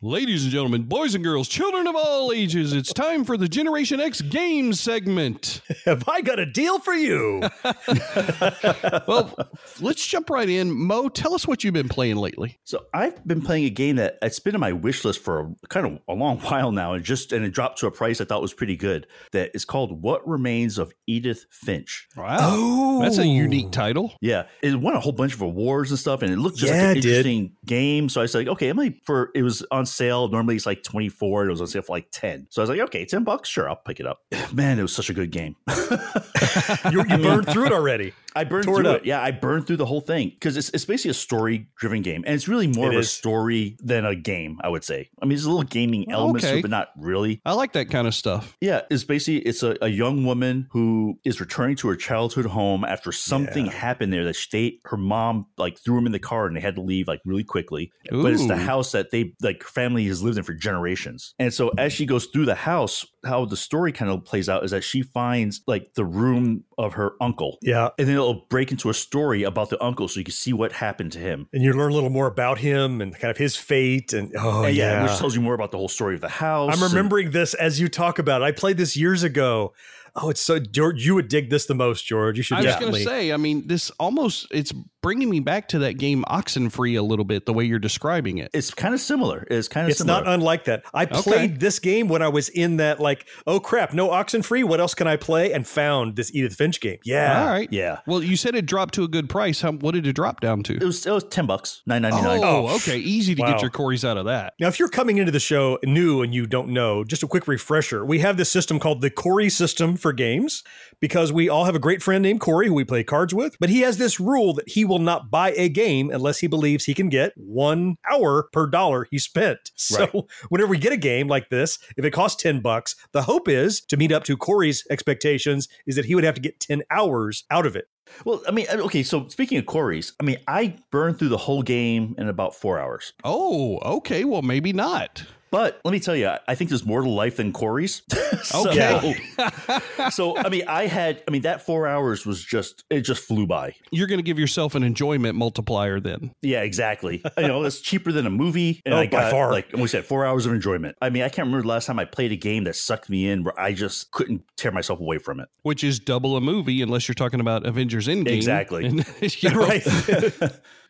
Ladies 0.01 0.43
and 0.43 0.51
gentlemen, 0.53 0.83
boys 0.83 1.13
and 1.13 1.21
girls, 1.25 1.49
children 1.49 1.85
of 1.85 1.93
all 1.93 2.31
ages, 2.31 2.71
it's 2.71 2.93
time 2.93 3.25
for 3.25 3.35
the 3.35 3.49
Generation 3.49 3.99
X 3.99 4.21
game 4.21 4.71
segment. 4.71 5.61
Have 5.85 6.07
I 6.07 6.21
got 6.21 6.39
a 6.39 6.45
deal 6.45 6.79
for 6.79 6.93
you? 6.93 7.41
well, 9.09 9.35
let's 9.81 10.07
jump 10.07 10.29
right 10.29 10.47
in. 10.47 10.71
Mo, 10.71 11.09
tell 11.09 11.33
us 11.33 11.45
what 11.45 11.65
you've 11.65 11.73
been 11.73 11.89
playing 11.89 12.15
lately. 12.15 12.57
So 12.63 12.85
I've 12.93 13.27
been 13.27 13.41
playing 13.41 13.65
a 13.65 13.69
game 13.69 13.97
that 13.97 14.17
it's 14.21 14.39
been 14.39 14.55
on 14.55 14.61
my 14.61 14.71
wish 14.71 15.03
list 15.03 15.21
for 15.21 15.41
a, 15.41 15.67
kind 15.67 15.85
of 15.85 15.99
a 16.07 16.13
long 16.13 16.39
while 16.43 16.71
now, 16.71 16.93
and 16.93 17.03
just 17.03 17.33
and 17.33 17.43
it 17.43 17.49
dropped 17.49 17.79
to 17.79 17.87
a 17.87 17.91
price 17.91 18.21
I 18.21 18.23
thought 18.23 18.41
was 18.41 18.53
pretty 18.53 18.77
good. 18.77 19.05
That 19.33 19.51
is 19.53 19.65
called 19.65 20.01
"What 20.01 20.25
Remains 20.25 20.77
of 20.77 20.93
Edith 21.07 21.45
Finch." 21.51 22.07
Wow, 22.15 22.37
oh. 22.39 23.01
that's 23.01 23.17
a 23.17 23.27
unique 23.27 23.71
title. 23.71 24.13
Yeah, 24.21 24.45
it 24.61 24.79
won 24.79 24.95
a 24.95 25.01
whole 25.01 25.11
bunch 25.11 25.33
of 25.33 25.41
awards 25.41 25.91
and 25.91 25.99
stuff, 25.99 26.21
and 26.21 26.31
it 26.31 26.37
looked 26.37 26.55
just 26.55 26.71
Yeah, 26.71 26.83
like 26.83 26.91
an 26.91 26.97
it 26.99 27.01
did. 27.01 27.11
interesting 27.25 27.51
game. 27.65 28.07
So 28.07 28.21
I 28.21 28.23
was 28.23 28.33
like, 28.33 28.47
okay, 28.47 28.69
I'm 28.69 28.77
like 28.77 29.03
for 29.03 29.31
it 29.35 29.43
was 29.43 29.65
on 29.71 29.87
sale. 29.89 30.27
Normally 30.29 30.55
it's 30.55 30.65
like 30.65 30.83
24. 30.83 31.45
It 31.45 31.49
was 31.49 31.61
on 31.61 31.67
sale 31.67 31.81
for 31.81 31.95
like 31.95 32.07
10. 32.11 32.47
So 32.49 32.61
I 32.61 32.63
was 32.63 32.69
like, 32.69 32.79
okay, 32.79 33.05
10 33.05 33.23
bucks, 33.23 33.49
sure, 33.49 33.69
I'll 33.69 33.75
pick 33.75 33.99
it 33.99 34.05
up. 34.05 34.21
Man, 34.53 34.79
it 34.79 34.81
was 34.81 34.93
such 34.93 35.09
a 35.09 35.13
good 35.13 35.31
game. 35.31 35.55
you, 36.91 37.03
you 37.09 37.17
burned 37.17 37.47
through 37.47 37.65
it 37.67 37.71
already. 37.71 38.13
I 38.35 38.43
burned 38.43 38.65
Tore 38.65 38.77
through 38.77 38.89
up. 38.89 39.01
it. 39.01 39.05
Yeah, 39.05 39.21
I 39.21 39.31
burned 39.31 39.65
through 39.65 39.77
the 39.77 39.85
whole 39.85 40.01
thing 40.01 40.29
because 40.29 40.55
it's, 40.55 40.69
it's 40.69 40.85
basically 40.85 41.11
a 41.11 41.15
story 41.15 41.67
driven 41.77 42.01
game. 42.01 42.23
And 42.25 42.35
it's 42.35 42.47
really 42.47 42.67
more 42.67 42.91
It 42.91 42.95
of 42.95 43.01
a 43.01 43.03
story 43.03 43.75
than 43.79 44.05
a 44.05 44.15
game, 44.15 44.59
I 44.61 44.69
would 44.69 44.83
say. 44.83 45.09
I 45.21 45.25
mean, 45.25 45.31
there's 45.31 45.45
a 45.45 45.49
little 45.49 45.63
gaming 45.63 46.05
oh, 46.09 46.13
elements 46.13 46.45
to 46.45 46.51
Okay. 46.51 46.61
but 46.61 46.71
not 46.71 46.89
really. 46.97 47.41
I 47.45 47.53
like 47.53 47.73
that 47.73 47.89
kind 47.89 48.07
of 48.07 48.13
stuff. 48.13 48.55
Yeah, 48.61 48.81
it's 48.89 49.03
basically 49.03 49.39
it's 49.39 49.63
a, 49.63 49.77
a 49.81 49.87
young 49.87 50.25
woman 50.25 50.67
who 50.71 51.19
is 51.23 51.39
returning 51.39 51.75
to 51.77 51.87
her 51.89 51.95
childhood 51.95 52.45
home 52.45 52.83
after 52.85 53.11
something 53.11 53.65
happened 53.65 54.13
there 54.13 54.23
that 54.25 54.35
she, 54.35 54.49
they, 54.51 54.79
her 54.85 54.97
mom 54.97 55.47
like 55.57 55.79
threw 55.79 55.97
him 55.97 56.05
in 56.05 56.11
the 56.11 56.19
car 56.19 56.45
and 56.45 56.55
they 56.55 56.61
had 56.61 56.75
to 56.75 56.81
leave 56.81 57.07
like 57.07 57.21
really 57.25 57.43
quickly. 57.43 57.91
But 58.11 58.33
it's 58.33 58.47
the 58.47 58.57
house 58.57 58.91
that 58.91 59.11
they 59.11 59.33
like 59.41 59.63
family 59.79 60.05
has 60.07 60.21
lived 60.21 60.37
in 60.37 60.43
for 60.43 60.53
generations. 60.53 61.33
And 61.39 61.53
so 61.53 61.69
as 61.77 61.93
she 61.93 62.05
goes 62.05 62.25
through 62.25 62.45
the 62.45 62.55
house, 62.55 63.05
how 63.25 63.45
the 63.45 63.57
story 63.57 63.91
kind 63.91 64.11
of 64.11 64.25
plays 64.25 64.49
out 64.49 64.63
is 64.63 64.71
that 64.71 64.83
she 64.83 65.01
finds 65.01 65.61
like 65.67 65.93
the 65.93 66.05
room 66.05 66.63
of 66.77 66.93
her 66.93 67.13
uncle. 67.21 67.57
Yeah. 67.61 67.89
And 67.97 68.07
then 68.07 68.15
it'll 68.15 68.45
break 68.49 68.71
into 68.71 68.89
a 68.89 68.93
story 68.93 69.43
about 69.43 69.69
the 69.69 69.81
uncle 69.83 70.07
so 70.07 70.19
you 70.19 70.23
can 70.25 70.33
see 70.33 70.53
what 70.53 70.71
happened 70.73 71.13
to 71.13 71.19
him. 71.19 71.47
And 71.53 71.63
you 71.63 71.73
learn 71.73 71.91
a 71.91 71.95
little 71.95 72.09
more 72.09 72.27
about 72.27 72.57
him 72.57 73.01
and 73.01 73.17
kind 73.17 73.31
of 73.31 73.37
his 73.37 73.55
fate. 73.55 74.13
And 74.13 74.33
oh, 74.37 74.63
And 74.63 74.75
yeah. 74.75 75.03
Which 75.03 75.17
tells 75.17 75.35
you 75.35 75.41
more 75.41 75.53
about 75.53 75.71
the 75.71 75.77
whole 75.77 75.87
story 75.87 76.15
of 76.15 76.21
the 76.21 76.29
house. 76.29 76.75
I'm 76.75 76.83
and- 76.83 76.91
remembering 76.91 77.31
this 77.31 77.53
as 77.53 77.79
you 77.79 77.87
talk 77.87 78.19
about 78.19 78.41
it. 78.41 78.45
I 78.45 78.51
played 78.51 78.77
this 78.77 78.97
years 78.97 79.23
ago. 79.23 79.73
Oh, 80.21 80.29
it's 80.29 80.41
so 80.41 80.59
George. 80.59 81.05
You 81.05 81.15
would 81.15 81.27
dig 81.27 81.49
this 81.49 81.65
the 81.65 81.75
most, 81.75 82.05
George. 82.05 82.37
You 82.37 82.43
should 82.43 82.55
definitely. 82.55 82.85
I 82.85 82.89
was 82.89 83.05
going 83.05 83.05
to 83.05 83.09
say, 83.27 83.31
I 83.33 83.37
mean, 83.37 83.67
this 83.67 83.89
almost 83.99 84.47
it's 84.51 84.73
bringing 85.01 85.29
me 85.29 85.39
back 85.39 85.69
to 85.69 85.79
that 85.79 85.93
game 85.97 86.25
Oxenfree 86.27 86.97
a 86.97 87.01
little 87.01 87.23
bit, 87.23 87.45
the 87.45 87.53
way 87.53 87.63
you're 87.63 87.79
describing 87.79 88.37
it. 88.37 88.51
It's 88.53 88.73
kind 88.73 88.93
of 88.93 88.99
similar. 88.99 89.47
It's 89.49 89.69
kind 89.69 89.85
of 89.85 89.91
It's 89.91 89.99
similar. 89.99 90.23
not 90.25 90.33
unlike 90.33 90.65
that. 90.65 90.83
I 90.93 91.03
Okay. 91.05 91.21
played 91.21 91.59
this 91.61 91.79
game 91.79 92.09
when 92.09 92.21
I 92.21 92.27
was 92.27 92.49
in 92.49 92.77
that, 92.77 92.99
like, 92.99 93.25
oh 93.47 93.61
crap, 93.61 93.93
no 93.93 94.09
Oxenfree. 94.09 94.65
What 94.65 94.81
else 94.81 94.93
can 94.93 95.07
I 95.07 95.15
play? 95.15 95.53
And 95.53 95.65
found 95.65 96.17
this 96.17 96.33
Edith 96.35 96.55
Finch 96.55 96.81
game. 96.81 96.97
Yeah. 97.05 97.41
All 97.43 97.47
right. 97.49 97.69
Yeah. 97.71 97.99
Well, 98.07 98.21
you 98.21 98.35
said 98.35 98.55
it 98.55 98.65
dropped 98.65 98.93
to 98.95 99.03
a 99.03 99.07
good 99.07 99.29
price. 99.29 99.61
How, 99.61 99.71
what 99.71 99.93
did 99.93 100.05
it 100.05 100.13
drop 100.13 100.41
down 100.41 100.63
to? 100.63 100.73
It 100.75 100.83
was 100.83 101.05
it 101.05 101.11
was 101.11 101.23
ten 101.25 101.45
bucks, 101.45 101.81
nine 101.85 102.01
ninety 102.01 102.21
nine. 102.21 102.41
Oh, 102.43 102.67
oh, 102.67 102.75
okay. 102.75 102.97
Easy 102.97 103.35
to 103.35 103.41
Wow. 103.41 103.51
get 103.53 103.61
your 103.61 103.71
Corys 103.71 104.03
out 104.07 104.17
of 104.17 104.25
that. 104.25 104.53
Now, 104.59 104.67
if 104.67 104.79
you're 104.79 104.89
coming 104.89 105.17
into 105.17 105.31
the 105.31 105.39
show 105.39 105.79
new 105.85 106.21
and 106.21 106.33
you 106.33 106.45
don't 106.45 106.69
know, 106.69 107.05
just 107.05 107.23
a 107.23 107.27
quick 107.27 107.47
refresher. 107.47 108.03
We 108.05 108.19
have 108.19 108.35
this 108.35 108.49
system 108.51 108.79
called 108.79 108.99
the 109.01 109.09
Corey 109.09 109.49
system 109.49 109.95
for 109.95 110.08
games 110.13 110.63
because 110.99 111.31
we 111.31 111.47
all 111.49 111.65
have 111.65 111.75
a 111.75 111.79
great 111.79 112.01
friend 112.03 112.21
named 112.21 112.39
Corey 112.41 112.67
who 112.67 112.73
we 112.73 112.83
play 112.83 113.03
cards 113.03 113.33
with, 113.33 113.55
but 113.59 113.69
he 113.69 113.81
has 113.81 113.97
this 113.97 114.19
rule 114.19 114.53
that 114.53 114.69
he 114.69 114.83
will 114.85 114.99
not 114.99 115.31
buy 115.31 115.51
a 115.55 115.69
game 115.69 116.09
unless 116.11 116.39
he 116.39 116.47
believes 116.47 116.85
he 116.85 116.93
can 116.93 117.09
get 117.09 117.33
one 117.35 117.95
hour 118.09 118.49
per 118.51 118.67
dollar 118.67 119.07
he 119.11 119.17
spent. 119.19 119.71
So 119.75 119.99
Right. 119.99 120.23
whenever 120.49 120.69
we 120.69 120.77
get 120.77 120.93
a 120.93 120.97
game 120.97 121.27
like 121.27 121.49
this, 121.49 121.79
if 121.97 122.05
it 122.05 122.11
costs 122.11 122.41
10 122.43 122.59
bucks, 122.61 122.95
the 123.11 123.23
hope 123.23 123.47
is 123.47 123.81
to 123.81 123.97
meet 123.97 124.11
up 124.11 124.23
to 124.25 124.37
Corey's 124.37 124.85
expectations 124.89 125.67
is 125.87 125.95
that 125.95 126.05
he 126.05 126.15
would 126.15 126.23
have 126.23 126.35
to 126.35 126.41
get 126.41 126.59
10 126.59 126.83
hours 126.91 127.45
out 127.49 127.65
of 127.65 127.75
it. 127.75 127.85
Well, 128.25 128.41
I 128.47 128.51
mean, 128.51 128.65
uh, 128.71 128.77
okay. 128.85 129.03
So 129.03 129.27
speaking 129.27 129.57
of 129.59 129.65
Corey's, 129.67 130.13
I 130.19 130.23
mean, 130.23 130.37
I 130.47 130.75
burned 130.91 131.19
through 131.19 131.29
the 131.29 131.37
whole 131.37 131.61
game 131.61 132.15
in 132.17 132.27
about 132.27 132.55
four 132.55 132.79
hours. 132.79 133.13
Oh, 133.23 133.77
okay. 133.97 134.25
Well, 134.25 134.41
maybe 134.41 134.73
not. 134.73 135.23
But 135.51 135.81
let 135.83 135.91
me 135.91 135.99
tell 135.99 136.15
you, 136.15 136.31
I 136.47 136.55
think 136.55 136.69
there's 136.69 136.85
more 136.85 137.01
to 137.01 137.09
life 137.09 137.37
than 137.37 137.51
Corey's. 137.51 138.01
so, 138.43 138.69
Okay. 138.69 139.15
so 140.11 140.37
I 140.37 140.49
mean, 140.49 140.63
I 140.67 140.85
had, 140.87 141.23
I 141.27 141.31
mean, 141.31 141.41
that 141.43 141.65
four 141.65 141.87
hours 141.87 142.25
was 142.25 142.43
just, 142.43 142.83
it 142.89 143.01
just 143.01 143.23
flew 143.23 143.47
by. 143.47 143.75
You're 143.91 144.07
going 144.07 144.19
to 144.19 144.23
give 144.23 144.37
yourself 144.39 144.75
an 144.75 144.83
enjoyment 144.83 145.35
multiplier 145.35 145.99
then. 145.99 146.35
Yeah, 146.41 146.61
exactly. 146.61 147.23
you 147.37 147.47
know, 147.47 147.63
it's 147.63 147.81
cheaper 147.81 148.11
than 148.11 148.25
a 148.25 148.29
movie. 148.29 148.81
And 148.85 148.93
Oh, 148.93 148.97
I 148.97 149.05
by 149.05 149.11
got, 149.11 149.31
far. 149.31 149.51
like 149.51 149.71
we 149.73 149.87
said, 149.87 150.05
four 150.05 150.25
hours 150.25 150.45
of 150.45 150.53
enjoyment. 150.53 150.95
I 151.01 151.09
mean, 151.09 151.23
I 151.23 151.29
can't 151.29 151.47
remember 151.47 151.63
the 151.63 151.67
last 151.69 151.85
time 151.87 151.99
I 151.99 152.05
played 152.05 152.31
a 152.31 152.35
game 152.37 152.65
that 152.65 152.75
sucked 152.75 153.09
me 153.09 153.27
in 153.29 153.43
where 153.43 153.59
I 153.59 153.73
just 153.73 154.11
couldn't 154.11 154.43
tear 154.57 154.71
myself 154.71 154.99
away 154.99 155.17
from 155.17 155.39
it. 155.39 155.49
Which 155.63 155.83
is 155.83 155.99
double 155.99 156.37
a 156.37 156.41
movie, 156.41 156.81
unless 156.81 157.07
you're 157.07 157.15
talking 157.15 157.39
about 157.39 157.65
Avengers 157.65 158.07
Endgame. 158.07 158.27
Exactly. 158.35 158.85
And, 158.85 159.05
you 159.21 159.49
know, 159.49 159.59
Right. 159.59 159.83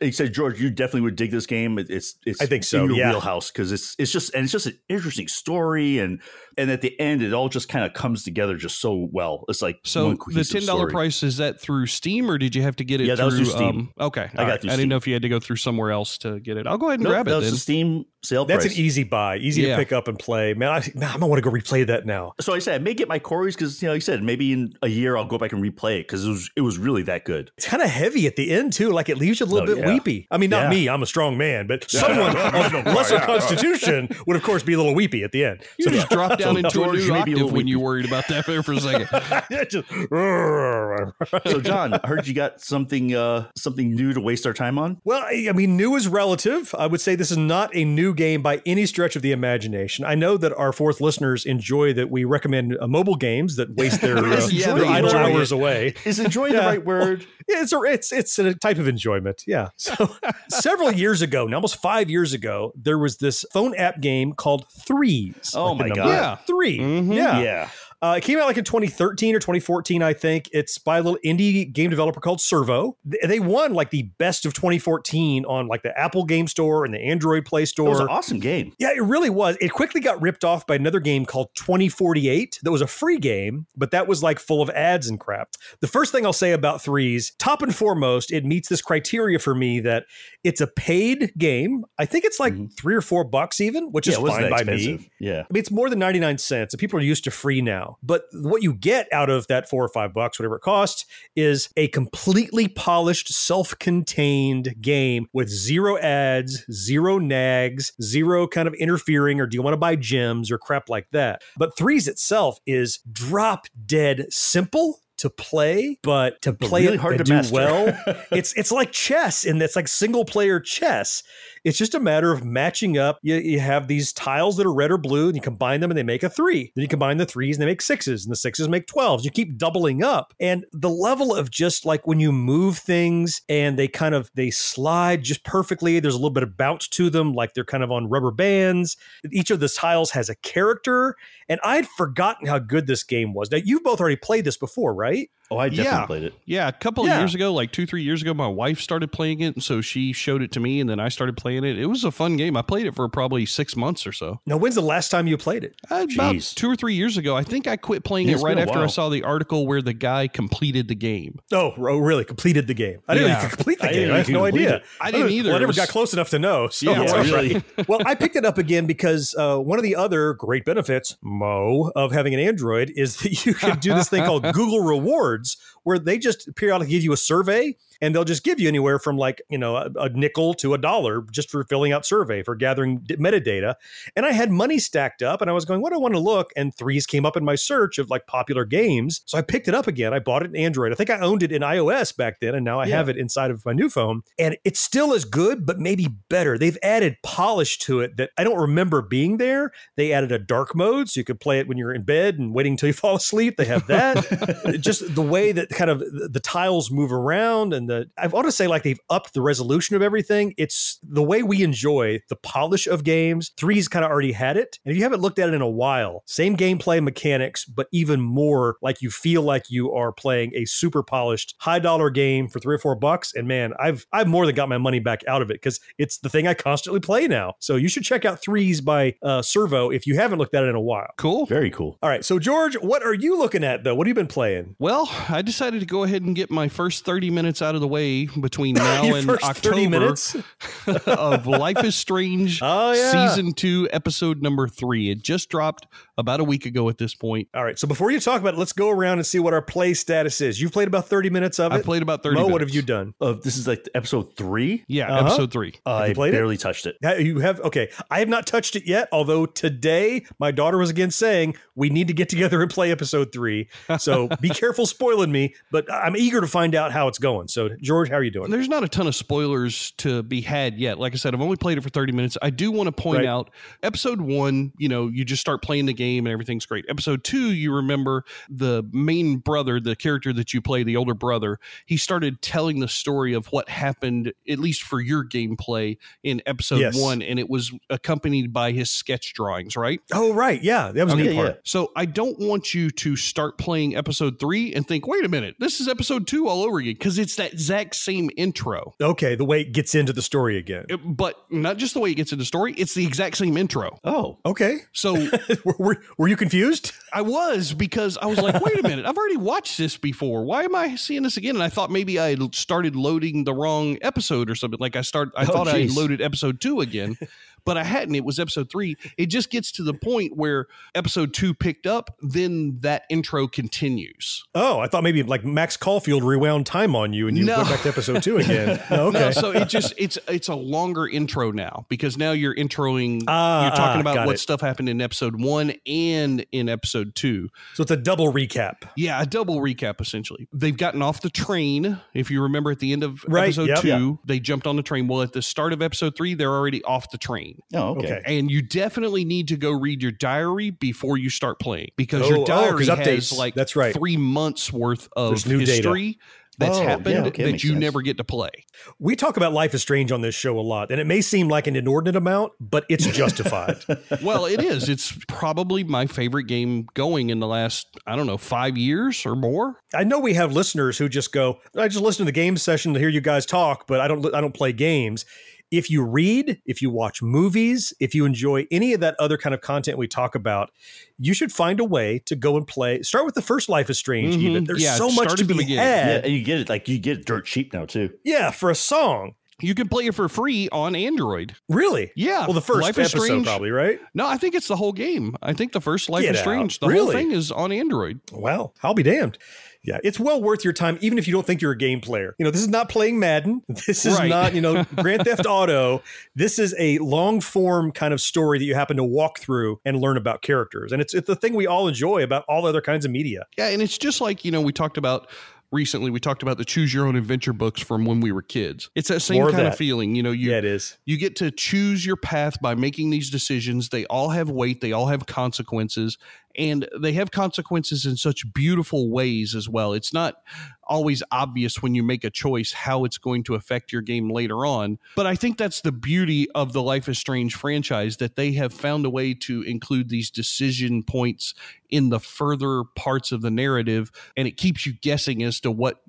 He 0.00 0.12
said, 0.12 0.32
George, 0.32 0.60
you 0.60 0.70
definitely 0.70 1.02
would 1.02 1.16
dig 1.16 1.30
this 1.30 1.46
game. 1.46 1.78
It's 1.78 2.14
it's 2.24 2.40
I 2.40 2.46
think 2.46 2.64
so, 2.64 2.84
in 2.84 2.90
your 2.90 2.96
yeah. 2.98 3.10
wheelhouse 3.10 3.50
because 3.50 3.70
it's 3.70 3.94
it's 3.98 4.10
just 4.10 4.34
and 4.34 4.44
it's 4.44 4.52
just 4.52 4.66
an 4.66 4.78
interesting 4.88 5.28
story 5.28 5.98
and 5.98 6.20
and 6.56 6.70
at 6.70 6.80
the 6.80 6.98
end 6.98 7.22
it 7.22 7.32
all 7.32 7.48
just 7.48 7.68
kind 7.68 7.84
of 7.84 7.92
comes 7.92 8.24
together 8.24 8.56
just 8.56 8.80
so 8.80 9.08
well. 9.12 9.44
It's 9.48 9.60
like 9.62 9.78
So 9.84 10.08
one 10.08 10.18
the 10.32 10.44
ten 10.44 10.64
dollar 10.66 10.88
price 10.90 11.22
is 11.22 11.36
that 11.36 11.60
through 11.60 11.86
Steam 11.86 12.30
or 12.30 12.38
did 12.38 12.54
you 12.54 12.62
have 12.62 12.76
to 12.76 12.84
get 12.84 13.00
it? 13.00 13.06
Yeah, 13.08 13.14
that 13.16 13.28
through, 13.30 13.40
was 13.40 13.50
through 13.52 13.58
Steam. 13.58 13.78
Um, 13.98 14.06
okay, 14.06 14.22
I 14.22 14.24
all 14.24 14.44
got 14.44 14.46
right. 14.46 14.60
through 14.62 14.70
I 14.70 14.76
didn't 14.76 14.88
know 14.88 14.96
if 14.96 15.06
you 15.06 15.12
had 15.12 15.22
to 15.22 15.28
go 15.28 15.38
through 15.40 15.56
somewhere 15.56 15.90
else 15.90 16.16
to 16.18 16.40
get 16.40 16.56
it. 16.56 16.66
I'll 16.66 16.78
go 16.78 16.86
ahead 16.88 17.00
and 17.00 17.04
Nope, 17.04 17.12
grab 17.12 17.26
that 17.26 17.32
it 17.32 17.36
was 17.36 17.44
then. 17.44 17.52
the 17.52 17.58
Steam 17.58 18.04
sale 18.22 18.44
That's 18.44 18.64
price. 18.64 18.76
an 18.76 18.82
easy 18.82 19.02
buy, 19.04 19.36
easy 19.38 19.62
Yeah. 19.62 19.76
to 19.76 19.82
pick 19.82 19.92
up 19.92 20.08
and 20.08 20.18
play. 20.18 20.52
Man, 20.54 20.68
I, 20.70 20.80
man, 20.94 21.08
I'm 21.10 21.20
gonna 21.20 21.26
want 21.26 21.42
to 21.42 21.48
go 21.50 21.54
replay 21.54 21.86
that 21.86 22.04
now. 22.06 22.32
so 22.40 22.52
I 22.54 22.58
said 22.58 22.74
I 22.80 22.82
may 22.82 22.94
get 22.94 23.08
my 23.08 23.18
Corey's 23.18 23.54
because 23.54 23.80
you 23.82 23.88
know 23.88 23.92
like 23.94 24.00
I 24.02 24.04
said 24.04 24.22
maybe 24.22 24.52
in 24.52 24.72
a 24.82 24.88
year 24.88 25.16
I'll 25.16 25.24
go 25.26 25.38
back 25.38 25.52
and 25.52 25.62
replay 25.62 26.00
it 26.00 26.08
because 26.08 26.24
it 26.24 26.30
was 26.30 26.50
it 26.56 26.60
was 26.62 26.78
really 26.78 27.02
that 27.02 27.24
good. 27.24 27.50
It's 27.58 27.66
kind 27.66 27.82
of 27.82 27.90
heavy 27.90 28.26
at 28.26 28.36
the 28.36 28.50
end 28.50 28.72
too. 28.72 28.90
Like 28.90 29.08
it 29.08 29.18
leaves 29.18 29.40
you 29.40 29.46
a 29.46 29.48
little 29.48 29.68
Oh, 29.70 29.74
bit 29.74 29.84
yeah. 29.84 29.89
Weepy. 29.94 30.26
I 30.30 30.38
mean, 30.38 30.50
not 30.50 30.64
Yeah. 30.64 30.70
me. 30.70 30.88
I'm 30.88 31.02
a 31.02 31.06
strong 31.06 31.36
man, 31.38 31.66
but 31.66 31.90
someone 31.90 32.36
of 32.36 32.86
lesser 32.86 33.18
constitution 33.20 34.08
would, 34.26 34.36
of 34.36 34.42
course, 34.42 34.62
be 34.62 34.74
a 34.74 34.76
little 34.76 34.94
weepy 34.94 35.22
at 35.24 35.32
the 35.32 35.44
end. 35.44 35.62
You 35.78 35.90
just 35.90 36.08
drop 36.10 36.38
down 36.38 36.54
So, 36.54 36.56
into 36.58 36.70
George, 36.70 36.98
a 36.98 37.02
new 37.06 37.12
may 37.12 37.24
be 37.24 37.40
a 37.40 37.46
when 37.46 37.66
you 37.66 37.78
weepy. 37.78 37.84
worried 37.84 38.06
about 38.06 38.28
that 38.28 38.46
there 38.46 38.62
for 38.62 38.72
a 38.72 38.80
second. 38.80 39.08
Just- 39.70 39.88
So 41.50 41.60
John, 41.60 41.94
I 41.94 42.06
heard 42.06 42.26
you 42.26 42.34
got 42.34 42.60
something 42.60 43.14
uh 43.14 43.46
something 43.56 43.94
new 43.94 44.12
to 44.12 44.20
waste 44.20 44.46
our 44.46 44.52
time 44.52 44.78
on. 44.78 45.00
Well, 45.04 45.22
I 45.22 45.46
I 45.48 45.52
mean, 45.52 45.76
new 45.76 45.96
is 45.96 46.08
relative. 46.08 46.74
I 46.78 46.86
would 46.86 47.00
say 47.00 47.14
this 47.14 47.30
is 47.30 47.36
not 47.36 47.74
a 47.74 47.84
new 47.84 48.14
game 48.14 48.42
by 48.42 48.62
any 48.66 48.86
stretch 48.86 49.16
of 49.16 49.22
the 49.22 49.32
imagination. 49.32 50.04
I 50.04 50.14
know 50.14 50.36
that 50.36 50.52
our 50.54 50.72
fourth 50.72 51.00
listeners 51.00 51.44
enjoy 51.46 51.92
that 51.94 52.10
we 52.10 52.24
recommend 52.24 52.76
uh, 52.80 52.86
mobile 52.86 53.16
games 53.16 53.56
that 53.56 53.74
waste 53.74 54.00
their, 54.00 54.18
uh, 54.18 54.46
Yeah, 54.50 54.74
their 54.74 54.86
idle 54.86 55.14
hours 55.16 55.52
it. 55.52 55.54
away. 55.56 55.94
Is 56.04 56.18
enjoy 56.18 56.50
the 56.52 56.58
right 56.58 56.84
word? 56.84 57.26
Yeah, 57.48 57.62
it's 57.62 57.72
a, 57.72 57.82
it's 57.82 58.12
it's 58.12 58.38
a 58.38 58.54
type 58.54 58.78
of 58.78 58.86
enjoyment. 58.88 59.42
Yeah. 59.46 59.68
So 59.80 60.14
several 60.50 60.92
years 60.92 61.22
ago, 61.22 61.46
now 61.46 61.56
almost 61.56 61.80
five 61.80 62.10
years 62.10 62.34
ago, 62.34 62.72
there 62.76 62.98
was 62.98 63.16
this 63.16 63.46
phone 63.52 63.74
app 63.76 64.00
game 64.00 64.34
called 64.34 64.66
Threes. 64.86 65.54
Oh 65.56 65.72
like 65.72 65.88
my 65.88 65.94
God. 65.94 66.08
Yeah. 66.08 66.36
3 66.36 66.78
Mhm. 66.78 67.14
Yeah. 67.14 67.40
yeah. 67.40 67.68
Uh, 68.02 68.14
it 68.16 68.22
came 68.22 68.38
out 68.38 68.46
like 68.46 68.56
in 68.56 68.64
2013 68.64 69.34
or 69.34 69.38
2014, 69.38 70.02
I 70.02 70.12
think. 70.14 70.48
It's 70.52 70.78
by 70.78 70.98
a 70.98 71.02
little 71.02 71.18
indie 71.24 71.70
game 71.70 71.90
developer 71.90 72.20
called 72.20 72.38
Sirvo. 72.38 72.94
They 73.04 73.40
won 73.40 73.74
like 73.74 73.90
the 73.90 74.04
best 74.18 74.46
of 74.46 74.54
2014 74.54 75.44
on 75.44 75.66
like 75.66 75.82
the 75.82 75.98
Apple 75.98 76.24
Game 76.24 76.46
Store 76.46 76.84
and 76.84 76.94
the 76.94 76.98
Android 77.00 77.44
Play 77.44 77.64
It 77.64 77.66
Store. 77.66 77.90
was 77.90 78.00
an 78.00 78.08
awesome 78.08 78.38
game. 78.38 78.72
Yeah, 78.78 78.90
it 78.96 79.02
really 79.02 79.30
was. 79.30 79.56
It 79.60 79.68
quickly 79.72 80.00
got 80.00 80.20
ripped 80.22 80.44
off 80.44 80.66
by 80.66 80.76
another 80.76 81.00
game 81.00 81.24
called 81.26 81.48
2048 81.56 82.58
that 82.62 82.70
was 82.70 82.80
a 82.80 82.86
free 82.86 83.18
game, 83.18 83.66
but 83.76 83.90
that 83.90 84.06
was 84.06 84.22
like 84.22 84.38
full 84.38 84.62
of 84.62 84.70
ads 84.70 85.08
and 85.08 85.18
crap. 85.20 85.50
The 85.80 85.86
first 85.88 86.12
thing 86.12 86.24
I'll 86.24 86.32
say 86.32 86.52
about 86.52 86.80
threes, 86.80 87.32
top 87.38 87.62
and 87.62 87.74
foremost, 87.74 88.32
it 88.32 88.44
meets 88.44 88.68
this 88.68 88.80
criteria 88.82 89.38
for 89.38 89.54
me 89.54 89.80
that 89.80 90.04
it's 90.44 90.60
a 90.60 90.66
paid 90.66 91.32
game. 91.36 91.84
I 91.98 92.06
think 92.06 92.24
it's 92.24 92.40
like 92.40 92.54
three 92.78 92.94
or 92.94 93.02
four 93.02 93.24
bucks 93.24 93.60
even, 93.60 93.92
which 93.92 94.06
Mm-hmm. 94.06 94.26
Yeah, 94.26 94.32
is 94.32 94.38
fine 94.40 94.50
by 94.50 94.56
expensive. 94.58 95.00
me. 95.00 95.10
Yeah. 95.20 95.40
I 95.40 95.52
mean, 95.52 95.60
it's 95.60 95.70
more 95.70 95.90
than 95.90 95.98
99 95.98 96.38
cents, 96.38 96.72
and 96.74 96.80
people 96.80 96.98
are 96.98 97.02
used 97.02 97.24
to 97.24 97.30
free 97.30 97.60
now. 97.60 97.89
Now. 97.90 97.98
But 98.02 98.22
what 98.32 98.62
you 98.62 98.74
get 98.74 99.08
out 99.12 99.30
of 99.30 99.46
that 99.48 99.68
four 99.68 99.84
or 99.84 99.88
five 99.88 100.12
bucks, 100.12 100.38
whatever 100.38 100.56
it 100.56 100.62
costs, 100.62 101.04
is 101.36 101.68
a 101.76 101.88
completely 101.88 102.68
polished, 102.68 103.32
self 103.32 103.78
contained 103.78 104.74
game 104.80 105.26
with 105.32 105.48
zero 105.48 105.98
ads, 105.98 106.64
zero 106.72 107.18
nags, 107.18 107.92
zero 108.02 108.46
kind 108.46 108.68
of 108.68 108.74
interfering 108.74 109.40
or 109.40 109.46
do 109.46 109.56
you 109.56 109.62
want 109.62 109.74
to 109.74 109.78
buy 109.78 109.96
gems 109.96 110.50
or 110.50 110.58
crap 110.58 110.88
like 110.88 111.08
that. 111.12 111.42
But 111.56 111.76
threes 111.76 112.08
itself 112.08 112.58
is 112.66 113.00
drop 113.12 113.66
dead 113.86 114.26
simple 114.30 115.00
to 115.20 115.30
play, 115.30 115.98
but 116.02 116.40
to 116.42 116.52
play 116.52 116.82
really 116.82 116.94
it 116.94 117.00
hard 117.00 117.18
to 117.18 117.24
do 117.24 117.34
master. 117.34 117.54
well, 117.54 118.02
it's 118.32 118.54
it's 118.54 118.72
like 118.72 118.90
chess, 118.90 119.44
and 119.44 119.60
it's 119.60 119.76
like 119.76 119.86
single 119.86 120.24
player 120.24 120.58
chess. 120.58 121.22
It's 121.62 121.76
just 121.76 121.94
a 121.94 122.00
matter 122.00 122.32
of 122.32 122.42
matching 122.42 122.96
up. 122.96 123.18
You, 123.22 123.36
you 123.36 123.60
have 123.60 123.86
these 123.86 124.14
tiles 124.14 124.56
that 124.56 124.66
are 124.66 124.72
red 124.72 124.90
or 124.90 124.96
blue, 124.96 125.26
and 125.26 125.36
you 125.36 125.42
combine 125.42 125.80
them 125.80 125.90
and 125.90 125.98
they 125.98 126.02
make 126.02 126.22
a 126.22 126.30
three. 126.30 126.72
Then 126.74 126.82
you 126.82 126.88
combine 126.88 127.18
the 127.18 127.26
threes 127.26 127.56
and 127.56 127.62
they 127.62 127.66
make 127.66 127.82
sixes, 127.82 128.24
and 128.24 128.32
the 128.32 128.36
sixes 128.36 128.66
make 128.68 128.86
12s. 128.86 129.24
You 129.24 129.30
keep 129.30 129.58
doubling 129.58 130.02
up. 130.02 130.32
And 130.40 130.64
the 130.72 130.88
level 130.88 131.34
of 131.34 131.50
just 131.50 131.84
like 131.84 132.06
when 132.06 132.18
you 132.18 132.32
move 132.32 132.78
things 132.78 133.42
and 133.48 133.78
they 133.78 133.88
kind 133.88 134.14
of 134.14 134.30
they 134.34 134.50
slide 134.50 135.22
just 135.22 135.44
perfectly. 135.44 136.00
There's 136.00 136.14
a 136.14 136.18
little 136.18 136.30
bit 136.30 136.42
of 136.42 136.56
bounce 136.56 136.88
to 136.88 137.10
them, 137.10 137.34
like 137.34 137.52
they're 137.52 137.64
kind 137.64 137.84
of 137.84 137.90
on 137.90 138.08
rubber 138.08 138.30
bands. 138.30 138.96
Each 139.30 139.50
of 139.50 139.60
the 139.60 139.68
tiles 139.68 140.12
has 140.12 140.30
a 140.30 140.36
character. 140.36 141.16
And 141.48 141.60
I'd 141.64 141.88
forgotten 141.88 142.46
how 142.46 142.60
good 142.60 142.86
this 142.86 143.02
game 143.02 143.34
was. 143.34 143.50
Now 143.50 143.58
you've 143.62 143.82
both 143.82 144.00
already 144.00 144.16
played 144.16 144.44
this 144.44 144.56
before, 144.56 144.94
right? 144.94 145.09
right? 145.10 145.30
Oh, 145.52 145.58
I 145.58 145.68
definitely 145.68 145.84
Yeah. 145.90 146.06
played 146.06 146.22
it. 146.22 146.34
Yeah, 146.46 146.68
a 146.68 146.72
couple 146.72 147.04
Yeah. 147.06 147.14
of 147.14 147.20
years 147.20 147.34
ago, 147.34 147.52
like 147.52 147.72
two, 147.72 147.84
three 147.86 148.02
years 148.02 148.22
ago, 148.22 148.32
my 148.32 148.46
wife 148.46 148.80
started 148.80 149.10
playing 149.10 149.40
it. 149.40 149.54
And 149.56 149.62
so 149.64 149.80
she 149.80 150.12
showed 150.12 150.42
it 150.42 150.52
to 150.52 150.60
me, 150.60 150.80
and 150.80 150.88
then 150.88 151.00
I 151.00 151.08
started 151.08 151.36
playing 151.36 151.64
it. 151.64 151.78
It 151.78 151.86
was 151.86 152.04
a 152.04 152.10
fun 152.12 152.36
game. 152.36 152.56
I 152.56 152.62
played 152.62 152.86
it 152.86 152.94
for 152.94 153.08
probably 153.08 153.46
six 153.46 153.74
months 153.76 154.06
or 154.06 154.12
so. 154.12 154.40
Now, 154.46 154.56
when's 154.58 154.76
the 154.76 154.80
last 154.82 155.08
time 155.10 155.26
you 155.26 155.36
played 155.36 155.64
it? 155.64 155.74
Uh, 155.90 156.06
about 156.14 156.40
two 156.54 156.70
or 156.70 156.76
three 156.76 156.94
years 156.94 157.16
ago. 157.16 157.36
I 157.36 157.42
think 157.42 157.66
I 157.66 157.76
quit 157.76 158.04
playing 158.04 158.28
Yeah, 158.28 158.36
it 158.36 158.42
right 158.42 158.56
been 158.56 158.58
a 158.66 158.70
after 158.70 158.80
I 158.82 158.86
saw 158.86 159.08
the 159.08 159.24
article 159.24 159.66
where 159.66 159.82
the 159.82 159.92
guy 159.92 160.28
completed 160.28 160.86
the 160.88 160.94
game. 160.94 161.40
Oh, 161.52 161.74
oh, 161.76 161.98
really? 161.98 162.24
Completed 162.24 162.68
the 162.68 162.74
game. 162.74 162.98
I 163.08 163.14
didn't 163.14 163.28
know 163.30 163.34
Yeah. 163.34 163.42
you 163.42 163.48
could 163.48 163.56
complete 163.58 163.78
the 163.80 163.88
I 163.88 163.92
game. 163.92 164.12
I 164.12 164.18
had 164.18 164.28
no 164.28 164.44
idea. 164.44 164.76
it. 164.76 164.82
I 165.00 165.10
didn't 165.10 165.30
either. 165.30 165.48
Well, 165.48 165.56
I 165.56 165.60
never 165.60 165.68
was- 165.68 165.76
got 165.76 165.88
close 165.88 166.12
enough 166.12 166.30
to 166.30 166.38
know. 166.38 166.68
So 166.68 166.90
Yeah, 166.90 167.02
it's 167.02 167.12
right. 167.12 167.28
all 167.28 167.34
right. 167.36 167.64
well, 167.88 168.00
I 168.06 168.14
picked 168.14 168.36
it 168.36 168.44
up 168.44 168.56
again 168.58 168.86
because 168.86 169.34
uh, 169.36 169.56
one 169.58 169.78
of 169.78 169.82
the 169.82 169.96
other 169.96 170.34
great 170.34 170.64
benefits, 170.64 171.16
Mo, 171.22 171.90
of 171.96 172.12
having 172.12 172.34
an 172.34 172.40
Android 172.40 172.92
is 172.94 173.16
that 173.16 173.44
you 173.46 173.54
can 173.54 173.78
do 173.80 173.94
this 173.94 174.08
thing 174.08 174.24
called 174.24 174.44
Google 174.52 174.80
Rewards, 174.80 175.39
where 175.84 175.98
they 175.98 176.18
just 176.18 176.54
periodically 176.56 176.90
give 176.90 177.02
you 177.02 177.12
a 177.12 177.16
survey 177.16 177.76
and 178.00 178.14
they'll 178.14 178.24
just 178.24 178.44
give 178.44 178.58
you 178.60 178.68
anywhere 178.68 178.98
from 178.98 179.16
like 179.16 179.42
you 179.50 179.58
know 179.58 179.76
a, 179.76 179.90
a 179.98 180.08
nickel 180.10 180.54
to 180.54 180.74
a 180.74 180.78
dollar 180.78 181.22
just 181.30 181.50
for 181.50 181.64
filling 181.64 181.92
out 181.92 182.04
survey 182.06 182.42
for 182.42 182.54
gathering 182.54 182.98
d- 182.98 183.16
metadata. 183.16 183.74
And 184.16 184.26
i 184.26 184.32
had 184.32 184.50
money 184.50 184.78
stacked 184.78 185.22
up 185.22 185.40
and 185.40 185.50
i 185.50 185.52
was 185.52 185.64
going 185.64 185.80
what 185.80 185.90
do 185.90 185.96
i 185.96 185.98
want 185.98 186.14
to 186.14 186.20
look? 186.20 186.50
And 186.56 186.74
threes 186.74 187.06
came 187.06 187.24
up 187.26 187.36
in 187.36 187.44
my 187.44 187.54
search 187.54 187.98
of 187.98 188.10
like 188.10 188.26
popular 188.26 188.64
games. 188.64 189.22
So 189.26 189.38
i 189.38 189.42
picked 189.42 189.68
it 189.68 189.74
up 189.74 189.86
again. 189.86 190.12
I 190.14 190.18
bought 190.18 190.42
it 190.42 190.50
in 190.50 190.56
android. 190.56 190.92
I 190.92 190.94
think 190.94 191.10
i 191.10 191.18
owned 191.20 191.42
it 191.42 191.52
in 191.52 191.62
ios 191.62 192.16
back 192.16 192.40
then 192.40 192.54
and 192.54 192.64
now 192.64 192.80
i 192.80 192.86
Yeah. 192.86 192.96
have 192.96 193.08
it 193.08 193.16
inside 193.16 193.50
of 193.50 193.64
my 193.64 193.72
new 193.72 193.88
phone. 193.90 194.22
And 194.38 194.56
it's 194.64 194.80
still 194.80 195.12
as 195.14 195.24
good 195.24 195.66
but 195.66 195.78
maybe 195.78 196.08
better. 196.28 196.58
They've 196.58 196.78
added 196.82 197.16
polish 197.22 197.78
to 197.80 198.00
it 198.00 198.16
that 198.16 198.30
i 198.38 198.44
don't 198.44 198.58
remember 198.58 199.02
being 199.02 199.36
there. 199.38 199.72
They 199.96 200.12
added 200.12 200.32
a 200.32 200.38
dark 200.38 200.74
mode 200.74 201.08
so 201.08 201.20
you 201.20 201.24
could 201.24 201.40
play 201.40 201.58
it 201.60 201.68
when 201.68 201.76
you're 201.78 201.92
in 201.94 202.02
bed 202.02 202.38
and 202.38 202.54
waiting 202.54 202.72
until 202.74 202.88
you 202.88 202.92
fall 203.04 203.16
asleep. 203.16 203.56
They 203.56 203.64
have 203.66 203.86
that. 203.88 204.78
Just 204.80 205.14
the 205.14 205.22
way 205.22 205.52
that 205.52 205.68
kind 205.70 205.90
of 205.90 205.98
the 206.00 206.28
the 206.30 206.40
tiles 206.40 206.90
move 206.90 207.12
around 207.12 207.72
and 207.74 207.89
the 207.90 208.10
I 208.16 208.26
want 208.28 208.46
to 208.46 208.52
say 208.52 208.66
like 208.66 208.82
they've 208.82 209.00
upped 209.10 209.34
the 209.34 209.42
resolution 209.42 209.96
of 209.96 210.02
everything. 210.02 210.54
It's 210.56 210.98
the 211.02 211.22
way 211.22 211.42
we 211.42 211.62
enjoy 211.62 212.20
the 212.28 212.36
polish 212.36 212.86
of 212.86 213.04
games. 213.04 213.52
Threes 213.56 213.88
kind 213.88 214.04
of 214.04 214.10
already 214.10 214.32
had 214.32 214.56
it. 214.56 214.78
And 214.84 214.92
if 214.92 214.96
you 214.96 215.02
haven't 215.02 215.20
looked 215.20 215.38
at 215.38 215.48
it 215.48 215.54
in 215.54 215.60
a 215.60 215.68
while, 215.68 216.22
same 216.26 216.56
gameplay 216.56 217.02
mechanics, 217.02 217.64
but 217.64 217.88
even 217.92 218.20
more 218.20 218.76
like 218.82 219.02
you 219.02 219.10
feel 219.10 219.42
like 219.42 219.70
you 219.70 219.92
are 219.92 220.12
playing 220.12 220.52
a 220.54 220.64
super 220.64 221.02
polished 221.02 221.54
high 221.58 221.78
dollar 221.78 222.10
game 222.10 222.48
for 222.48 222.60
three 222.60 222.74
or 222.74 222.78
four 222.78 222.94
bucks. 222.94 223.34
And 223.34 223.48
man, 223.48 223.72
I've 223.78 224.06
I've 224.12 224.28
more 224.28 224.46
than 224.46 224.54
got 224.54 224.68
my 224.68 224.78
money 224.78 225.00
back 225.00 225.22
out 225.26 225.42
of 225.42 225.50
it 225.50 225.54
because 225.54 225.80
it's 225.98 226.18
the 226.18 226.28
thing 226.28 226.46
I 226.46 226.54
constantly 226.54 227.00
play 227.00 227.26
now. 227.26 227.54
So 227.58 227.76
you 227.76 227.88
should 227.88 228.04
check 228.04 228.24
out 228.24 228.40
Threes 228.40 228.80
by 228.80 229.14
uh, 229.22 229.40
Sirvo 229.40 229.94
if 229.94 230.06
you 230.06 230.14
haven't 230.14 230.38
looked 230.38 230.54
at 230.54 230.64
it 230.64 230.68
in 230.68 230.74
a 230.74 230.80
while. 230.80 231.12
Cool. 231.16 231.46
Very 231.46 231.70
cool. 231.70 231.98
All 232.02 232.08
right. 232.08 232.24
So 232.24 232.38
George, 232.38 232.74
what 232.76 233.02
are 233.02 233.14
you 233.14 233.36
looking 233.38 233.64
at 233.64 233.84
though? 233.84 233.94
What 233.94 234.06
have 234.06 234.10
you 234.10 234.14
been 234.14 234.26
playing? 234.26 234.76
Well, 234.78 235.10
I 235.28 235.42
decided 235.42 235.80
to 235.80 235.86
go 235.86 236.04
ahead 236.04 236.22
and 236.22 236.36
get 236.36 236.50
my 236.50 236.68
first 236.68 237.04
30 237.04 237.30
minutes 237.30 237.62
out 237.62 237.74
of 237.74 237.79
the 237.80 237.88
way 237.88 238.26
between 238.26 238.74
now 238.76 239.14
and 239.14 239.28
October 239.28 239.88
minutes? 239.90 240.36
of 241.06 241.46
Life 241.46 241.82
is 241.84 241.94
Strange 241.94 242.60
Oh, 242.62 242.92
yeah. 242.92 243.28
season 243.28 243.52
2 243.52 243.88
episode 243.92 244.42
number 244.42 244.68
3. 244.68 245.10
It 245.10 245.22
just 245.22 245.48
dropped 245.48 245.86
about 246.18 246.40
a 246.40 246.44
week 246.44 246.66
ago 246.66 246.88
at 246.88 246.98
this 246.98 247.14
point. 247.14 247.48
All 247.54 247.64
right. 247.64 247.78
So 247.78 247.88
before 247.88 248.10
you 248.10 248.20
talk 248.20 248.40
about 248.40 248.54
it, 248.54 248.58
let's 248.58 248.72
go 248.72 248.90
around 248.90 249.18
and 249.18 249.26
see 249.26 249.38
what 249.38 249.54
our 249.54 249.62
play 249.62 249.94
status 249.94 250.40
is. 250.40 250.60
You've 250.60 250.72
played 250.72 250.88
about 250.88 251.08
30 251.08 251.30
minutes 251.30 251.58
of 251.58 251.72
it. 251.72 251.76
I 251.76 251.82
played 251.82 252.02
about 252.02 252.22
30 252.22 252.36
Mo, 252.36 252.46
what 252.48 252.60
have 252.60 252.70
you 252.70 252.82
done? 252.82 253.14
Uh, 253.20 253.32
this 253.42 253.56
is 253.56 253.66
like 253.66 253.88
episode 253.94 254.36
three. 254.36 254.84
Yeah, 254.86 255.10
Uh-huh. 255.12 255.26
episode 255.26 255.52
3. 255.52 255.74
I 255.86 256.06
you 256.08 256.14
played 256.14 256.34
it? 256.34 256.36
barely 256.36 256.56
touched 256.56 256.86
it. 256.86 256.96
You 257.20 257.38
have 257.40 257.60
okay. 257.62 257.90
I 258.10 258.18
have 258.18 258.28
not 258.28 258.46
touched 258.46 258.76
it 258.76 258.86
yet. 258.86 259.08
Although 259.12 259.46
today 259.46 260.24
my 260.38 260.50
daughter 260.50 260.76
was 260.78 260.90
again 260.90 261.10
saying 261.10 261.56
we 261.74 261.88
need 261.88 262.08
to 262.08 262.14
get 262.14 262.28
together 262.28 262.60
and 262.62 262.70
play 262.70 262.90
episode 262.92 263.32
three. 263.32 263.68
So 263.98 264.28
be 264.40 264.50
careful 264.50 264.86
spoiling 264.86 265.32
me. 265.32 265.54
But 265.70 265.90
I'm 265.92 266.16
eager 266.16 266.40
to 266.40 266.46
find 266.46 266.74
out 266.74 266.92
how 266.92 267.08
it's 267.08 267.18
going. 267.18 267.48
So 267.48 267.69
George, 267.80 268.08
how 268.08 268.16
are 268.16 268.22
you 268.22 268.30
doing? 268.30 268.50
There's 268.50 268.68
not 268.68 268.84
a 268.84 268.88
ton 268.88 269.06
of 269.06 269.14
spoilers 269.14 269.92
to 269.98 270.22
be 270.22 270.40
had 270.40 270.78
yet. 270.78 270.98
Like 270.98 271.12
I 271.12 271.16
said, 271.16 271.34
I've 271.34 271.40
only 271.40 271.56
played 271.56 271.78
it 271.78 271.82
for 271.82 271.88
30 271.90 272.12
minutes. 272.12 272.36
I 272.42 272.50
do 272.50 272.70
want 272.70 272.86
to 272.88 272.92
point 272.92 273.18
Right. 273.18 273.26
out 273.26 273.50
episode 273.82 274.20
one, 274.20 274.72
you 274.78 274.88
know, 274.88 275.08
you 275.08 275.24
just 275.24 275.40
start 275.40 275.62
playing 275.62 275.86
the 275.86 275.92
game 275.94 276.26
and 276.26 276.32
everything's 276.32 276.66
great. 276.66 276.84
Episode 276.88 277.24
two, 277.24 277.52
you 277.52 277.74
remember 277.74 278.24
the 278.48 278.82
main 278.92 279.36
brother, 279.38 279.80
the 279.80 279.96
character 279.96 280.32
that 280.32 280.52
you 280.54 280.60
play, 280.60 280.82
the 280.82 280.96
older 280.96 281.14
brother, 281.14 281.58
he 281.86 281.96
started 281.96 282.40
telling 282.42 282.80
the 282.80 282.88
story 282.88 283.32
of 283.32 283.46
what 283.48 283.68
happened, 283.68 284.32
at 284.48 284.58
least 284.58 284.82
for 284.82 285.00
your 285.00 285.24
gameplay 285.24 285.96
in 286.22 286.42
episode 286.46 286.80
Yes. 286.80 286.96
one, 287.00 287.22
and 287.22 287.38
it 287.38 287.48
was 287.50 287.72
accompanied 287.90 288.52
by 288.52 288.72
his 288.72 288.90
sketch 288.90 289.32
drawings, 289.34 289.76
right? 289.76 290.00
Oh 290.12 290.32
right, 290.32 290.62
yeah, 290.62 290.92
that 290.92 291.04
was 291.04 291.14
a 291.14 291.16
Okay, 291.16 291.28
neat 291.28 291.34
part. 291.36 291.60
So 291.64 291.92
I 291.96 292.04
don't 292.06 292.38
want 292.38 292.72
you 292.74 292.90
to 292.90 293.16
start 293.16 293.58
playing 293.58 293.96
episode 293.96 294.38
three 294.38 294.72
and 294.74 294.86
think, 294.86 295.06
wait 295.06 295.24
a 295.24 295.28
minute, 295.28 295.56
this 295.58 295.80
is 295.80 295.88
episode 295.88 296.26
two 296.26 296.48
all 296.48 296.62
over 296.62 296.78
again, 296.78 296.94
because 296.94 297.18
it's 297.18 297.36
that 297.36 297.49
exact 297.52 297.96
same 297.96 298.30
intro. 298.36 298.94
Okay, 299.00 299.34
the 299.34 299.44
way 299.44 299.60
it 299.62 299.72
gets 299.72 299.94
into 299.94 300.12
the 300.12 300.22
story 300.22 300.56
again. 300.56 300.86
It- 300.88 301.00
but 301.04 301.36
not 301.50 301.76
just 301.76 301.94
the 301.94 302.00
way 302.00 302.10
it 302.10 302.14
gets 302.14 302.32
into 302.32 302.42
the 302.42 302.46
story, 302.46 302.72
it's 302.74 302.94
the 302.94 303.06
exact 303.06 303.36
same 303.36 303.56
intro. 303.56 303.98
Oh, 304.04 304.38
Okay, 304.46 304.78
So 304.92 305.14
were, 305.64 305.74
were, 305.78 306.02
were 306.18 306.28
you 306.28 306.36
confused? 306.36 306.92
I 307.12 307.22
was 307.22 307.72
because 307.74 308.16
I 308.18 308.26
was 308.26 308.38
like, 308.38 308.60
wait 308.62 308.78
a 308.78 308.82
minute, 308.82 309.04
I've 309.04 309.16
already 309.16 309.36
watched 309.36 309.76
this 309.78 309.96
before. 309.96 310.44
Why 310.44 310.62
am 310.64 310.74
I 310.74 310.94
seeing 310.94 311.22
this 311.24 311.36
again? 311.36 311.56
And 311.56 311.62
I 311.62 311.68
thought 311.68 311.90
maybe 311.90 312.18
I 312.18 312.30
had 312.30 312.54
started 312.54 312.94
loading 312.96 313.44
the 313.44 313.52
wrong 313.52 313.98
episode 314.02 314.48
or 314.48 314.54
something. 314.54 314.78
Like 314.80 314.94
I 314.96 315.00
start, 315.02 315.30
I 315.36 315.42
Oh, 315.42 315.46
thought 315.46 315.68
I 315.68 315.88
loaded 315.92 316.20
episode 316.20 316.60
two 316.60 316.80
again, 316.80 317.16
but 317.64 317.76
I 317.76 317.84
hadn't. 317.84 318.14
It 318.14 318.24
was 318.24 318.38
episode 318.38 318.70
three. 318.70 318.96
It 319.16 319.26
just 319.26 319.50
gets 319.50 319.72
to 319.72 319.82
the 319.82 319.94
point 319.94 320.36
where 320.36 320.66
episode 320.94 321.32
two 321.34 321.54
picked 321.54 321.86
up, 321.86 322.16
then 322.22 322.78
that 322.80 323.04
intro 323.10 323.46
continues. 323.48 324.44
Oh, 324.54 324.80
I 324.80 324.86
thought 324.88 325.02
maybe 325.02 325.22
like 325.22 325.44
Max 325.44 325.76
Caulfield 325.76 326.22
rewound 326.22 326.66
time 326.66 326.94
on 326.96 327.12
you 327.12 327.28
and 327.28 327.36
you 327.38 327.44
No. 327.44 327.58
went 327.58 327.68
back 327.70 327.82
to 327.82 327.88
episode 327.88 328.22
two 328.22 328.38
again. 328.38 328.80
No, 328.90 329.06
okay. 329.08 329.20
No, 329.20 329.30
so 329.30 329.50
it 329.52 329.68
just 329.68 329.94
it's 329.98 330.18
it's 330.28 330.48
a 330.48 330.54
longer 330.54 331.06
intro 331.06 331.50
now 331.52 331.86
because 331.88 332.16
now 332.16 332.32
you're 332.32 332.54
introing 332.54 333.22
Ah, 333.28 333.62
you're 333.66 333.76
talking 333.76 333.98
ah, 334.06 334.12
about 334.12 334.26
what 334.26 334.34
it. 334.36 334.38
stuff 334.38 334.60
happened 334.60 334.88
in 334.88 335.00
episode 335.00 335.40
one 335.40 335.74
and 335.86 336.44
in 336.52 336.68
episode 336.68 337.14
two. 337.14 337.48
so 337.74 337.82
it's 337.82 337.90
a 337.90 337.96
double 337.96 338.32
recap. 338.32 338.82
Yeah, 338.96 339.20
a 339.22 339.26
double 339.26 339.60
recap 339.60 340.00
essentially. 340.00 340.48
They've 340.52 340.76
gotten 340.76 341.02
off 341.02 341.20
the 341.22 341.30
train. 341.30 342.00
If 342.14 342.30
you 342.30 342.42
remember 342.42 342.70
at 342.70 342.78
the 342.80 342.92
end 342.92 343.04
of 343.04 343.24
Right, 343.28 343.44
episode 343.44 343.68
yep. 343.68 343.80
two, 343.80 344.18
they 344.24 344.40
jumped 344.40 344.66
on 344.66 344.76
the 344.76 344.82
train. 344.82 345.06
Well, 345.08 345.22
at 345.22 345.32
the 345.32 345.42
start 345.42 345.72
of 345.72 345.82
episode 345.82 346.16
three, 346.16 346.34
they're 346.34 346.52
already 346.52 346.82
off 346.84 347.10
the 347.10 347.18
train. 347.18 347.49
Oh, 347.74 347.96
okay. 347.96 348.14
Okay. 348.18 348.38
And 348.38 348.50
you 348.50 348.62
definitely 348.62 349.24
need 349.24 349.48
to 349.48 349.56
go 349.56 349.70
read 349.70 350.02
your 350.02 350.12
diary 350.12 350.70
before 350.70 351.16
you 351.18 351.30
start 351.30 351.58
playing 351.60 351.90
because 351.96 352.22
Oh, 352.22 352.28
your 352.28 352.38
oh, 352.38 352.42
oh 352.42 352.46
diary 352.46 352.86
'cause 352.86 352.98
updates. 352.98 353.14
has 353.30 353.32
like 353.38 353.54
That's 353.54 353.76
right. 353.76 353.94
three 353.94 354.16
months 354.16 354.72
worth 354.72 355.08
of 355.16 355.30
There's 355.30 355.46
new 355.46 355.58
data. 355.60 355.72
history 355.72 356.18
that's 356.58 356.76
Oh, 356.76 356.82
yeah, 356.82 356.88
happened 356.90 357.26
okay, 357.28 357.44
that 357.44 357.52
that 357.52 357.64
you 357.64 357.70
sense. 357.70 357.80
never 357.80 358.02
get 358.02 358.18
to 358.18 358.24
play. 358.24 358.50
We 358.98 359.16
talk 359.16 359.38
about 359.38 359.54
Life 359.54 359.72
is 359.72 359.80
Strange 359.80 360.12
on 360.12 360.20
this 360.20 360.34
show 360.34 360.58
a 360.58 360.60
lot, 360.60 360.90
and 360.90 361.00
it 361.00 361.06
may 361.06 361.22
seem 361.22 361.48
like 361.48 361.66
an 361.66 361.74
inordinate 361.74 362.16
amount, 362.16 362.52
but 362.60 362.84
it's 362.90 363.06
justified. 363.16 363.78
well, 364.22 364.44
it 364.44 364.60
is. 364.62 364.90
It's 364.90 365.16
probably 365.26 365.84
my 365.84 366.06
favorite 366.06 366.44
game 366.48 366.86
going 366.92 367.30
in 367.30 367.40
the 367.40 367.46
last, 367.46 367.86
I 368.06 368.14
don't 368.14 368.26
know, 368.26 368.36
five 368.36 368.76
years 368.76 369.24
or 369.24 369.36
more. 369.36 369.76
I 369.94 370.04
know 370.04 370.18
we 370.18 370.34
have 370.34 370.52
listeners 370.52 370.98
who 370.98 371.08
just 371.08 371.32
go, 371.32 371.60
"I 371.74 371.88
just 371.88 372.02
listen 372.04 372.26
to 372.26 372.28
the 372.28 372.32
game 372.32 372.58
session 372.58 372.92
to 372.92 373.00
hear 373.00 373.08
you 373.08 373.22
guys 373.22 373.46
talk, 373.46 373.86
but 373.86 374.00
I 374.00 374.08
don't 374.08 374.34
I 374.34 374.42
don't 374.42 374.52
play 374.54 374.74
games." 374.74 375.24
If 375.70 375.88
you 375.90 376.02
read, 376.04 376.60
if 376.66 376.82
you 376.82 376.90
watch 376.90 377.22
movies, 377.22 377.92
if 378.00 378.14
you 378.14 378.24
enjoy 378.24 378.66
any 378.70 378.92
of 378.92 379.00
that 379.00 379.14
other 379.20 379.38
kind 379.38 379.54
of 379.54 379.60
content 379.60 379.98
we 379.98 380.08
talk 380.08 380.34
about, 380.34 380.70
you 381.18 381.32
should 381.32 381.52
find 381.52 381.78
a 381.78 381.84
way 381.84 382.20
to 382.26 382.34
go 382.34 382.56
and 382.56 382.66
play. 382.66 383.02
Start 383.02 383.24
with 383.24 383.34
the 383.34 383.42
first 383.42 383.68
Life 383.68 383.88
is 383.88 383.98
Strange. 383.98 384.34
Mhm. 384.36 384.40
Even 384.42 384.64
there's 384.64 384.82
Yeah, 384.82 384.96
so 384.96 385.10
much 385.10 385.28
to 385.36 385.42
at 385.42 385.48
be 385.48 385.54
beginning. 385.54 385.76
Yeah, 385.84 386.04
had. 386.04 386.24
and 386.24 386.34
you 386.34 386.42
get 386.42 386.58
it 386.58 386.68
like 386.68 386.88
you 386.88 386.98
get 386.98 387.18
it 387.18 387.24
dirt 387.26 387.46
cheap 387.46 387.72
now 387.72 387.84
too. 387.84 388.10
Yeah, 388.24 388.50
for 388.50 388.70
a 388.70 388.74
song. 388.74 389.34
You 389.62 389.74
can 389.74 389.88
play 389.88 390.06
it 390.06 390.14
for 390.14 390.26
free 390.30 390.70
on 390.72 390.96
Android. 390.96 391.54
Really? 391.68 392.12
Yeah. 392.16 392.46
Well, 392.46 392.54
the 392.54 392.62
first 392.62 392.80
Life 392.80 392.98
is 392.98 393.08
episode, 393.12 393.24
Strange- 393.26 393.44
probably, 393.46 393.70
right? 393.70 394.00
No, 394.14 394.26
I 394.26 394.38
think 394.38 394.54
it's 394.54 394.68
the 394.68 394.76
whole 394.76 394.92
game. 394.92 395.36
I 395.42 395.52
think 395.52 395.72
the 395.72 395.82
first 395.82 396.08
Life 396.08 396.22
Get 396.22 396.34
is 396.34 396.40
out. 396.40 396.44
Strange, 396.44 396.78
the 396.80 396.88
whole 396.88 397.12
thing 397.12 397.30
is 397.30 397.52
on 397.52 397.70
Android. 397.70 398.20
Well, 398.32 398.74
I'll 398.82 398.94
be 398.94 399.02
damned. 399.02 399.36
Yeah, 399.82 399.98
it's 400.04 400.20
well 400.20 400.42
worth 400.42 400.62
your 400.62 400.72
time, 400.74 400.98
even 401.00 401.16
if 401.18 401.26
you 401.26 401.32
don't 401.32 401.46
think 401.46 401.62
you're 401.62 401.72
a 401.72 401.78
game 401.78 402.00
player. 402.00 402.34
You 402.38 402.44
know, 402.44 402.50
this 402.50 402.60
is 402.60 402.68
not 402.68 402.88
playing 402.90 403.18
Madden. 403.18 403.62
This 403.86 404.04
is 404.04 404.18
Right. 404.18 404.28
not, 404.28 404.54
you 404.54 404.60
know, 404.60 404.84
Grand 404.96 405.24
Theft 405.24 405.46
Auto. 405.46 406.02
This 406.34 406.58
is 406.58 406.74
a 406.78 406.98
long 406.98 407.40
form 407.40 407.90
kind 407.92 408.12
of 408.12 408.20
story 408.20 408.58
that 408.58 408.64
you 408.64 408.74
happen 408.74 408.96
to 408.98 409.04
walk 409.04 409.38
through 409.38 409.80
and 409.84 409.98
learn 410.00 410.16
about 410.18 410.42
characters. 410.42 410.92
And 410.92 411.00
it's, 411.00 411.14
it's 411.14 411.26
the 411.26 411.36
thing 411.36 411.54
we 411.54 411.66
all 411.66 411.88
enjoy 411.88 412.22
about 412.22 412.44
all 412.48 412.66
other 412.66 412.82
kinds 412.82 413.04
of 413.06 413.10
media. 413.10 413.46
Yeah, 413.56 413.68
and 413.68 413.80
it's 413.80 413.96
just 413.96 414.20
like, 414.20 414.44
you 414.44 414.50
know, 414.50 414.60
we 414.60 414.72
talked 414.72 414.98
about 414.98 415.28
recently, 415.72 416.10
we 416.10 416.18
talked 416.20 416.42
about 416.42 416.58
the 416.58 416.64
choose 416.64 416.92
your 416.92 417.06
own 417.06 417.14
adventure 417.16 417.52
books 417.52 417.80
from 417.80 418.04
when 418.04 418.20
we 418.20 418.32
were 418.32 418.42
kids. 418.42 418.90
It's 418.96 419.08
that 419.08 419.20
same 419.20 419.38
More 419.38 419.50
kind 419.52 419.62
of 419.66 419.72
that. 419.72 419.78
feeling. 419.78 420.14
You 420.16 420.22
know, 420.24 420.32
you 420.32 420.50
Yeah, 420.50 420.58
it 420.58 420.64
is. 420.64 420.98
you 421.06 421.16
get 421.16 421.36
to 421.36 421.50
choose 421.52 422.04
your 422.04 422.16
path 422.16 422.60
by 422.60 422.74
making 422.74 423.10
these 423.10 423.30
decisions. 423.30 423.88
They 423.90 424.04
all 424.06 424.30
have 424.30 424.50
weight, 424.50 424.80
they 424.80 424.90
all 424.92 425.06
have 425.06 425.26
consequences, 425.26 426.18
and 426.60 426.86
they 427.00 427.14
have 427.14 427.30
consequences 427.30 428.04
in 428.04 428.18
such 428.18 428.52
beautiful 428.52 429.10
ways 429.10 429.54
as 429.54 429.66
well. 429.66 429.94
It's 429.94 430.12
not 430.12 430.34
always 430.82 431.22
obvious 431.30 431.82
when 431.82 431.94
you 431.94 432.02
make 432.02 432.22
a 432.22 432.28
choice 432.28 432.72
how 432.72 433.04
it's 433.04 433.16
going 433.16 433.44
to 433.44 433.54
affect 433.54 433.92
your 433.92 434.02
game 434.02 434.28
later 434.28 434.66
on. 434.66 434.98
But 435.16 435.26
I 435.26 435.36
think 435.36 435.56
that's 435.56 435.80
the 435.80 435.90
beauty 435.90 436.50
of 436.50 436.74
the 436.74 436.82
Life 436.82 437.08
is 437.08 437.18
Strange 437.18 437.54
franchise 437.54 438.18
that 438.18 438.36
they 438.36 438.52
have 438.52 438.74
found 438.74 439.06
a 439.06 439.10
way 439.10 439.32
to 439.34 439.62
include 439.62 440.10
these 440.10 440.30
decision 440.30 441.02
points 441.02 441.54
in 441.88 442.10
the 442.10 442.20
further 442.20 442.84
parts 442.94 443.32
of 443.32 443.40
the 443.40 443.50
narrative 443.50 444.12
and 444.36 444.46
it 444.46 444.58
keeps 444.58 444.84
you 444.84 444.92
guessing 444.92 445.42
as 445.42 445.60
to 445.60 445.70
what 445.70 446.02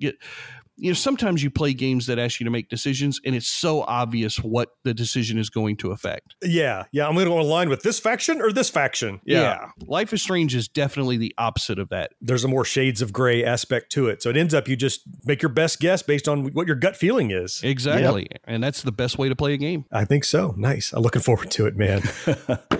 you 0.76 0.90
know 0.90 0.94
sometimes 0.94 1.42
you 1.42 1.50
play 1.50 1.72
games 1.74 2.06
that 2.06 2.18
ask 2.18 2.40
you 2.40 2.44
to 2.44 2.50
make 2.50 2.68
decisions 2.68 3.20
and 3.24 3.34
it's 3.34 3.46
so 3.46 3.82
obvious 3.82 4.38
what 4.38 4.70
the 4.84 4.94
decision 4.94 5.38
is 5.38 5.50
going 5.50 5.76
to 5.76 5.90
affect 5.90 6.34
Yeah, 6.42 6.84
yeah. 6.92 7.06
I'm 7.06 7.14
going 7.14 7.26
to 7.26 7.30
go 7.30 7.40
align 7.40 7.68
with 7.68 7.82
this 7.82 7.98
faction 8.00 8.40
or 8.40 8.52
this 8.52 8.70
faction. 8.70 9.20
Yeah. 9.24 9.70
Life 9.86 10.12
is 10.12 10.22
strange 10.22 10.54
is 10.54 10.68
definitely 10.68 11.16
the 11.16 11.34
opposite 11.38 11.78
of 11.78 11.88
that 11.90 12.12
There's 12.20 12.44
a 12.44 12.48
more 12.48 12.64
shades 12.64 13.02
of 13.02 13.12
gray 13.12 13.44
aspect 13.44 13.92
to 13.92 14.08
it. 14.08 14.22
So 14.22 14.30
it 14.30 14.36
ends 14.36 14.54
up 14.54 14.68
you 14.68 14.76
just 14.76 15.02
make 15.24 15.42
your 15.42 15.50
best 15.50 15.80
guess 15.80 16.02
based 16.02 16.28
on 16.28 16.46
what 16.52 16.66
your 16.66 16.76
gut 16.76 16.96
feeling 16.96 17.30
is. 17.30 17.60
exactly 17.62 18.28
and 18.44 18.62
that's 18.62 18.82
the 18.82 18.92
best 18.92 19.18
way 19.18 19.28
to 19.28 19.36
play 19.36 19.54
a 19.54 19.56
game 19.58 19.84
I 19.92 20.04
think 20.04 20.24
so. 20.24 20.54
Nice. 20.56 20.92
I'm 20.92 21.02
looking 21.02 21.22
forward 21.22 21.50
to 21.52 21.66
it, 21.66 21.76
man. 21.76 22.02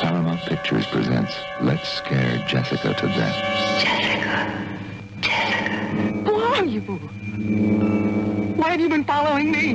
Paramount 0.00 0.40
Pictures 0.40 0.86
presents 0.86 1.34
Let's 1.60 1.88
Scare 1.88 2.44
Jessica 2.48 2.92
to 2.94 3.06
Death. 3.06 4.01
Who 6.80 6.94
you? 6.94 8.54
Why 8.56 8.70
have 8.70 8.80
you 8.80 8.88
been 8.88 9.04
following 9.04 9.50
me? 9.50 9.74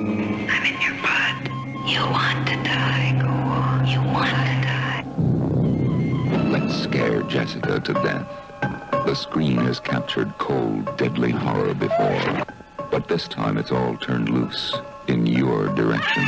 I'm 0.50 0.66
in 0.66 0.82
your 0.82 0.96
blood. 0.96 1.48
You 1.88 2.02
want 2.02 2.48
to 2.48 2.56
die. 2.64 3.20
Go 3.22 3.28
on. 3.28 3.86
You 3.88 4.02
want 4.02 4.30
to 4.30 4.36
die. 4.66 5.06
Let's 6.50 6.76
Scare 6.76 7.22
Jessica 7.24 7.80
to 7.80 7.94
Death. 7.94 8.28
The 9.06 9.14
screen 9.14 9.58
has 9.58 9.80
captured 9.80 10.36
cold, 10.40 10.98
deadly 10.98 11.30
horror 11.32 11.76
before, 11.76 12.46
but 12.90 13.08
this 13.08 13.28
time 13.28 13.60
it's 13.60 13.72
all 13.72 13.96
turned 13.98 14.30
loose 14.30 14.76
in 15.08 15.28
your 15.28 15.68
direction. 15.76 16.26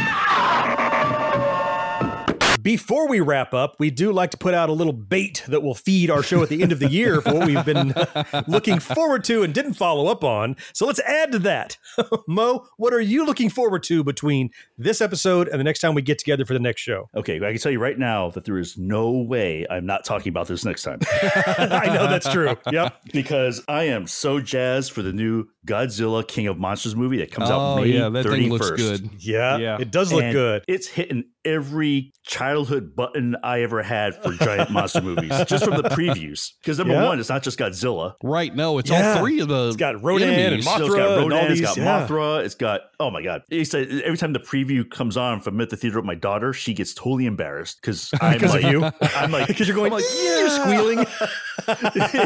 Before 2.70 3.08
we 3.08 3.20
wrap 3.20 3.52
up, 3.56 3.78
we 3.80 3.90
do 3.90 4.12
like 4.12 4.30
to 4.30 4.38
put 4.38 4.54
out 4.54 4.70
a 4.70 4.74
little 4.74 4.94
bait 4.94 5.44
that 5.48 5.64
will 5.64 5.74
feed 5.74 6.12
our 6.12 6.22
show 6.22 6.44
at 6.44 6.50
the 6.50 6.62
end 6.62 6.72
of 6.72 6.78
the 6.78 6.88
year 6.88 7.20
for 7.20 7.34
what 7.34 7.48
we've 7.48 7.66
been 7.66 7.96
looking 8.48 8.78
forward 8.78 9.24
to 9.24 9.42
and 9.42 9.56
didn't 9.56 9.74
follow 9.74 10.06
up 10.06 10.24
on. 10.24 10.56
So 10.74 10.86
let's 10.86 11.00
add 11.00 11.32
to 11.32 11.40
that. 11.40 11.80
Mo, 12.28 12.68
what 12.78 12.94
are 12.94 13.02
you 13.02 13.26
looking 13.26 13.50
forward 13.50 13.82
to 13.86 14.04
between 14.04 14.52
this 14.78 15.02
episode 15.02 15.48
and 15.48 15.60
the 15.60 15.64
next 15.64 15.80
time 15.80 15.96
we 15.96 16.04
get 16.04 16.20
together 16.20 16.46
for 16.46 16.54
the 16.54 16.60
next 16.60 16.82
show? 16.82 17.10
Okay, 17.16 17.38
I 17.38 17.52
can 17.54 17.58
tell 17.58 17.72
you 17.72 17.80
right 17.80 17.98
now 17.98 18.30
that 18.30 18.46
there 18.46 18.60
is 18.60 18.78
no 18.78 19.14
way 19.14 19.66
I'm 19.68 19.88
not 19.88 20.06
talking 20.06 20.30
about 20.30 20.48
this 20.48 20.64
next 20.64 20.84
time. 20.84 21.00
I 21.12 21.88
know 21.92 22.06
that's 22.08 22.32
true. 22.32 22.56
Yep. 22.72 23.02
because 23.14 23.64
I 23.68 23.86
am 23.86 24.06
so 24.06 24.40
jazzed 24.40 24.92
for 24.92 25.02
the 25.02 25.12
new 25.12 25.48
Godzilla 25.66 26.28
King 26.28 26.46
of 26.46 26.60
Monsters 26.60 26.96
movie 26.96 27.18
that 27.18 27.32
comes 27.32 27.50
Oh, 27.50 27.54
out 27.60 27.82
May 27.82 27.88
yeah, 27.88 28.10
that 28.10 28.28
31st. 28.28 28.30
thing 28.32 28.50
looks 28.52 28.70
good. 28.70 29.10
Yeah, 29.18 29.58
Yeah. 29.58 29.78
it 29.80 29.90
does 29.90 30.14
look 30.14 30.22
And 30.24 30.34
good. 30.34 30.66
It's 30.68 30.86
hitting 30.88 31.24
every 31.46 32.12
childhood 32.26 32.96
button 32.96 33.36
I 33.44 33.62
ever 33.62 33.82
had 33.82 34.16
for 34.22 34.34
giant 34.34 34.70
monster 34.72 35.02
movies, 35.02 35.32
just 35.46 35.66
from 35.66 35.76
the 35.82 35.90
previews. 35.90 36.52
Because 36.62 36.78
number 36.78 36.94
Yeah. 36.94 37.06
one, 37.06 37.20
it's 37.20 37.30
not 37.30 37.44
just 37.44 37.58
Godzilla. 37.58 38.14
right 38.24 38.54
no 38.56 38.78
it's 38.78 38.90
Yeah. 38.90 39.14
all 39.14 39.20
three 39.20 39.40
of 39.40 39.48
the 39.48 39.68
It's 39.68 39.78
got 39.78 40.04
Rodan 40.04 40.30
enemies. 40.30 40.68
and 40.68 40.78
So 40.78 40.86
it's 40.86 40.96
got 40.96 41.02
Mothra 41.10 41.12
and 41.14 41.22
Rodan, 41.24 41.38
all 41.40 41.46
it's 41.52 41.60
these, 41.60 41.62
got 41.68 41.78
yeah. 41.78 42.08
Mothra, 42.08 42.44
it's 42.46 42.56
got 42.56 42.82
oh 43.00 43.10
my 43.10 43.22
god! 43.24 43.44
It's 43.50 43.74
a, 43.74 43.80
every 44.06 44.18
time 44.18 44.34
the 44.34 44.40
preview 44.40 44.90
comes 44.90 45.16
on 45.16 45.40
from 45.40 45.60
at 45.62 45.70
the 45.70 45.78
theater 45.78 45.98
with 46.00 46.06
my 46.06 46.16
daughter, 46.16 46.52
she 46.54 46.74
gets 46.74 46.94
totally 46.94 47.26
embarrassed 47.26 47.80
because 47.82 48.12
I'm 48.22 48.34
Because 48.34 48.56
of 48.56 48.62
like, 48.64 48.72
you. 48.72 48.84
I'm 49.16 49.32
like, 49.32 49.48
Because 49.48 49.68
you're 49.68 49.76
going, 49.76 49.92
I'm 49.94 49.98
like, 50.00 50.06
yeah, 50.16 50.40
you're 50.40 50.50
squealing. 50.50 51.06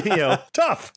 you 0.05 0.17
know, 0.17 0.37
Tough. 0.53 0.91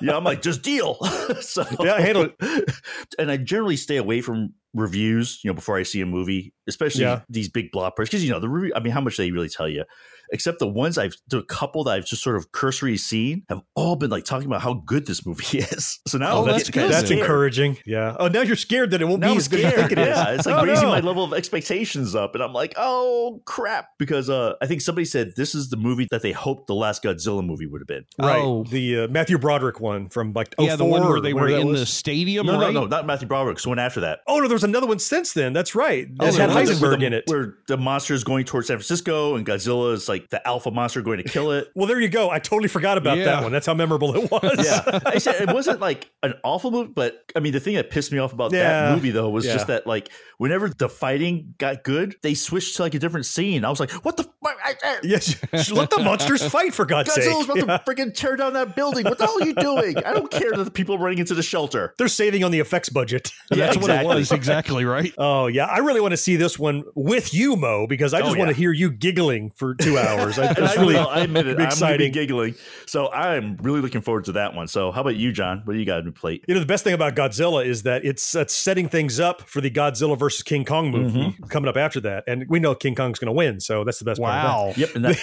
yeah, 0.00 0.16
I'm 0.16 0.24
like, 0.24 0.42
just 0.42 0.62
deal. 0.62 0.96
so 1.40 1.64
Yeah, 1.80 1.98
handle 2.00 2.28
it. 2.40 2.70
And 3.18 3.30
I 3.30 3.36
generally 3.36 3.76
stay 3.76 3.96
away 3.96 4.20
from 4.20 4.52
reviews, 4.76 5.40
you 5.42 5.50
know, 5.50 5.54
before 5.54 5.76
I 5.78 5.82
see 5.82 6.00
a 6.00 6.06
movie, 6.06 6.52
especially 6.68 7.02
Yeah. 7.02 7.22
these 7.28 7.48
big 7.48 7.72
blockbusters, 7.72 8.04
because 8.04 8.24
you 8.24 8.30
know 8.30 8.40
the 8.40 8.48
review. 8.48 8.72
I 8.76 8.80
mean, 8.80 8.92
how 8.92 9.00
much 9.00 9.16
they 9.16 9.30
really 9.30 9.48
tell 9.48 9.68
you. 9.68 9.84
Except 10.32 10.58
the 10.58 10.66
ones 10.68 10.98
I've, 10.98 11.16
the 11.28 11.42
couple 11.42 11.84
that 11.84 11.92
I've 11.92 12.06
just 12.06 12.22
sort 12.22 12.36
of 12.36 12.52
cursory 12.52 12.96
seen 12.96 13.44
have 13.48 13.62
all 13.74 13.96
been 13.96 14.10
like 14.10 14.24
talking 14.24 14.46
about 14.46 14.60
how 14.62 14.74
good 14.74 15.06
this 15.06 15.24
movie 15.26 15.58
is. 15.58 16.00
So 16.06 16.18
now 16.18 16.38
Oh, 16.38 16.44
that's 16.44 16.68
getting 16.70 16.88
good. 16.88 16.92
That's 16.92 17.06
scared. 17.06 17.20
encouraging. 17.20 17.78
Yeah. 17.86 18.16
Oh, 18.18 18.28
now 18.28 18.42
you're 18.42 18.56
scared 18.56 18.90
that 18.90 19.00
it 19.02 19.04
won't 19.06 19.20
Now 19.20 19.32
be 19.32 19.36
as 19.38 19.48
good 19.48 19.60
as 19.60 19.72
you 19.72 19.78
think 19.78 19.92
it 19.92 19.98
is. 19.98 20.06
Yeah, 20.08 20.30
it's 20.32 20.46
like 20.46 20.56
Oh, 20.56 20.64
raising 20.64 20.84
no. 20.86 20.90
my 20.90 21.00
level 21.00 21.24
of 21.24 21.32
expectations 21.32 22.14
up, 22.14 22.34
and 22.34 22.42
I'm 22.42 22.52
like, 22.52 22.74
oh 22.76 23.42
crap! 23.44 23.88
Because 23.98 24.28
uh, 24.30 24.54
I 24.60 24.66
think 24.66 24.80
somebody 24.80 25.04
said 25.04 25.32
this 25.36 25.54
is 25.54 25.70
the 25.70 25.76
movie 25.76 26.06
that 26.10 26.22
they 26.22 26.32
hoped 26.32 26.66
the 26.66 26.74
last 26.74 27.02
Godzilla 27.02 27.44
movie 27.44 27.66
would 27.66 27.80
have 27.80 27.86
been. 27.88 28.04
Right. 28.18 28.40
Oh. 28.42 28.64
The 28.64 29.00
uh, 29.04 29.08
Matthew 29.08 29.38
Broderick 29.38 29.80
one 29.80 30.08
from 30.08 30.32
like 30.32 30.54
yeah 30.58 30.76
the 30.76 30.84
one 30.84 31.06
where 31.08 31.20
they 31.20 31.32
were 31.34 31.48
in 31.48 31.68
was. 31.68 31.80
the 31.80 31.86
stadium 31.86 32.46
No, 32.46 32.60
right 32.60 32.72
no, 32.72 32.82
no, 32.82 32.86
not 32.86 33.06
Matthew 33.06 33.28
Broderick. 33.28 33.58
So 33.60 33.70
one 33.70 33.78
after 33.78 34.00
that. 34.00 34.20
Oh 34.26 34.38
no, 34.40 34.48
there 34.48 34.54
was 34.54 34.64
another 34.64 34.86
one 34.86 34.98
since 34.98 35.32
then. 35.32 35.52
That's 35.52 35.74
right. 35.74 36.08
Oh, 36.20 36.26
It 36.26 36.34
had? 36.34 36.50
Heisenberg 36.50 37.00
the, 37.00 37.06
in 37.06 37.12
it. 37.12 37.24
where 37.26 37.54
the 37.68 37.76
monster 37.76 38.14
is 38.14 38.24
going 38.24 38.44
towards 38.44 38.68
San 38.68 38.76
Francisco, 38.78 39.34
and 39.36 39.46
Godzilla 39.46 39.92
is 39.92 40.08
like 40.08 40.15
the 40.30 40.46
alpha 40.46 40.70
monster 40.70 41.02
going 41.02 41.18
to 41.18 41.24
kill 41.24 41.52
it. 41.52 41.68
Well, 41.74 41.86
there 41.86 42.00
you 42.00 42.08
go. 42.08 42.30
I 42.30 42.38
totally 42.38 42.68
forgot 42.68 42.98
about 42.98 43.18
Yeah. 43.18 43.24
that 43.26 43.42
one. 43.42 43.52
That's 43.52 43.66
how 43.66 43.74
memorable 43.74 44.14
it 44.16 44.30
was. 44.30 44.66
yeah, 44.66 45.00
I 45.06 45.18
said 45.18 45.40
it 45.48 45.52
wasn't 45.54 45.80
like 45.80 46.10
an 46.22 46.34
awful 46.44 46.70
movie, 46.70 46.92
but 46.94 47.22
I 47.34 47.40
mean, 47.40 47.52
the 47.52 47.60
thing 47.60 47.74
that 47.76 47.90
pissed 47.90 48.12
me 48.12 48.18
off 48.18 48.32
about 48.32 48.52
Yeah. 48.52 48.86
that 48.88 48.94
movie 48.94 49.10
though 49.10 49.28
was 49.30 49.46
Yeah. 49.46 49.52
just 49.54 49.66
that 49.68 49.86
like 49.86 50.10
whenever 50.38 50.68
the 50.68 50.88
fighting 50.88 51.54
got 51.58 51.84
good, 51.84 52.16
they 52.22 52.34
switched 52.34 52.76
to 52.76 52.82
like 52.82 52.94
a 52.94 52.98
different 52.98 53.26
scene. 53.26 53.64
I 53.64 53.70
was 53.70 53.80
like, 53.80 53.90
what 54.04 54.16
the? 54.16 54.28
F- 54.46 54.76
I, 54.82 54.88
I, 54.88 54.98
yes. 55.02 55.36
Let 55.70 55.90
the 55.90 56.00
monsters 56.02 56.46
fight 56.46 56.74
for 56.74 56.84
God's 56.86 57.12
sake. 57.12 57.24
Godzilla's 57.24 57.44
about 57.46 57.56
Yeah. 57.56 57.64
to 57.78 57.84
freaking 57.84 58.14
tear 58.14 58.36
down 58.36 58.52
that 58.54 58.74
building. 58.76 59.04
What 59.04 59.18
the 59.18 59.26
hell 59.26 59.36
are 59.40 59.46
you 59.46 59.54
doing? 59.54 59.96
I 59.98 60.12
don't 60.12 60.30
care 60.30 60.52
that 60.52 60.64
the 60.64 60.70
people 60.70 60.94
are 60.96 60.98
running 60.98 61.18
into 61.18 61.34
the 61.34 61.42
shelter. 61.42 61.94
They're 61.98 62.08
saving 62.08 62.44
on 62.44 62.50
the 62.50 62.60
effects 62.60 62.88
budget. 62.88 63.32
that's 63.50 63.76
what 63.76 63.90
it 63.90 64.06
was 64.06 64.32
exactly 64.32 64.84
right 64.84 65.12
Oh 65.18 65.46
yeah, 65.46 65.66
I 65.66 65.78
really 65.78 66.00
want 66.00 66.12
to 66.12 66.16
see 66.16 66.36
this 66.36 66.58
one 66.58 66.84
with 66.94 67.32
you, 67.34 67.56
Mo, 67.56 67.86
because 67.86 68.12
I 68.14 68.20
just 68.20 68.34
Oh, 68.34 68.38
want 68.38 68.48
yeah. 68.48 68.54
to 68.54 68.58
hear 68.58 68.72
you 68.72 68.90
giggling 68.90 69.50
for 69.56 69.74
two 69.74 69.98
hours. 69.98 70.38
I, 70.38 70.46
And 70.46 70.56
that's 70.56 70.76
I, 70.76 70.80
really 70.80 70.94
will, 70.94 71.08
I 71.08 71.20
admit 71.20 71.46
it. 71.46 71.56
be 71.56 71.62
I'm 71.64 71.68
gonna 71.68 71.68
be 71.68 71.72
exciting. 71.72 72.12
giggling. 72.12 72.54
So 72.86 73.10
I'm 73.12 73.56
really 73.58 73.80
looking 73.80 74.00
forward 74.00 74.24
to 74.26 74.32
that 74.32 74.54
one. 74.54 74.68
So 74.68 74.90
how 74.92 75.00
about 75.00 75.16
you, 75.16 75.32
John? 75.32 75.62
What 75.64 75.74
do 75.74 75.78
you 75.78 75.86
got 75.86 75.98
on 75.98 76.04
your 76.04 76.12
plate? 76.12 76.44
You 76.48 76.54
know, 76.54 76.60
the 76.60 76.66
best 76.66 76.84
thing 76.84 76.94
about 76.94 77.14
Godzilla 77.14 77.64
is 77.64 77.82
that 77.84 78.04
it's, 78.04 78.34
it's 78.34 78.54
setting 78.54 78.88
things 78.88 79.18
up 79.20 79.48
for 79.48 79.60
the 79.60 79.70
Godzilla 79.70 80.18
versus 80.18 80.42
King 80.42 80.64
Kong 80.64 80.90
movie 80.90 81.06
Mm-hmm. 81.16 81.44
coming 81.46 81.68
up 81.68 81.76
after 81.76 82.00
that, 82.00 82.24
and 82.26 82.44
we 82.48 82.58
know 82.58 82.74
King 82.74 82.94
Kong's 82.94 83.18
going 83.18 83.26
to 83.28 83.32
win, 83.32 83.60
so 83.60 83.84
that's 83.84 83.98
the 83.98 84.04
best 84.04 84.20
part. 84.20 84.34
Of 84.36 84.42
that. 84.42 84.54
wow 84.56 84.72
Yep. 84.76 84.94
And 84.96 85.04
that, 85.04 85.18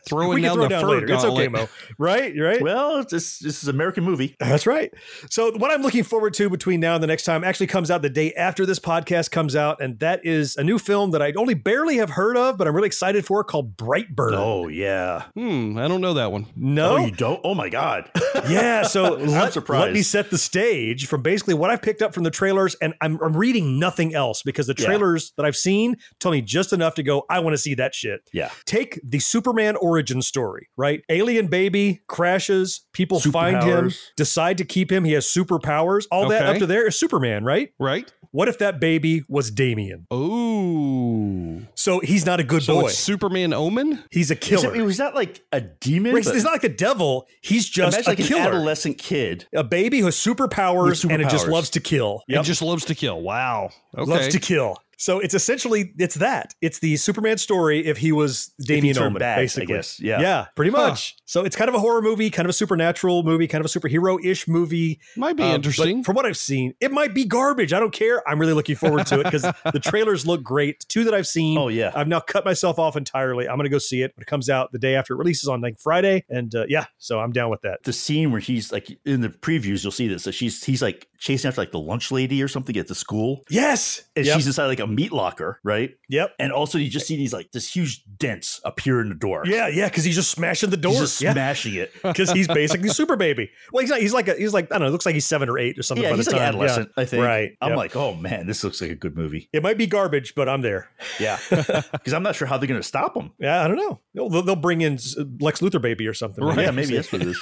throwing 0.08 0.28
we 0.28 0.34
can 0.36 0.42
down 0.44 0.54
throw 0.54 0.62
the 0.64 0.68
down 0.68 0.80
fur 0.82 0.88
later. 0.88 1.12
It's 1.12 1.24
okay. 1.24 1.48
Mo. 1.48 1.68
Right? 1.98 2.32
Right. 2.38 2.60
well, 2.62 3.04
this 3.04 3.38
this 3.38 3.62
is 3.62 3.68
an 3.68 3.74
American 3.74 4.04
movie. 4.04 4.36
That's 4.40 4.66
right. 4.66 4.92
So 5.30 5.52
what 5.56 5.70
I'm 5.70 5.82
looking 5.82 6.04
forward 6.04 6.34
to 6.34 6.48
between 6.50 6.80
now 6.80 6.94
and 6.94 7.02
the 7.02 7.06
next 7.06 7.24
time 7.24 7.44
actually 7.44 7.66
comes 7.68 7.90
out 7.90 8.02
the 8.02 8.10
day 8.10 8.32
after 8.34 8.66
this 8.66 8.78
podcast 8.78 9.30
comes 9.30 9.54
out, 9.56 9.80
and 9.82 9.98
that 10.00 10.24
is 10.24 10.56
a 10.56 10.64
new 10.64 10.78
film 10.78 11.10
that 11.12 11.22
I 11.22 11.32
only 11.36 11.54
barely 11.54 11.96
have 11.96 12.10
heard 12.10 12.36
of, 12.36 12.56
but 12.58 12.66
I'm 12.68 12.74
really 12.74 12.86
excited 12.86 13.24
for 13.24 13.42
called 13.44 13.76
Brightburn. 13.76 14.32
Oh 14.34 14.68
yeah. 14.68 15.24
hmm 15.34 15.76
i 15.78 15.88
don't 15.88 16.00
know 16.00 16.14
that 16.14 16.32
one 16.32 16.46
No. 16.56 16.94
Oh, 16.94 16.96
you 17.04 17.10
don't? 17.10 17.40
Oh 17.44 17.54
my 17.54 17.68
god. 17.68 18.10
yeah, 18.48 18.82
so 18.82 19.16
I'm 19.18 19.26
let, 19.26 19.52
surprised. 19.52 19.84
let 19.84 19.92
me 19.92 20.02
set 20.02 20.30
the 20.30 20.38
stage 20.38 21.06
from 21.06 21.22
basically 21.22 21.54
what 21.54 21.70
I've 21.70 21.82
picked 21.82 22.02
up 22.02 22.14
from 22.14 22.24
the 22.24 22.30
trailers, 22.30 22.74
and 22.76 22.94
I'm, 23.00 23.18
I'm 23.22 23.36
reading 23.36 23.78
nothing 23.78 24.14
else 24.14 24.42
because 24.42 24.66
the 24.66 24.74
Yeah. 24.78 24.86
trailers 24.86 25.32
that 25.36 25.44
I've 25.46 25.56
seen 25.56 25.96
tell 26.20 26.32
me 26.32 26.40
just 26.42 26.72
enough 26.72 26.94
to 26.96 27.02
go, 27.02 27.24
I 27.34 27.40
want 27.40 27.54
to 27.54 27.58
see 27.58 27.74
that 27.74 27.94
shit. 27.94 28.20
Yeah. 28.32 28.50
Take 28.64 29.00
the 29.02 29.18
Superman 29.18 29.76
origin 29.76 30.22
story, 30.22 30.68
right? 30.76 31.02
Alien 31.08 31.48
baby 31.48 32.00
crashes, 32.06 32.86
people 32.92 33.18
find 33.20 33.62
him, 33.62 33.92
decide 34.16 34.58
to 34.58 34.64
keep 34.64 34.90
him. 34.92 35.04
He 35.04 35.12
has 35.12 35.26
superpowers. 35.26 36.06
All 36.10 36.28
that 36.28 36.46
up 36.46 36.58
to 36.58 36.66
there 36.66 36.86
is 36.86 36.98
Superman, 36.98 37.44
right? 37.44 37.70
Right. 37.78 38.12
What 38.30 38.48
if 38.48 38.58
that 38.58 38.80
baby 38.80 39.22
was 39.28 39.50
Damien? 39.50 40.06
Ooh. 40.12 41.66
So 41.74 42.00
he's 42.00 42.26
not 42.26 42.40
a 42.40 42.44
good 42.44 42.62
So 42.62 42.80
boy. 42.80 42.86
it's 42.88 42.98
Superman 42.98 43.52
Omen? 43.52 44.02
He's 44.10 44.30
a 44.30 44.34
Is 44.34 44.40
killer. 44.40 44.74
it, 44.74 44.82
was 44.82 44.96
that 44.98 45.14
like 45.14 45.42
a 45.52 45.60
demon? 45.60 46.16
He's, 46.16 46.30
he's 46.32 46.44
not 46.44 46.52
like 46.52 46.64
a 46.64 46.68
devil. 46.68 47.26
He's 47.42 47.68
just 47.68 47.96
Imagine 47.96 48.10
a 48.12 48.16
like 48.22 48.30
an 48.30 48.36
adolescent 48.54 48.98
kid. 48.98 49.46
a 49.54 49.62
baby 49.64 49.98
who 50.00 50.06
has 50.06 50.16
superpowers, 50.16 51.04
With 51.04 51.12
and 51.12 51.22
it 51.22 51.28
just 51.28 51.46
loves 51.48 51.70
to 51.70 51.80
kill. 51.80 52.22
It 52.28 52.42
just 52.42 52.62
loves 52.62 52.84
to 52.86 52.94
kill. 52.94 53.20
Wow. 53.22 53.70
Okay. 53.96 54.10
loves 54.10 54.28
to 54.28 54.40
kill. 54.40 54.76
So 54.98 55.18
it's 55.20 55.34
essentially 55.34 55.92
it's 55.98 56.16
that. 56.16 56.54
It's 56.60 56.78
the 56.78 56.96
Superman 56.96 57.38
story 57.38 57.84
if 57.86 57.98
he 57.98 58.12
was 58.12 58.52
Damien 58.64 58.96
Omen, 58.98 59.18
bad, 59.20 59.36
basically. 59.36 59.80
Yeah. 60.00 60.20
yeah, 60.20 60.46
pretty 60.56 60.70
Huh. 60.70 60.88
much. 60.90 61.16
So 61.24 61.44
it's 61.44 61.56
kind 61.56 61.68
of 61.68 61.74
a 61.74 61.78
horror 61.78 62.02
movie, 62.02 62.30
kind 62.30 62.46
of 62.46 62.50
a 62.50 62.54
supernatural 62.54 63.22
movie, 63.22 63.46
kind 63.48 63.64
of 63.64 63.74
a 63.74 63.78
superhero-ish 63.78 64.46
movie. 64.48 65.00
Might 65.16 65.36
be 65.36 65.42
Um, 65.42 65.54
interesting. 65.56 66.04
From 66.04 66.14
what 66.16 66.26
I've 66.26 66.36
seen, 66.36 66.74
it 66.80 66.92
might 66.92 67.14
be 67.14 67.24
garbage. 67.24 67.72
I 67.72 67.80
don't 67.80 67.92
care. 67.92 68.26
I'm 68.28 68.38
really 68.38 68.52
looking 68.52 68.76
forward 68.76 69.06
to 69.06 69.20
it 69.20 69.24
because 69.24 69.42
the 69.72 69.80
trailers 69.80 70.26
look 70.26 70.42
great. 70.42 70.84
Two 70.88 71.04
that 71.04 71.14
I've 71.14 71.26
seen. 71.26 71.58
Oh, 71.58 71.68
yeah. 71.68 71.92
I've 71.94 72.08
now 72.08 72.20
cut 72.20 72.44
myself 72.44 72.78
off 72.78 72.96
entirely. 72.96 73.48
I'm 73.48 73.56
going 73.56 73.64
to 73.64 73.70
go 73.70 73.78
see 73.78 74.02
it 74.02 74.12
when 74.16 74.22
it 74.22 74.26
comes 74.26 74.48
out 74.50 74.72
the 74.72 74.78
day 74.78 74.94
after 74.94 75.14
it 75.14 75.18
releases 75.18 75.48
on 75.48 75.60
like 75.60 75.78
Friday, 75.80 76.24
and 76.28 76.54
uh, 76.54 76.64
yeah, 76.68 76.86
so 76.98 77.20
I'm 77.20 77.32
down 77.32 77.50
with 77.50 77.62
that. 77.62 77.80
The 77.84 77.92
scene 77.92 78.30
where 78.30 78.40
he's 78.40 78.72
like 78.72 78.96
in 79.04 79.20
the 79.20 79.28
previews, 79.28 79.82
you'll 79.82 79.90
see 79.92 80.08
this. 80.08 80.22
So 80.24 80.30
she's 80.30 80.62
he's 80.64 80.82
like 80.82 81.08
chasing 81.18 81.48
after 81.48 81.60
like 81.60 81.72
the 81.72 81.78
lunch 81.80 82.10
lady 82.12 82.42
or 82.42 82.48
something 82.48 82.76
at 82.76 82.86
the 82.88 82.94
school. 82.94 83.42
Yes, 83.48 84.02
And 84.16 84.26
Yep. 84.26 84.36
she's 84.36 84.46
inside 84.46 84.66
like 84.66 84.80
a 84.80 84.83
meat 84.86 85.12
locker, 85.12 85.60
right? 85.62 85.96
Yep. 86.08 86.34
And 86.38 86.52
also 86.52 86.78
you 86.78 86.88
just 86.90 87.06
see 87.06 87.16
these 87.16 87.32
like 87.32 87.52
this 87.52 87.72
huge 87.74 88.02
dents 88.16 88.60
appear 88.64 89.00
in 89.00 89.08
the 89.08 89.14
door. 89.14 89.44
Yeah, 89.46 89.68
yeah, 89.68 89.88
because 89.88 90.04
he's 90.04 90.14
just 90.14 90.30
smashing 90.30 90.70
the 90.70 90.76
door. 90.76 90.92
He's 90.92 91.00
just 91.00 91.20
yeah. 91.20 91.32
smashing 91.32 91.74
it. 91.74 91.92
because 92.02 92.30
he's 92.30 92.48
basically 92.48 92.88
super 92.88 93.16
baby. 93.16 93.50
Well, 93.72 93.80
he's 93.82 93.90
not. 93.90 94.00
He's 94.00 94.12
like 94.14 94.28
a, 94.28 94.34
he's 94.34 94.54
like 94.54 94.66
I 94.66 94.74
don't 94.74 94.82
know. 94.82 94.88
It 94.88 94.92
looks 94.92 95.06
like 95.06 95.14
he's 95.14 95.26
seven 95.26 95.48
or 95.48 95.58
eight 95.58 95.78
or 95.78 95.82
something. 95.82 96.02
Yeah, 96.04 96.10
by 96.10 96.16
he's 96.16 96.26
the 96.26 96.32
like 96.32 96.40
time. 96.40 96.48
adolescent, 96.48 96.90
Yeah. 96.96 97.02
I 97.02 97.04
think. 97.06 97.24
Right. 97.24 97.56
I'm 97.60 97.70
Yep. 97.70 97.78
like, 97.78 97.96
oh 97.96 98.14
man, 98.14 98.46
this 98.46 98.62
looks 98.64 98.80
like 98.80 98.90
a 98.90 98.94
good 98.94 99.16
movie. 99.16 99.48
it 99.52 99.62
might 99.62 99.78
be 99.78 99.86
garbage, 99.86 100.34
but 100.34 100.48
I'm 100.48 100.60
there. 100.62 100.88
Yeah. 101.18 101.38
Because 102.04 102.12
I'm 102.12 102.22
not 102.22 102.36
sure 102.36 102.46
how 102.46 102.58
they're 102.58 102.68
gonna 102.68 102.82
stop 102.82 103.16
him. 103.16 103.30
Yeah, 103.38 103.64
I 103.64 103.68
don't 103.68 103.76
know. 103.76 104.00
They'll, 104.14 104.42
they'll 104.42 104.56
bring 104.56 104.82
in 104.82 104.98
Lex 105.40 105.60
Luthor 105.60 105.80
baby 105.80 106.06
or 106.06 106.12
something. 106.12 106.44
Yeah, 106.46 106.70
maybe 106.70 106.94
that's 106.96 107.10
what 107.10 107.22
it 107.22 107.28
is. 107.28 107.38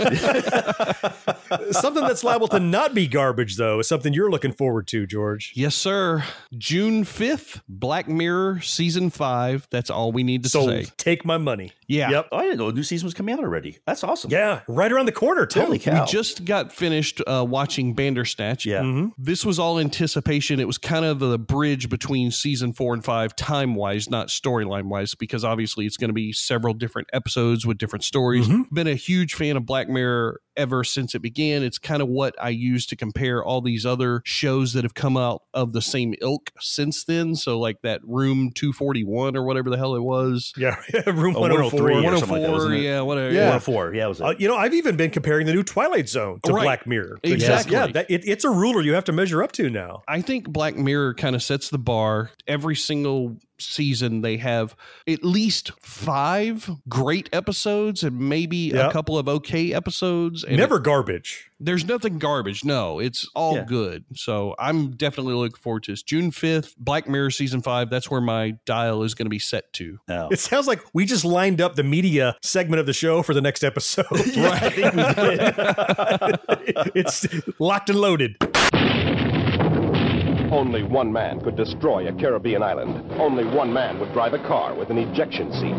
something 1.76 2.02
that's 2.04 2.22
liable 2.24 2.48
to 2.48 2.60
not 2.60 2.94
be 2.94 3.06
garbage 3.06 3.56
though 3.56 3.80
is 3.80 3.88
something 3.88 4.12
you're 4.12 4.30
looking 4.30 4.52
forward 4.52 4.86
to, 4.88 5.06
George. 5.06 5.52
Yes, 5.54 5.74
sir. 5.74 6.24
June 6.56 7.04
5th, 7.04 7.31
Black 7.68 8.08
Mirror 8.08 8.60
season 8.60 9.10
5. 9.10 9.68
That's 9.70 9.90
all 9.90 10.12
we 10.12 10.22
need 10.22 10.42
to 10.44 10.48
So 10.48 10.66
say. 10.66 10.86
take 10.96 11.24
my 11.24 11.38
money. 11.38 11.72
Yeah. 11.92 12.10
Yep. 12.10 12.28
oh, 12.32 12.36
I 12.38 12.42
didn't 12.44 12.58
know 12.58 12.68
a 12.68 12.72
new 12.72 12.82
season 12.82 13.06
was 13.06 13.14
coming 13.14 13.34
out 13.34 13.40
already. 13.40 13.78
That's 13.86 14.02
awesome. 14.02 14.30
Yeah, 14.30 14.60
right 14.68 14.90
around 14.90 15.06
the 15.06 15.12
corner 15.12 15.46
too. 15.46 15.60
Holy 15.60 15.78
cow. 15.78 16.04
We 16.04 16.10
just 16.10 16.44
got 16.44 16.72
finished 16.72 17.20
uh, 17.26 17.44
watching 17.48 17.94
Bandersnatch. 17.94 18.64
Yeah. 18.66 18.80
Mm-hmm. 18.82 19.08
This 19.18 19.44
was 19.44 19.58
all 19.58 19.78
anticipation. 19.78 20.58
It 20.58 20.66
was 20.66 20.78
kind 20.78 21.04
of 21.04 21.18
the 21.18 21.38
bridge 21.38 21.88
between 21.88 22.30
season 22.30 22.72
four 22.72 22.94
and 22.94 23.04
five, 23.04 23.36
time 23.36 23.74
wise, 23.74 24.08
not 24.08 24.28
storyline 24.28 24.84
wise, 24.84 25.14
because 25.14 25.44
obviously 25.44 25.86
it's 25.86 25.96
going 25.96 26.08
to 26.10 26.14
be 26.14 26.32
several 26.32 26.74
different 26.74 27.08
episodes 27.12 27.66
with 27.66 27.78
different 27.78 28.04
stories. 28.04 28.48
Mm-hmm. 28.48 28.74
Been 28.74 28.86
a 28.86 28.94
huge 28.94 29.34
fan 29.34 29.56
of 29.56 29.66
Black 29.66 29.88
Mirror 29.88 30.40
ever 30.56 30.84
since 30.84 31.14
it 31.14 31.20
began. 31.20 31.62
It's 31.62 31.78
kind 31.78 32.02
of 32.02 32.08
what 32.08 32.34
I 32.40 32.50
use 32.50 32.86
to 32.86 32.96
compare 32.96 33.42
all 33.42 33.60
these 33.62 33.86
other 33.86 34.20
shows 34.24 34.72
that 34.74 34.84
have 34.84 34.92
come 34.94 35.16
out 35.16 35.42
of 35.54 35.72
the 35.72 35.80
same 35.80 36.14
ilk 36.20 36.50
since 36.60 37.04
then. 37.04 37.34
So, 37.36 37.58
like 37.58 37.80
that 37.82 38.00
Room 38.04 38.50
241 38.54 39.36
or 39.36 39.44
whatever 39.44 39.70
the 39.70 39.78
hell 39.78 39.94
it 39.94 40.02
was. 40.02 40.52
Yeah, 40.56 40.76
room 41.06 41.36
Oh, 41.36 41.40
104. 41.40 41.81
103 41.82 41.92
or 41.92 42.02
104, 42.02 42.18
something 42.18 42.42
like 42.42 42.46
that, 42.46 42.52
wasn't 42.52 42.74
it? 42.74 42.82
yeah, 42.82 43.00
whatever. 43.00 43.30
Yeah. 43.32 43.40
104. 43.50 43.94
Yeah, 43.94 44.06
was 44.06 44.20
it. 44.20 44.24
Uh, 44.24 44.34
you 44.38 44.48
know, 44.48 44.56
I've 44.56 44.74
even 44.74 44.96
been 44.96 45.10
comparing 45.10 45.46
the 45.46 45.52
new 45.52 45.62
Twilight 45.62 46.08
Zone 46.08 46.40
to 46.44 46.52
Right. 46.52 46.62
Black 46.64 46.86
Mirror. 46.86 47.18
Exactly. 47.22 47.72
Yeah, 47.72 47.86
that, 47.88 48.10
it, 48.10 48.22
it's 48.26 48.44
a 48.44 48.50
ruler 48.50 48.82
you 48.82 48.94
have 48.94 49.04
to 49.04 49.12
measure 49.12 49.42
up 49.42 49.52
to 49.52 49.68
now. 49.70 50.02
I 50.08 50.20
think 50.20 50.48
Black 50.48 50.76
Mirror 50.76 51.14
kind 51.14 51.34
of 51.36 51.42
sets 51.42 51.70
the 51.70 51.78
bar. 51.78 52.30
Every 52.46 52.76
single 52.76 53.36
season, 53.70 54.20
they 54.22 54.36
have 54.38 54.74
at 55.08 55.24
least 55.24 55.72
five 55.80 56.70
great 56.88 57.28
episodes 57.32 58.02
and 58.02 58.18
maybe 58.18 58.56
Yep. 58.74 58.90
a 58.90 58.92
couple 58.92 59.18
of 59.18 59.28
okay 59.28 59.72
episodes. 59.72 60.44
And 60.44 60.56
Never 60.56 60.76
it- 60.76 60.82
garbage. 60.84 61.48
there's 61.60 61.84
nothing 61.84 62.18
garbage. 62.18 62.64
No, 62.64 62.98
it's 62.98 63.28
all 63.34 63.56
Yeah. 63.56 63.64
good. 63.64 64.04
So 64.14 64.54
I'm 64.58 64.90
definitely 64.96 65.34
looking 65.34 65.56
forward 65.60 65.84
to 65.84 65.92
this. 65.92 66.02
June 66.02 66.30
5th, 66.32 66.74
Black 66.76 67.08
Mirror 67.08 67.30
season 67.30 67.62
five. 67.62 67.88
That's 67.90 68.10
where 68.10 68.20
my 68.20 68.54
dial 68.66 69.02
is 69.04 69.14
going 69.14 69.26
to 69.26 69.30
be 69.30 69.38
set 69.38 69.72
to. 69.74 69.98
No. 70.08 70.28
It 70.32 70.40
sounds 70.40 70.66
like 70.66 70.80
we 70.92 71.04
just 71.06 71.24
lined 71.24 71.60
up 71.60 71.76
the 71.76 71.82
media 71.84 72.36
segment 72.42 72.80
of 72.80 72.86
the 72.86 72.92
show 72.92 73.22
for 73.22 73.32
the 73.34 73.40
next 73.40 73.62
episode. 73.64 74.06
Yeah, 74.32 74.50
I 74.62 74.68
think 74.70 74.94
we 74.94 75.02
did. 76.74 76.92
it's 76.94 77.26
locked 77.60 77.90
and 77.90 78.00
loaded. 78.00 78.36
Only 80.52 80.82
one 80.82 81.10
man 81.10 81.40
could 81.40 81.56
destroy 81.56 82.06
a 82.08 82.12
Caribbean 82.12 82.62
island. 82.62 83.10
Only 83.12 83.42
one 83.42 83.72
man 83.72 83.98
would 83.98 84.12
drive 84.12 84.34
a 84.34 84.38
car 84.38 84.74
with 84.74 84.90
an 84.90 84.98
ejection 84.98 85.50
seat. 85.50 85.72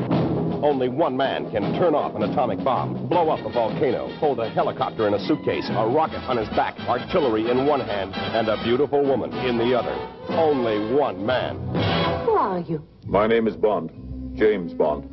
Only 0.63 0.89
one 0.89 1.15
man 1.15 1.51
can 1.51 1.78
turn 1.78 1.93
off 1.93 2.15
an 2.15 2.24
atomic 2.24 2.63
bomb, 2.63 3.07
blow 3.07 3.30
up 3.30 3.45
a 3.45 3.51
volcano, 3.51 4.07
hold 4.17 4.39
a 4.39 4.49
helicopter 4.49 5.07
in 5.07 5.13
a 5.13 5.19
suitcase, 5.28 5.69
a 5.69 5.88
rocket 5.88 6.28
on 6.28 6.38
his 6.38 6.49
back, 6.49 6.80
artillery 6.89 7.51
in 7.51 7.67
one 7.67 7.82
hand, 7.82 8.15
and 8.15 8.47
a 8.47 8.63
beautiful 8.63 9.05
woman 9.05 9.32
in 9.45 9.59
the 9.59 9.78
other. 9.78 9.93
Only 10.30 10.91
one 10.91 11.24
man. 11.24 11.55
Who 12.26 12.32
are 12.32 12.59
you? 12.61 12.84
My 13.05 13.28
name 13.28 13.47
is 13.47 13.55
Bond. 13.55 13.91
James 14.36 14.74
Bond. 14.74 15.12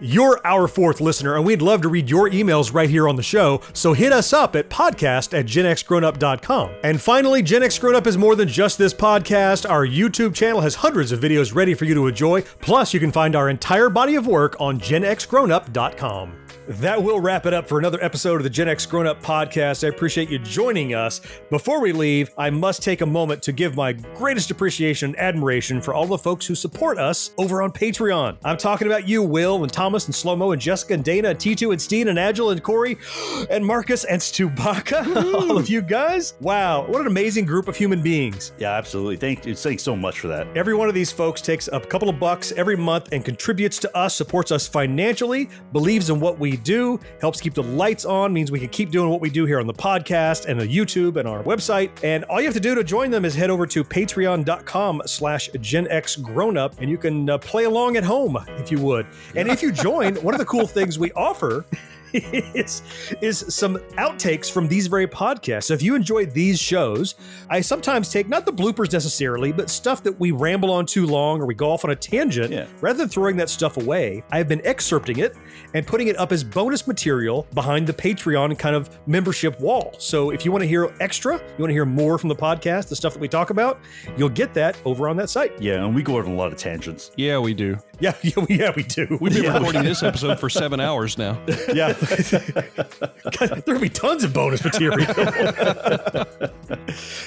You're 0.00 0.40
our 0.44 0.68
fourth 0.68 1.00
listener, 1.00 1.36
and 1.36 1.44
we'd 1.44 1.62
love 1.62 1.82
to 1.82 1.88
read 1.88 2.08
your 2.08 2.30
emails 2.30 2.72
right 2.72 2.88
here 2.88 3.08
on 3.08 3.16
the 3.16 3.22
show, 3.22 3.60
so 3.72 3.92
hit 3.92 4.12
us 4.12 4.32
up 4.32 4.54
at 4.54 4.70
podcast 4.70 5.36
at 5.36 5.46
genxgrownup.com. 5.46 6.70
And 6.84 7.00
finally, 7.00 7.42
Gen 7.42 7.62
X 7.62 7.78
Grown 7.78 7.94
Up 7.96 8.06
is 8.06 8.16
more 8.16 8.36
than 8.36 8.48
just 8.48 8.78
this 8.78 8.94
podcast. 8.94 9.68
Our 9.68 9.86
YouTube 9.86 10.34
channel 10.34 10.60
has 10.60 10.76
hundreds 10.76 11.10
of 11.12 11.20
videos 11.20 11.54
ready 11.54 11.74
for 11.74 11.84
you 11.84 11.94
to 11.94 12.06
enjoy, 12.06 12.42
plus 12.60 12.94
you 12.94 13.00
can 13.00 13.12
find 13.12 13.34
our 13.34 13.48
entire 13.48 13.88
body 13.88 14.14
of 14.14 14.26
work 14.26 14.56
on 14.60 14.78
genxgrownup.com. 14.78 16.47
That 16.68 17.02
will 17.02 17.18
wrap 17.18 17.46
it 17.46 17.54
up 17.54 17.66
for 17.66 17.78
another 17.78 17.98
episode 18.04 18.36
of 18.36 18.42
the 18.42 18.50
Gen 18.50 18.68
X 18.68 18.84
Grown 18.84 19.06
Up 19.06 19.22
podcast. 19.22 19.84
I 19.84 19.88
appreciate 19.88 20.28
you 20.28 20.38
joining 20.38 20.92
us. 20.92 21.22
Before 21.48 21.80
we 21.80 21.92
leave, 21.92 22.30
I 22.36 22.50
must 22.50 22.82
take 22.82 23.00
a 23.00 23.06
moment 23.06 23.42
to 23.44 23.52
give 23.52 23.74
my 23.74 23.94
greatest 23.94 24.50
appreciation 24.50 25.08
and 25.08 25.18
admiration 25.18 25.80
for 25.80 25.94
all 25.94 26.04
the 26.04 26.18
folks 26.18 26.46
who 26.46 26.54
support 26.54 26.98
us 26.98 27.30
over 27.38 27.62
on 27.62 27.72
Patreon. 27.72 28.36
I'm 28.44 28.58
talking 28.58 28.86
about 28.86 29.08
you, 29.08 29.22
Will, 29.22 29.62
and 29.62 29.72
Thomas, 29.72 30.04
and 30.04 30.14
Slomo, 30.14 30.52
and 30.52 30.60
Jessica, 30.60 30.92
and 30.92 31.02
Dana, 31.02 31.30
and 31.30 31.38
T2, 31.38 31.72
and 31.72 31.80
Steen, 31.80 32.08
and 32.08 32.18
Agile, 32.18 32.50
and 32.50 32.62
Corey, 32.62 32.98
and 33.50 33.64
Marcus, 33.64 34.04
and 34.04 34.20
Stubaka. 34.20 35.16
all 35.34 35.56
of 35.56 35.70
you 35.70 35.80
guys. 35.80 36.34
Wow, 36.42 36.86
what 36.86 37.00
an 37.00 37.06
amazing 37.06 37.46
group 37.46 37.68
of 37.68 37.76
human 37.76 38.02
beings. 38.02 38.52
Yeah, 38.58 38.72
absolutely. 38.72 39.16
Thank 39.16 39.46
you. 39.46 39.54
Thanks 39.54 39.82
so 39.82 39.96
much 39.96 40.20
for 40.20 40.28
that. 40.28 40.46
Every 40.54 40.74
one 40.74 40.90
of 40.90 40.94
these 40.94 41.12
folks 41.12 41.40
takes 41.40 41.70
a 41.72 41.80
couple 41.80 42.10
of 42.10 42.20
bucks 42.20 42.52
every 42.52 42.76
month 42.76 43.08
and 43.12 43.24
contributes 43.24 43.78
to 43.78 43.96
us, 43.96 44.14
supports 44.14 44.52
us 44.52 44.68
financially, 44.68 45.48
believes 45.72 46.10
in 46.10 46.20
what 46.20 46.38
we 46.38 46.57
do, 46.58 47.00
helps 47.20 47.40
keep 47.40 47.54
the 47.54 47.62
lights 47.62 48.04
on, 48.04 48.32
means 48.32 48.50
we 48.50 48.60
can 48.60 48.68
keep 48.68 48.90
doing 48.90 49.10
what 49.10 49.20
we 49.20 49.30
do 49.30 49.46
here 49.46 49.60
on 49.60 49.66
the 49.66 49.74
podcast 49.74 50.46
and 50.46 50.60
the 50.60 50.66
YouTube 50.66 51.16
and 51.16 51.28
our 51.28 51.42
website. 51.42 51.90
And 52.02 52.24
all 52.24 52.40
you 52.40 52.46
have 52.46 52.54
to 52.54 52.60
do 52.60 52.74
to 52.74 52.84
join 52.84 53.10
them 53.10 53.24
is 53.24 53.34
head 53.34 53.50
over 53.50 53.66
to 53.66 53.84
patreon.com 53.84 55.02
slash 55.06 55.50
Gen 55.60 55.88
X 55.88 56.16
Grown 56.16 56.56
Up, 56.56 56.74
and 56.80 56.90
you 56.90 56.98
can 56.98 57.30
uh, 57.30 57.38
play 57.38 57.64
along 57.64 57.96
at 57.96 58.04
home 58.04 58.36
if 58.58 58.70
you 58.70 58.80
would. 58.80 59.06
And 59.36 59.48
if 59.48 59.62
you 59.62 59.72
join, 59.72 60.16
one 60.16 60.34
of 60.34 60.38
the 60.38 60.46
cool 60.46 60.66
things 60.78 60.98
we 60.98 61.12
offer 61.12 61.64
is 62.12 62.82
is 63.20 63.44
some 63.48 63.76
outtakes 63.96 64.50
from 64.50 64.68
these 64.68 64.86
very 64.86 65.06
podcasts. 65.06 65.64
So 65.64 65.74
if 65.74 65.82
you 65.82 65.94
enjoy 65.94 66.26
these 66.26 66.58
shows, 66.58 67.14
I 67.50 67.60
sometimes 67.60 68.10
take 68.10 68.28
not 68.28 68.46
the 68.46 68.52
bloopers 68.52 68.92
necessarily, 68.92 69.52
but 69.52 69.70
stuff 69.70 70.02
that 70.04 70.18
we 70.18 70.30
ramble 70.30 70.70
on 70.72 70.86
too 70.86 71.06
long 71.06 71.40
or 71.40 71.46
we 71.46 71.54
go 71.54 71.70
off 71.70 71.84
on 71.84 71.90
a 71.90 71.96
tangent. 71.96 72.52
Yeah. 72.52 72.66
Rather 72.80 72.98
than 72.98 73.08
throwing 73.08 73.36
that 73.36 73.50
stuff 73.50 73.76
away, 73.76 74.22
I 74.30 74.38
have 74.38 74.48
been 74.48 74.60
excerpting 74.60 75.18
it 75.18 75.36
and 75.74 75.86
putting 75.86 76.08
it 76.08 76.18
up 76.18 76.32
as 76.32 76.42
bonus 76.44 76.86
material 76.86 77.46
behind 77.54 77.86
the 77.86 77.92
Patreon 77.92 78.58
kind 78.58 78.74
of 78.74 78.88
membership 79.06 79.58
wall. 79.60 79.94
So 79.98 80.30
if 80.30 80.44
you 80.44 80.52
want 80.52 80.62
to 80.62 80.68
hear 80.68 80.92
extra, 81.00 81.34
you 81.36 81.58
want 81.58 81.70
to 81.70 81.74
hear 81.74 81.84
more 81.86 82.18
from 82.18 82.28
the 82.28 82.36
podcast, 82.36 82.88
the 82.88 82.96
stuff 82.96 83.12
that 83.14 83.20
we 83.20 83.28
talk 83.28 83.50
about, 83.50 83.80
you'll 84.16 84.28
get 84.28 84.54
that 84.54 84.76
over 84.84 85.08
on 85.08 85.16
that 85.16 85.30
site. 85.30 85.60
Yeah, 85.60 85.84
and 85.84 85.94
we 85.94 86.02
go 86.02 86.18
on 86.18 86.26
a 86.26 86.34
lot 86.34 86.52
of 86.52 86.58
tangents. 86.58 87.10
Yeah, 87.16 87.38
we 87.38 87.54
do. 87.54 87.76
Yeah, 88.00 88.14
yeah, 88.22 88.32
we- 88.48 88.56
yeah 88.58 88.70
we 88.76 88.84
do. 88.84 89.18
We've 89.20 89.34
been 89.34 89.42
Yeah. 89.42 89.54
recording 89.58 89.82
this 89.82 90.04
episode 90.04 90.38
for 90.38 90.48
seven 90.48 90.78
hours 90.88 91.18
now. 91.18 91.36
yeah. 91.74 91.94
God, 93.38 93.62
there'll 93.64 93.80
be 93.80 93.88
tons 93.88 94.24
of 94.24 94.32
bonus 94.32 94.62
material. 94.64 94.96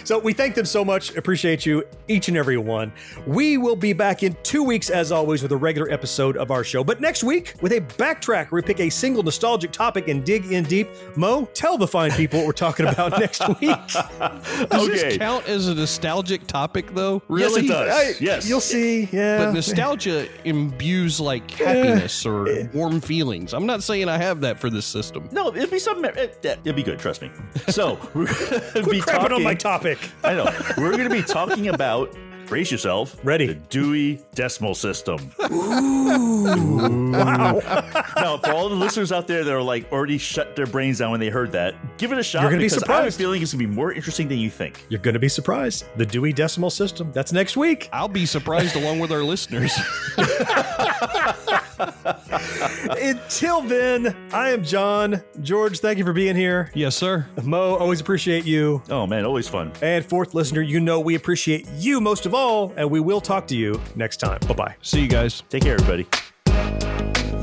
so 0.03 0.19
we 0.19 0.33
thank 0.33 0.55
them 0.55 0.65
so 0.65 0.83
much. 0.85 1.15
Appreciate 1.15 1.65
you, 1.65 1.83
each 2.07 2.27
and 2.27 2.37
every 2.37 2.57
one. 2.57 2.91
We 3.27 3.57
will 3.57 3.75
be 3.75 3.93
back 3.93 4.23
in 4.23 4.35
two 4.43 4.63
weeks, 4.63 4.89
as 4.89 5.11
always, 5.11 5.41
with 5.43 5.51
a 5.51 5.57
regular 5.57 5.89
episode 5.91 6.37
of 6.37 6.51
our 6.51 6.63
show. 6.63 6.83
But 6.83 7.01
next 7.01 7.23
week, 7.23 7.55
with 7.61 7.71
a 7.73 7.81
backtrack 7.81 8.51
where 8.51 8.61
we 8.61 8.65
pick 8.65 8.79
a 8.79 8.89
single 8.89 9.23
nostalgic 9.23 9.71
topic 9.71 10.07
and 10.07 10.23
dig 10.25 10.51
in 10.51 10.63
deep. 10.63 10.87
Mo, 11.15 11.45
tell 11.53 11.77
the 11.77 11.87
fine 11.87 12.11
people 12.11 12.39
what 12.39 12.47
we're 12.47 12.51
talking 12.53 12.87
about 12.87 13.19
next 13.19 13.41
week. 13.61 13.77
Does 14.69 14.87
this 14.87 15.17
count 15.17 15.47
as 15.47 15.67
a 15.67 15.75
nostalgic 15.75 16.47
topic, 16.47 16.93
though? 16.93 17.21
Yes, 17.29 17.29
Really? 17.29 17.65
it 17.65 17.69
does. 17.69 17.89
I- 17.91 18.23
yes. 18.23 18.47
You'll 18.49 18.61
see. 18.61 19.09
Yeah. 19.11 19.45
But 19.45 19.53
nostalgia 19.53 20.27
imbues 20.45 21.19
like 21.19 21.49
happiness 21.51 22.25
or 22.25 22.69
warm 22.73 23.01
feelings. 23.01 23.53
I'm 23.53 23.65
not 23.65 23.83
saying 23.83 24.09
I 24.09 24.17
have 24.17 24.41
that 24.41 24.59
for 24.59 24.69
this 24.69 24.85
system. 24.85 25.29
No, 25.31 25.49
it'd 25.55 25.71
be 25.71 25.79
something. 25.79 26.11
It, 26.15 26.37
it'd 26.43 26.75
be 26.75 26.83
good. 26.83 26.99
Trust 26.99 27.21
me. 27.21 27.31
So 27.69 27.99
we're 28.13 28.25
gonna 28.25 28.87
be 28.89 29.01
talking, 29.01 29.31
on 29.33 29.43
my 29.43 29.50
topic. 29.55 29.97
I 30.23 30.33
know. 30.33 30.45
We're 30.77 30.91
going 30.91 31.09
to 31.09 31.09
be 31.09 31.23
talking 31.23 31.67
about. 31.67 32.15
Brace 32.47 32.69
yourself. 32.69 33.15
Ready. 33.23 33.47
The 33.47 33.53
Dewey 33.53 34.19
Decimal 34.35 34.75
System. 34.75 35.31
Ooh. 35.49 37.11
wow. 37.13 37.61
now, 38.17 38.37
for 38.37 38.51
all 38.51 38.67
the 38.67 38.75
listeners 38.75 39.13
out 39.13 39.25
there 39.25 39.45
that 39.45 39.53
are 39.53 39.61
like 39.61 39.89
already 39.89 40.17
shut 40.17 40.57
their 40.57 40.65
brains 40.65 40.99
down 40.99 41.11
when 41.11 41.21
they 41.21 41.29
heard 41.29 41.53
that, 41.53 41.75
give 41.97 42.11
it 42.11 42.17
a 42.17 42.23
shot. 42.23 42.41
You're 42.41 42.51
gonna 42.51 42.59
be 42.59 42.65
because 42.65 42.83
I 42.83 42.87
have 42.87 43.05
a 43.05 43.11
surprised. 43.11 43.17
feeling 43.17 43.41
it's 43.41 43.53
going 43.53 43.63
to 43.63 43.69
be 43.69 43.73
more 43.73 43.93
interesting 43.93 44.27
than 44.27 44.37
you 44.37 44.49
think. 44.49 44.85
You're 44.89 44.99
going 44.99 45.13
to 45.13 45.19
be 45.19 45.29
surprised. 45.29 45.85
The 45.95 46.05
Dewey 46.05 46.33
Decimal 46.33 46.71
System. 46.71 47.09
That's 47.13 47.31
next 47.31 47.55
week. 47.55 47.87
I'll 47.93 48.09
be 48.09 48.25
surprised 48.25 48.75
along 48.75 48.99
with 48.99 49.13
our 49.13 49.23
listeners. 49.23 49.71
Until 53.01 53.61
then, 53.61 54.15
I 54.31 54.49
am 54.49 54.63
John. 54.63 55.21
George, 55.41 55.79
thank 55.79 55.97
you 55.97 56.05
for 56.05 56.13
being 56.13 56.35
here. 56.35 56.71
yes, 56.73 56.95
sir. 56.95 57.25
Mo, 57.43 57.75
always 57.75 57.99
appreciate 58.01 58.45
you. 58.45 58.81
Oh 58.89 59.07
man, 59.07 59.25
always 59.25 59.47
fun. 59.47 59.71
And 59.81 60.05
fourth 60.05 60.33
listener, 60.33 60.61
you 60.61 60.79
know 60.79 60.99
we 60.99 61.15
appreciate 61.15 61.67
you 61.77 61.99
most 62.01 62.25
of 62.25 62.33
all, 62.33 62.73
and 62.77 62.89
we 62.89 62.99
will 62.99 63.21
talk 63.21 63.47
to 63.47 63.55
you 63.55 63.79
next 63.95 64.17
time. 64.17 64.39
Bye 64.47 64.53
bye. 64.53 64.75
See 64.81 65.01
you 65.01 65.07
guys. 65.07 65.43
Take 65.49 65.63
care, 65.63 65.73
everybody. 65.75 66.07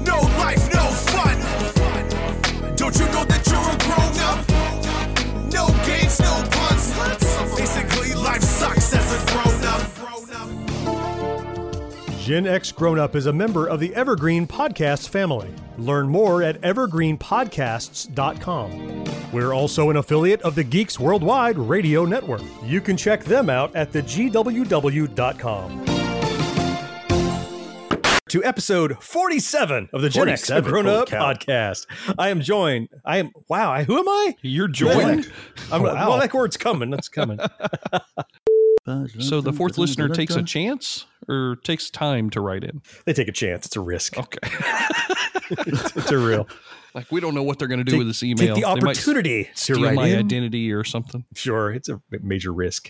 No 0.05 0.20
life, 0.39 0.72
no 0.72 0.84
fun. 0.91 2.76
Don't 2.76 2.95
you 2.99 3.07
know 3.07 3.24
that 3.24 3.38
Gen 12.29 12.47
X 12.47 12.70
Grown 12.72 12.99
Up 12.99 13.16
is 13.16 13.24
a 13.24 13.33
member 13.33 13.66
of 13.66 13.81
the 13.81 13.95
Evergreen 13.95 14.47
Podcast 14.47 15.09
family. 15.09 15.49
Learn 15.79 16.11
more 16.11 16.43
at 16.43 16.61
evergreenpodcasts.com. 16.61 19.05
We're 19.33 19.55
also 19.55 19.89
an 19.89 19.97
affiliate 19.97 20.43
of 20.43 20.55
the 20.55 20.62
Geeks 20.62 21.01
Worldwide 21.01 21.57
Radio 21.57 22.05
Network. 22.05 22.43
You 22.62 22.83
can 22.83 22.99
check 22.99 23.24
them 23.24 23.49
out 23.49 23.74
at 23.74 23.93
thegww.com. 23.93 25.85
To 28.29 28.45
episode 28.45 29.03
47 29.03 29.89
of 29.95 30.03
the 30.03 30.11
Gen 30.11 30.29
X 30.29 30.51
Grown 30.51 30.87
Up 30.87 31.09
cow. 31.09 31.33
podcast. 31.33 31.87
I 32.18 32.29
am 32.29 32.43
joined. 32.43 32.91
I 33.07 33.16
am, 33.16 33.31
wow, 33.49 33.72
I, 33.72 33.85
who 33.85 33.97
am 33.97 34.07
I? 34.07 34.37
You're 34.43 34.68
joined? 34.68 35.33
I'm, 35.72 35.83
Wow. 35.83 36.11
Well, 36.11 36.18
that 36.18 36.35
word's 36.35 36.59
coming. 36.59 36.91
That's 36.91 37.09
coming. 37.09 37.39
So 39.18 39.43
the 39.43 39.53
fourth 39.53 39.76
listener 39.76 40.09
takes 40.09 40.35
a 40.35 40.43
chance 40.43 41.05
or 41.29 41.57
takes 41.64 41.91
time 41.91 42.31
to 42.31 42.41
write 42.41 42.64
in? 42.64 42.83
They 43.05 43.12
take 43.12 43.29
a 43.29 43.33
chance. 43.33 43.66
It's 43.66 43.76
a 43.76 43.81
risk. 43.81 44.16
Okay. 44.18 44.39
it's 45.51 46.11
a 46.11 46.18
real. 46.18 46.49
Like 46.95 47.11
we 47.12 47.20
don't 47.20 47.35
know 47.35 47.43
what 47.43 47.59
they're 47.59 47.68
going 47.68 47.79
to 47.79 47.85
do 47.85 47.93
Take- 47.93 47.99
with 47.99 48.07
this 48.09 48.22
email. 48.22 48.37
take 48.55 48.59
email. 48.59 48.74
the 48.74 48.81
They 48.81 48.85
might 48.87 48.97
opportunity 48.97 49.45
to 49.45 49.51
steal 49.55 49.83
write 49.83 49.95
my 49.95 50.09
in. 50.09 50.18
identity 50.18 50.72
or 50.72 50.85
something. 50.85 51.24
Sure, 51.35 51.72
it's 51.72 51.89
a 51.89 52.01
major 52.22 52.53
risk. 52.53 52.89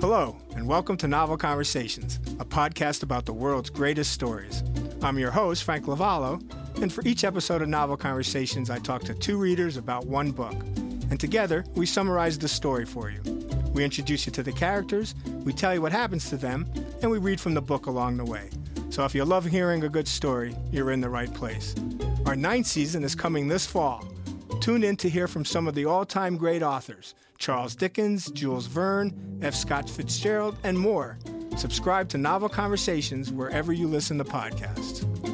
Hello, 0.00 0.36
and 0.56 0.66
welcome 0.68 0.96
to 0.98 1.08
Novel 1.08 1.36
Conversations, 1.38 2.18
a 2.38 2.44
podcast 2.44 3.02
about 3.02 3.24
the 3.24 3.32
world's 3.32 3.70
greatest 3.70 4.12
stories. 4.12 4.62
I'm 5.02 5.18
your 5.18 5.30
host, 5.30 5.64
Frank 5.64 5.86
Lavallo, 5.86 6.40
and 6.82 6.92
for 6.92 7.02
each 7.06 7.24
episode 7.24 7.62
of 7.62 7.68
Novel 7.68 7.96
Conversations, 7.96 8.68
I 8.70 8.78
talk 8.78 9.02
to 9.04 9.14
two 9.14 9.38
readers 9.38 9.76
about 9.78 10.06
one 10.06 10.30
book. 10.32 10.54
And 11.10 11.18
together, 11.18 11.64
we 11.74 11.86
summarize 11.86 12.38
the 12.38 12.48
story 12.48 12.86
for 12.86 13.10
you. 13.10 13.20
We 13.72 13.84
introduce 13.84 14.26
you 14.26 14.32
to 14.32 14.42
the 14.42 14.52
characters, 14.52 15.14
we 15.44 15.52
tell 15.52 15.74
you 15.74 15.82
what 15.82 15.92
happens 15.92 16.28
to 16.30 16.36
them, 16.36 16.66
and 17.02 17.10
we 17.10 17.18
read 17.18 17.40
from 17.40 17.54
the 17.54 17.62
book 17.62 17.86
along 17.86 18.16
the 18.16 18.24
way. 18.24 18.50
So 18.90 19.04
if 19.04 19.14
you 19.14 19.24
love 19.24 19.44
hearing 19.44 19.84
a 19.84 19.88
good 19.88 20.08
story, 20.08 20.56
you're 20.72 20.90
in 20.90 21.00
the 21.00 21.08
right 21.08 21.32
place. 21.32 21.74
Our 22.26 22.34
ninth 22.34 22.66
season 22.66 23.04
is 23.04 23.14
coming 23.14 23.48
this 23.48 23.66
fall. 23.66 24.04
Tune 24.60 24.84
in 24.84 24.96
to 24.96 25.08
hear 25.08 25.28
from 25.28 25.44
some 25.44 25.66
of 25.66 25.74
the 25.74 25.84
all 25.84 26.04
time 26.04 26.36
great 26.36 26.62
authors 26.62 27.14
Charles 27.38 27.74
Dickens, 27.74 28.30
Jules 28.32 28.66
Verne, 28.66 29.38
F. 29.40 29.54
Scott 29.54 29.88
Fitzgerald, 29.88 30.56
and 30.62 30.78
more. 30.78 31.18
Subscribe 31.56 32.08
to 32.10 32.18
Novel 32.18 32.48
Conversations 32.48 33.32
wherever 33.32 33.72
you 33.72 33.88
listen 33.88 34.18
to 34.18 34.24
podcasts. 34.24 35.29